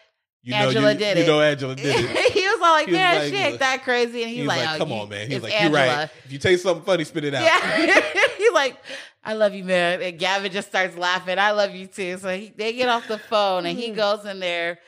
[0.46, 1.26] You know Angela you, did you it.
[1.26, 2.32] You know Angela did it.
[2.34, 4.48] he was all like, was "Man, like, she ain't that crazy," and he's He was
[4.50, 5.86] like, like, "Oh, "Come you- on, man." He's like, Angela.
[5.86, 6.10] "You're right.
[6.26, 8.02] If you taste something funny, spit it out." Yeah.
[8.38, 8.78] He's like,
[9.24, 10.02] I love you, man.
[10.02, 11.40] And Gavin just starts laughing.
[11.40, 12.18] I love you too.
[12.18, 13.96] So he, they get off the phone and he Mm-hmm.
[13.96, 14.80] goes in there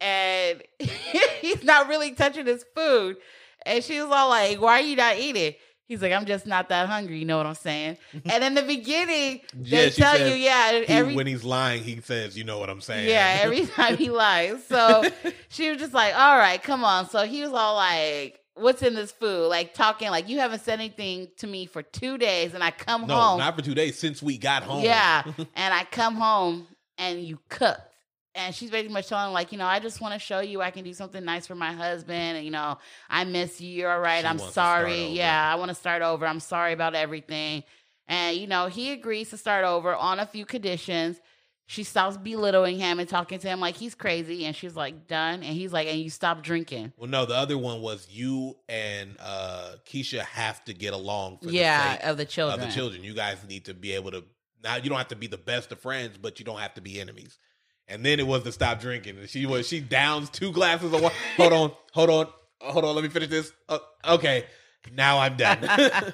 [0.00, 0.62] and
[1.40, 3.16] he's not really touching his food.
[3.66, 5.54] And she was all like, Why are you not eating?
[5.86, 7.18] He's like, I'm just not that hungry.
[7.18, 7.98] You know what I'm saying?
[8.24, 11.82] and in the beginning, they Yeah, tell says you, yeah, He- every when he's lying,
[11.82, 14.64] he says, "You know what I'm saying?" yeah, every time he lies.
[14.66, 15.04] So
[15.50, 17.10] she was just like, all right, come on.
[17.10, 19.48] So he was all like, what's in this food?
[19.48, 23.06] Like talking like you haven't said anything to me for two days, and I come
[23.06, 23.38] no, home.
[23.38, 24.84] not for two days since we got home.
[24.84, 25.22] Yeah.
[25.54, 26.66] and I come home
[26.98, 27.80] and you cooked.
[28.34, 30.70] And she's pretty much telling like, you know, I just want to show you I
[30.70, 32.38] can do something nice for my husband.
[32.38, 32.78] And, you know,
[33.10, 33.70] I miss you.
[33.70, 34.22] You're all right.
[34.22, 35.08] She I'm wants to start sorry.
[35.08, 36.26] Yeah, I want to start over.
[36.26, 37.62] I'm sorry about everything.
[38.08, 41.20] And, you know, he agrees to start over on a few conditions.
[41.66, 44.44] She stops belittling him and talking to him like he's crazy.
[44.44, 45.42] And she's like, done.
[45.42, 46.92] And he's like, and you stop drinking.
[46.96, 51.46] Well, no, the other one was you and uh Keisha have to get along for
[51.46, 52.60] the yeah, sake of the children.
[52.60, 53.04] of the children.
[53.04, 54.24] You guys need to be able to
[54.62, 56.80] now you don't have to be the best of friends, but you don't have to
[56.80, 57.38] be enemies.
[57.88, 59.18] And then it was to stop drinking.
[59.18, 61.14] And she was she downs two glasses of water.
[61.36, 62.26] hold on, hold on,
[62.60, 62.94] hold on.
[62.94, 63.52] Let me finish this.
[63.68, 64.46] Uh, okay,
[64.94, 65.58] now I'm done.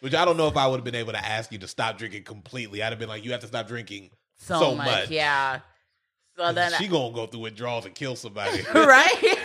[0.00, 1.98] Which I don't know if I would have been able to ask you to stop
[1.98, 2.82] drinking completely.
[2.82, 4.10] I'd have been like, you have to stop drinking.
[4.40, 5.10] So, so much, much.
[5.10, 5.60] Yeah.
[6.36, 8.62] So then she gonna go through withdrawals and kill somebody.
[8.74, 9.38] right?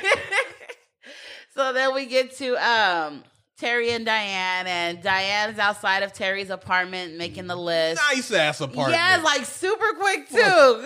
[1.56, 3.24] so then we get to um
[3.58, 8.02] Terry and Diane, and Diane's outside of Terry's apartment making the list.
[8.14, 8.92] nice ass apartment.
[8.92, 10.36] Yeah, like super quick too.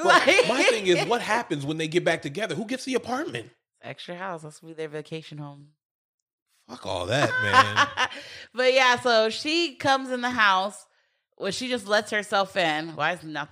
[0.04, 2.56] But like my thing is, what happens when they get back together?
[2.56, 3.50] Who gets the apartment?
[3.82, 4.42] extra house?
[4.42, 5.68] That's be their vacation home.
[6.68, 8.10] Fuck all that, man.
[8.54, 10.86] but yeah, so she comes in the house.
[11.38, 12.96] Well, she just lets herself in.
[12.96, 13.50] Why is not?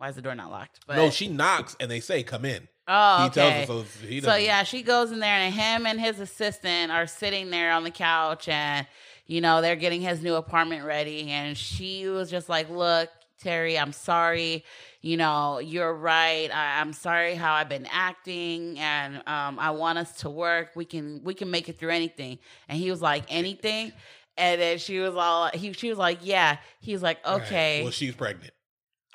[0.00, 0.80] Why is the door not locked?
[0.86, 3.66] But no, she knocks and they say, "Come in." Oh, He okay.
[3.66, 4.06] tells her so.
[4.06, 7.70] He So yeah, she goes in there and him and his assistant are sitting there
[7.72, 8.86] on the couch and
[9.26, 13.10] you know, they're getting his new apartment ready and she was just like, "Look,
[13.42, 14.64] Terry, I'm sorry.
[15.02, 16.48] You know, you're right.
[16.50, 20.70] I, I'm sorry how I've been acting and um I want us to work.
[20.74, 22.38] We can we can make it through anything."
[22.70, 23.92] And he was like, "Anything?"
[24.38, 27.42] And then she was all he she was like, "Yeah." He's like, Right.
[27.42, 28.54] "Okay." Well, she's pregnant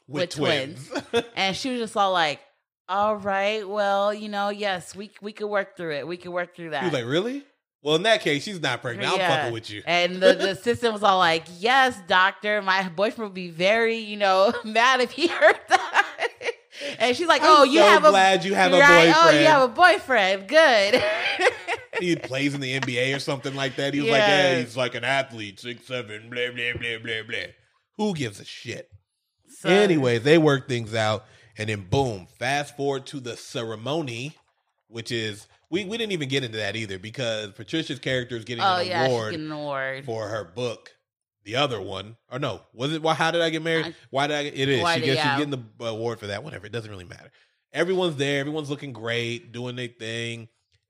[0.07, 0.91] with, With twins.
[1.35, 2.39] and she was just all like,
[2.87, 6.07] "All right, well, you know, yes, we we could work through it.
[6.07, 7.43] We could work through that." he was like, "Really?"
[7.81, 9.11] Well, in that case, she's not pregnant.
[9.11, 9.83] I'm fucking with you.
[9.85, 14.17] and the, the assistant was all like, "Yes, doctor, my boyfriend would be very, you
[14.17, 16.05] know, mad if he heard that."
[16.99, 19.13] and she's like, I'm "Oh, you so have glad a you have a right?
[19.15, 20.47] Oh, you have a boyfriend.
[20.47, 21.03] Good."
[21.99, 23.93] he plays in the NBA or something like that.
[23.93, 24.65] He was like, "Yeah, Yes.
[24.65, 27.37] he's like an athlete, six seven, blah blah blah blah blah."
[27.97, 28.89] Who gives a shit?
[29.65, 31.25] So- Anyway, they work things out,
[31.57, 34.33] and then boom, fast forward to the ceremony,
[34.87, 38.63] which is we we didn't even get into that either because Patricia's character is getting
[38.63, 40.05] oh an yeah, award getting an award.
[40.05, 40.91] for her book.
[41.43, 43.03] The other one, or no, was it?
[43.03, 43.13] Why?
[43.13, 43.85] How did I get married?
[43.87, 44.41] I- why did I?
[44.41, 44.79] It is.
[44.93, 45.21] She gets.
[45.21, 46.43] She's getting the award for that.
[46.43, 46.65] Whatever.
[46.65, 47.29] It doesn't really matter.
[47.71, 48.39] Everyone's there.
[48.39, 50.47] Everyone's looking great, doing their thing.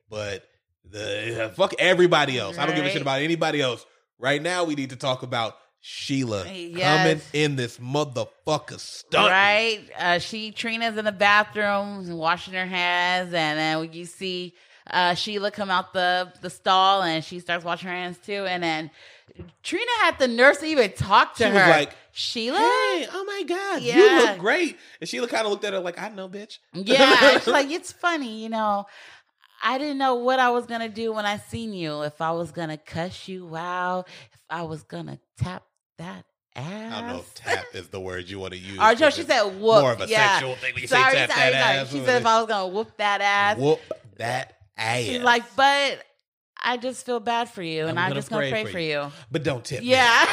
[0.09, 0.47] But
[0.89, 2.57] the fuck everybody else.
[2.57, 3.85] I don't give a shit about anybody else.
[4.17, 5.57] Right now, we need to talk about
[5.87, 6.81] Sheila Yes.
[6.97, 9.27] coming in this motherfucker stunt.
[9.27, 9.81] Right?
[9.95, 14.55] Uh, she Trina's in the bathroom washing her hands, and then you see
[14.89, 18.45] uh, Sheila come out the the stall, and she starts washing her hands too.
[18.47, 18.89] And then
[19.61, 21.53] Trina had the nurse even talk to She her.
[21.53, 24.17] was like, Sheila, Hey, oh my god, you Yeah.
[24.31, 24.77] look great.
[24.99, 26.57] And Sheila kind of looked at her like, I know, bitch.
[26.73, 27.37] yeah.
[27.37, 28.87] She's like, it's funny, you know.
[29.63, 32.01] I didn't know what I was gonna do when I seen you.
[32.01, 35.63] If I was gonna cuss you out, if I was gonna tap
[35.97, 36.93] that ass.
[36.93, 38.79] I don't know if tap is the word you want to use.
[38.79, 39.81] Or she said whoop.
[39.81, 40.33] More of a yeah.
[40.39, 40.73] sexual thing.
[40.75, 41.77] We Sorry, say tap sorry, that sorry.
[41.79, 41.91] ass.
[41.91, 43.79] She said if I was gonna whoop that ass, whoop
[44.17, 45.03] that ass.
[45.03, 46.03] she's like, but
[46.61, 48.79] I just feel bad for you, and I'm I'm, just gonna pray pray, for for
[48.79, 49.01] you.
[49.01, 49.11] you.
[49.31, 49.81] but don't tip.
[49.81, 49.89] me.
[49.89, 50.25] Yeah.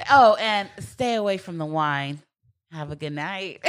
[0.10, 2.20] oh, and stay away from the wine.
[2.72, 3.60] Have a good night.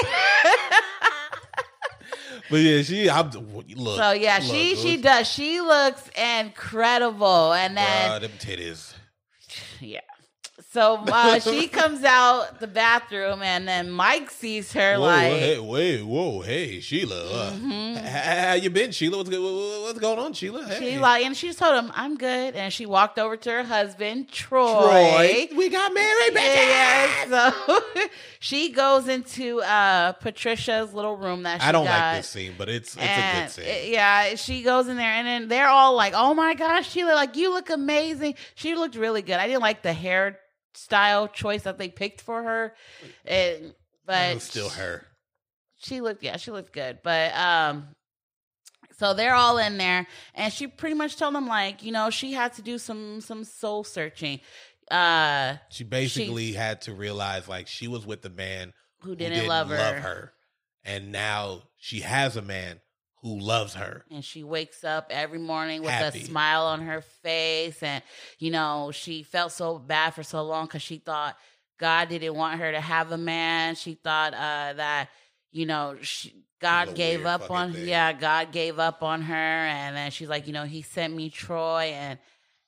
[2.49, 3.09] But yeah, she.
[3.09, 3.97] I'm look.
[3.97, 5.27] so yeah, look, she she does.
[5.27, 8.93] She looks incredible, and then Bruh, them titties.
[9.79, 10.01] yeah.
[10.75, 15.57] So uh, she comes out the bathroom, and then Mike sees her Whoa, like, hey,
[15.59, 17.15] wait, whoa, hey, Sheila.
[17.15, 17.95] Uh, Mhm.
[17.95, 19.17] h- How you been, Sheila?
[19.19, 20.65] What's, what's going on, Sheila?
[20.67, 20.79] Hey.
[20.79, 23.63] She like, and she just told him, "I'm good," and she walked over to her
[23.63, 25.57] husband, Troy, Troy.
[25.57, 26.67] we got married, bitches.
[26.67, 27.79] Yeah, so
[28.41, 31.99] she goes into uh Patricia's little room that she I don't got.
[32.15, 33.65] like this scene, but it's it's a good scene.
[33.65, 37.13] it- yeah, she goes in there, and then they're all like, "Oh my gosh, Sheila,
[37.13, 39.35] like you look amazing." She looked really good.
[39.37, 39.93] I didn't like the
[40.75, 42.75] hairstyle choice that they picked for her,
[43.25, 43.73] and
[44.05, 45.05] but it was still her.
[45.77, 47.87] she looked yeah she looked good but um
[48.97, 52.31] so they're all in there and she pretty much told them like you know she
[52.31, 54.39] had to do some some soul searching
[54.91, 59.47] uh She basically had to realize like she was with the man who who didn't,
[59.47, 60.33] love her
[60.83, 62.79] and now she has a man
[63.25, 64.05] who loves her.
[64.11, 66.19] and she wakes up every morning with Happy.
[66.19, 68.03] a smile on her face and
[68.37, 71.35] you know she felt so bad for so long because she thought
[71.79, 75.09] god didn't want her to have a man she thought uh that
[75.51, 77.87] you know she, god gave up on thing.
[77.87, 81.31] yeah god gave up on her and then she's like you know he sent me
[81.31, 82.19] troy and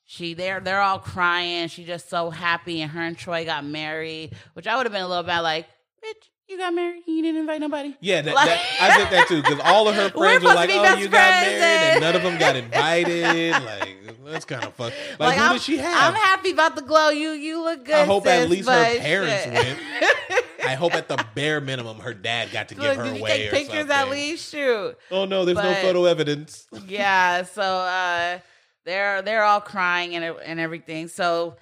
[0.05, 4.31] she they're they're all crying she's just so happy and her and troy got married
[4.53, 5.67] which i would have been a little bit like
[6.03, 9.27] bitch you got married you didn't invite nobody Yeah, that, Like- that, I did that
[9.27, 12.23] too because all of her friends were like, "Oh, you got married," and none of
[12.23, 13.51] them got invited.
[13.51, 13.93] like
[14.25, 14.91] that's kind of fuck.
[15.11, 16.13] Like, Like, who I'm, did she have?
[16.13, 17.09] I'm happy about the glow.
[17.09, 17.95] You you look good.
[17.95, 19.53] I hope at least her parents shit.
[19.53, 20.43] went.
[20.65, 23.19] I hope at the bare minimum her dad got to give Look, her did you
[23.21, 23.95] away take or pictures something.
[23.95, 24.51] at least?
[24.51, 24.97] Shoot.
[25.11, 26.67] Oh no, there's no photo evidence.
[26.87, 27.43] Yeah.
[27.43, 28.39] So uh,
[28.83, 31.07] they're they're all crying and and everything.
[31.07, 31.55] So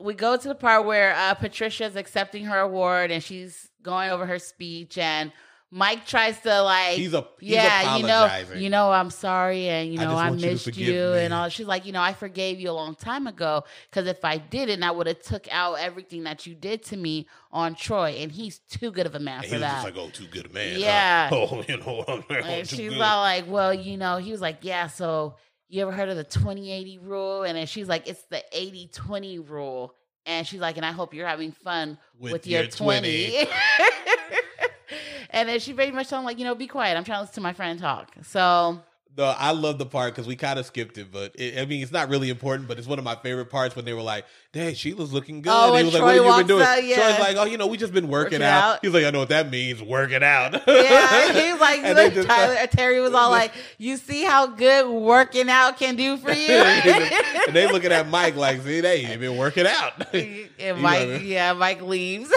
[0.00, 4.26] we go to the part where uh, Patricia's accepting her award and she's going over
[4.26, 5.32] her speech and.
[5.68, 9.92] Mike tries to like, He's a- he's yeah, you know, you know, I'm sorry, and
[9.92, 11.48] you I know, just I, want you missed you, and all.
[11.48, 14.84] She's like, you know, I forgave you a long time ago because if I didn't,
[14.84, 18.60] I would have took out everything that you did to me on Troy, and he's
[18.60, 19.82] too good of a man And for that.
[19.82, 20.78] like, "Oh, too good a man." huh?
[20.78, 21.30] Yeah.
[21.32, 25.34] Oh, you know, And too she's like, well, you know, he was like, yeah, so
[25.68, 27.42] you ever heard of the 2080 rule?
[27.42, 29.94] And then she's like, it's the 80 20 rule.
[30.24, 33.30] And she's like, and I hope you're having fun With with, your, your 20.
[33.30, 33.50] 20.
[35.30, 36.96] and then she very much told him, like, you know, be quiet.
[36.96, 38.10] I'm trying to listen to my friend talk.
[38.22, 38.80] So,
[39.16, 41.82] No, I love the part because we kind of skipped it, but it, I mean,
[41.82, 42.68] it's not really important.
[42.68, 45.52] But it's one of my favorite parts when they were like, "Dang, Sheila's looking good."
[45.54, 46.96] Oh, he when was like, "What have you been doing?" out, yeah.
[46.96, 48.74] Troy's like, "Oh, you know, we just been working, Working out.
[48.74, 48.78] out.
[48.82, 52.14] He's like, "I know what that means, working out." yeah, he's like, And they look,
[52.14, 56.30] just- Tyler, Terry was all like, you see how good working out can do for
[56.32, 56.52] you?
[56.52, 61.14] and they looking at Mike like, "See, they ain't been working out." and Mike, know,
[61.16, 62.30] yeah, Mike leaves.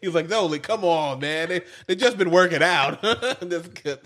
[0.00, 1.48] He's like, "No, like, come on, man.
[1.48, 3.98] They they just been working out." That's good.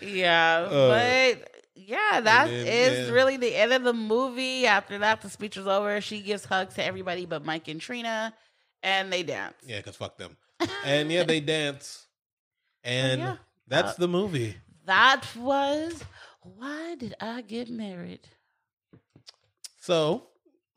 [0.00, 0.88] I was like, Yeah, Uh,
[1.38, 3.14] but yeah, that then, is yeah.
[3.14, 4.66] really the end of the movie.
[4.66, 6.00] After that, the speech was over.
[6.00, 8.32] She gives hugs to everybody but Mike and Trina,
[8.82, 9.54] and they dance.
[9.66, 10.36] yeah, because fuck them.
[10.84, 12.06] And yeah, they dance,
[12.84, 13.36] and yeah.
[13.66, 14.56] that's Uh, the movie.
[14.86, 16.02] That was
[16.42, 18.28] why did I get married?
[19.80, 20.28] So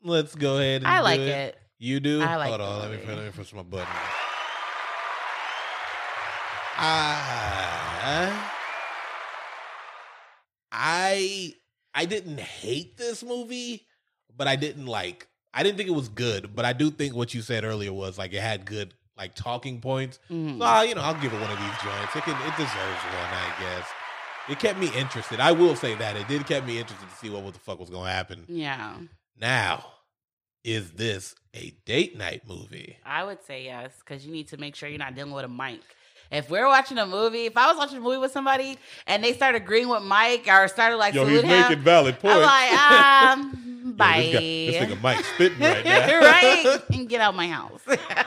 [0.02, 0.82] let's go ahead.
[0.82, 1.56] and I like it.
[1.78, 2.20] You do?
[2.22, 3.86] I like Hold on, let me, let me push my button.
[6.80, 8.50] I,
[10.72, 11.54] I,
[11.94, 13.86] I didn't hate this movie,
[14.36, 15.28] but I didn't like.
[15.54, 18.18] I didn't think it was good, but I do think what you said earlier was
[18.18, 20.20] like it had good like talking points.
[20.30, 20.58] Mhm.
[20.58, 22.14] So, uh, you know, I'll give it one of these joints.
[22.14, 23.88] It can, it deserves one, I guess.
[24.48, 25.40] It kept me interested.
[25.40, 27.80] I will say that it did kept me interested to see what, what the fuck
[27.80, 28.44] was going to happen.
[28.48, 28.96] Yeah,
[29.38, 29.84] Now,
[30.64, 32.96] is this a date night movie?
[33.04, 35.48] I would say yes because you need to make sure you're not dealing with a
[35.48, 35.82] Mike.
[36.30, 38.76] If we're watching a movie, if I was watching a movie with somebody
[39.06, 42.36] and they started agreeing with Mike or started like salute him, valid points.
[42.36, 44.16] I'm like, um, bye.
[44.16, 46.20] Yo, this, guy, this nigga Mike spitting right now.
[46.20, 46.80] right?
[46.92, 47.80] And get out my house.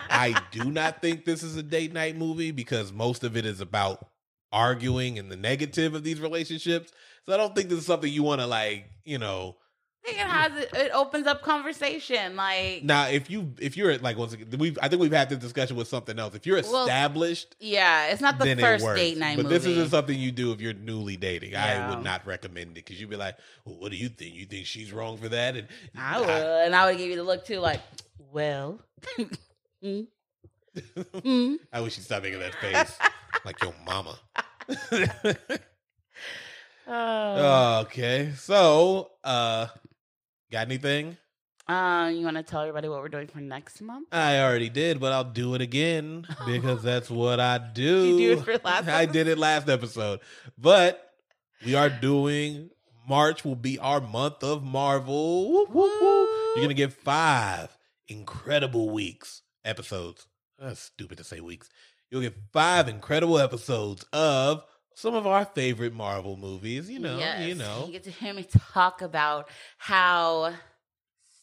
[0.10, 3.62] I do not think this is a date night movie because most of it is
[3.62, 4.08] about
[4.52, 6.92] arguing and the negative of these relationships.
[7.28, 9.58] So I don't think this is something you want to like, you know.
[10.04, 10.52] I think it has
[10.86, 12.36] it, opens up conversation.
[12.36, 15.38] Like, Now, if you if you're like once again, we've I think we've had this
[15.38, 16.34] discussion with something else.
[16.34, 19.56] If you're Well, established, yeah, it's not the first date night but movie.
[19.58, 21.56] this isn't something you do if you're newly dating.
[21.56, 24.34] I would not recommend it because you'd be like, well, "What do you think?
[24.34, 27.24] You think she's wrong for that?" And I would, and I would give you the
[27.24, 27.60] look too.
[27.60, 27.82] Like,
[28.32, 28.80] well,
[29.84, 30.08] mm,
[30.74, 31.58] mm.
[31.72, 32.98] I wish you'd stop making that face
[33.46, 34.18] like your mama.
[36.88, 37.82] Oh.
[37.86, 39.68] okay, so uh,
[40.52, 41.18] got anything?
[41.68, 44.08] Uh, you want to tell everybody what we're doing for next month?
[44.12, 48.06] I already did, but I'll do it again because that's what I do.
[48.06, 50.20] You do it for last I did it last episode,
[50.58, 51.14] but
[51.66, 52.72] we are doing
[53.08, 55.52] March will be our month of Marvel.
[55.52, 56.30] Whoop, whoop, whoop.
[56.56, 60.28] You're gonna get five incredible weeks episodes.
[60.60, 61.70] That's stupid to say weeks.
[62.10, 64.64] You'll get five incredible episodes of
[64.96, 66.90] some of our favorite Marvel movies.
[66.90, 67.48] You know, Yes.
[67.48, 67.86] you know.
[67.88, 70.54] You get to hear me talk about how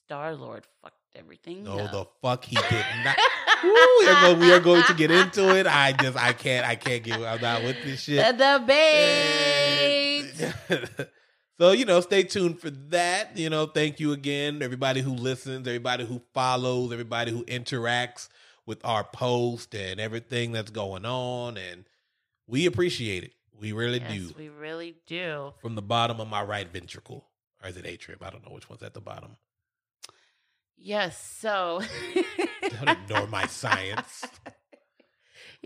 [0.05, 1.65] Star Lord fucked everything.
[1.65, 1.91] No, up.
[1.91, 3.17] the fuck he did not.
[3.65, 3.71] Woo,
[4.01, 5.67] we, are going, we are going to get into it.
[5.67, 7.21] I just, I can't, I can't get.
[7.21, 8.25] I'm not with this shit.
[8.39, 10.29] the debate.
[11.59, 13.37] so you know, stay tuned for that.
[13.37, 18.29] You know, thank you again, everybody who listens, everybody who follows, everybody who interacts
[18.65, 21.85] with our post and everything that's going on, and
[22.47, 23.33] we appreciate it.
[23.59, 24.35] We really yes, do.
[24.37, 25.53] we really do.
[25.61, 27.27] From the bottom of my right ventricle,
[27.63, 28.21] or is it atrium?
[28.23, 29.37] I don't know which one's at the bottom.
[30.77, 31.83] Yes, so
[32.63, 34.25] Don't ignore my science.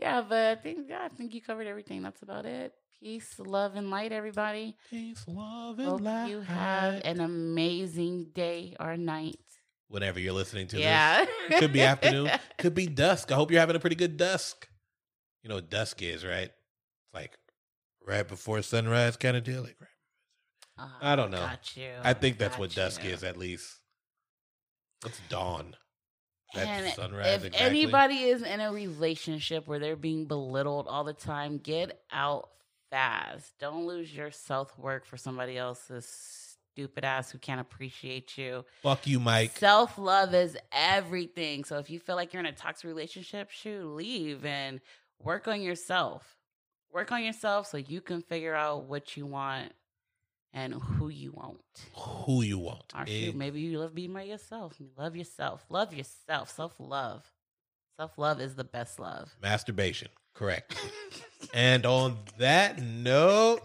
[0.00, 2.02] Yeah, but I think yeah, I think you covered everything.
[2.02, 2.72] That's about it.
[2.98, 4.76] Peace, love, and light, everybody.
[4.88, 6.30] Peace, love, Hope and light.
[6.30, 9.38] you have an amazing day or night.
[9.88, 13.30] Whenever you're listening to yeah, this, could be afternoon, could be dusk.
[13.30, 14.66] I hope you're having a pretty good dusk.
[15.42, 16.50] You know what dusk is, right?
[16.50, 17.36] It's like
[18.06, 19.62] right before sunrise kind of deal.
[19.62, 19.88] Like, right-
[20.78, 21.38] Ah, I don't know.
[21.38, 21.90] Got you.
[22.02, 23.10] I think that's got what dusk you.
[23.10, 23.68] is, at least.
[25.02, 25.76] What's dawn?
[26.54, 27.26] That's And sunrise.
[27.26, 27.66] if exactly.
[27.66, 32.48] anybody is in a relationship where they're being belittled all the time, get out
[32.90, 33.52] fast.
[33.58, 36.06] Don't lose your self worth for somebody else's
[36.74, 38.64] stupid ass who can't appreciate you.
[38.82, 39.56] fuck you, Mike.
[39.58, 41.64] Self love is everything.
[41.64, 44.80] So if you feel like you're in a toxic relationship, shoot, leave and
[45.18, 46.36] work on yourself.
[46.92, 49.72] Work on yourself so you can figure out what you want
[50.52, 51.60] and who you won't.
[51.94, 52.92] Who you want?
[52.94, 54.74] Or shoot, maybe you love being by yourself.
[54.98, 55.64] Love yourself.
[55.70, 56.50] Love yourself.
[56.50, 57.24] Self love.
[57.98, 59.34] Self love is the best love.
[59.40, 60.08] Masturbation.
[60.34, 60.76] Correct.
[61.54, 63.60] and on that note,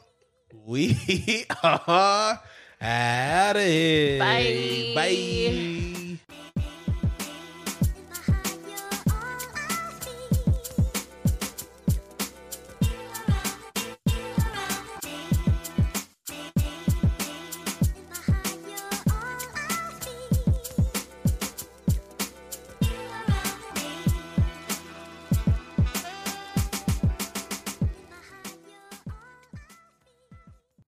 [0.65, 2.39] we are
[2.81, 4.19] out of here.
[4.19, 4.91] Bye.
[4.95, 5.96] Bye.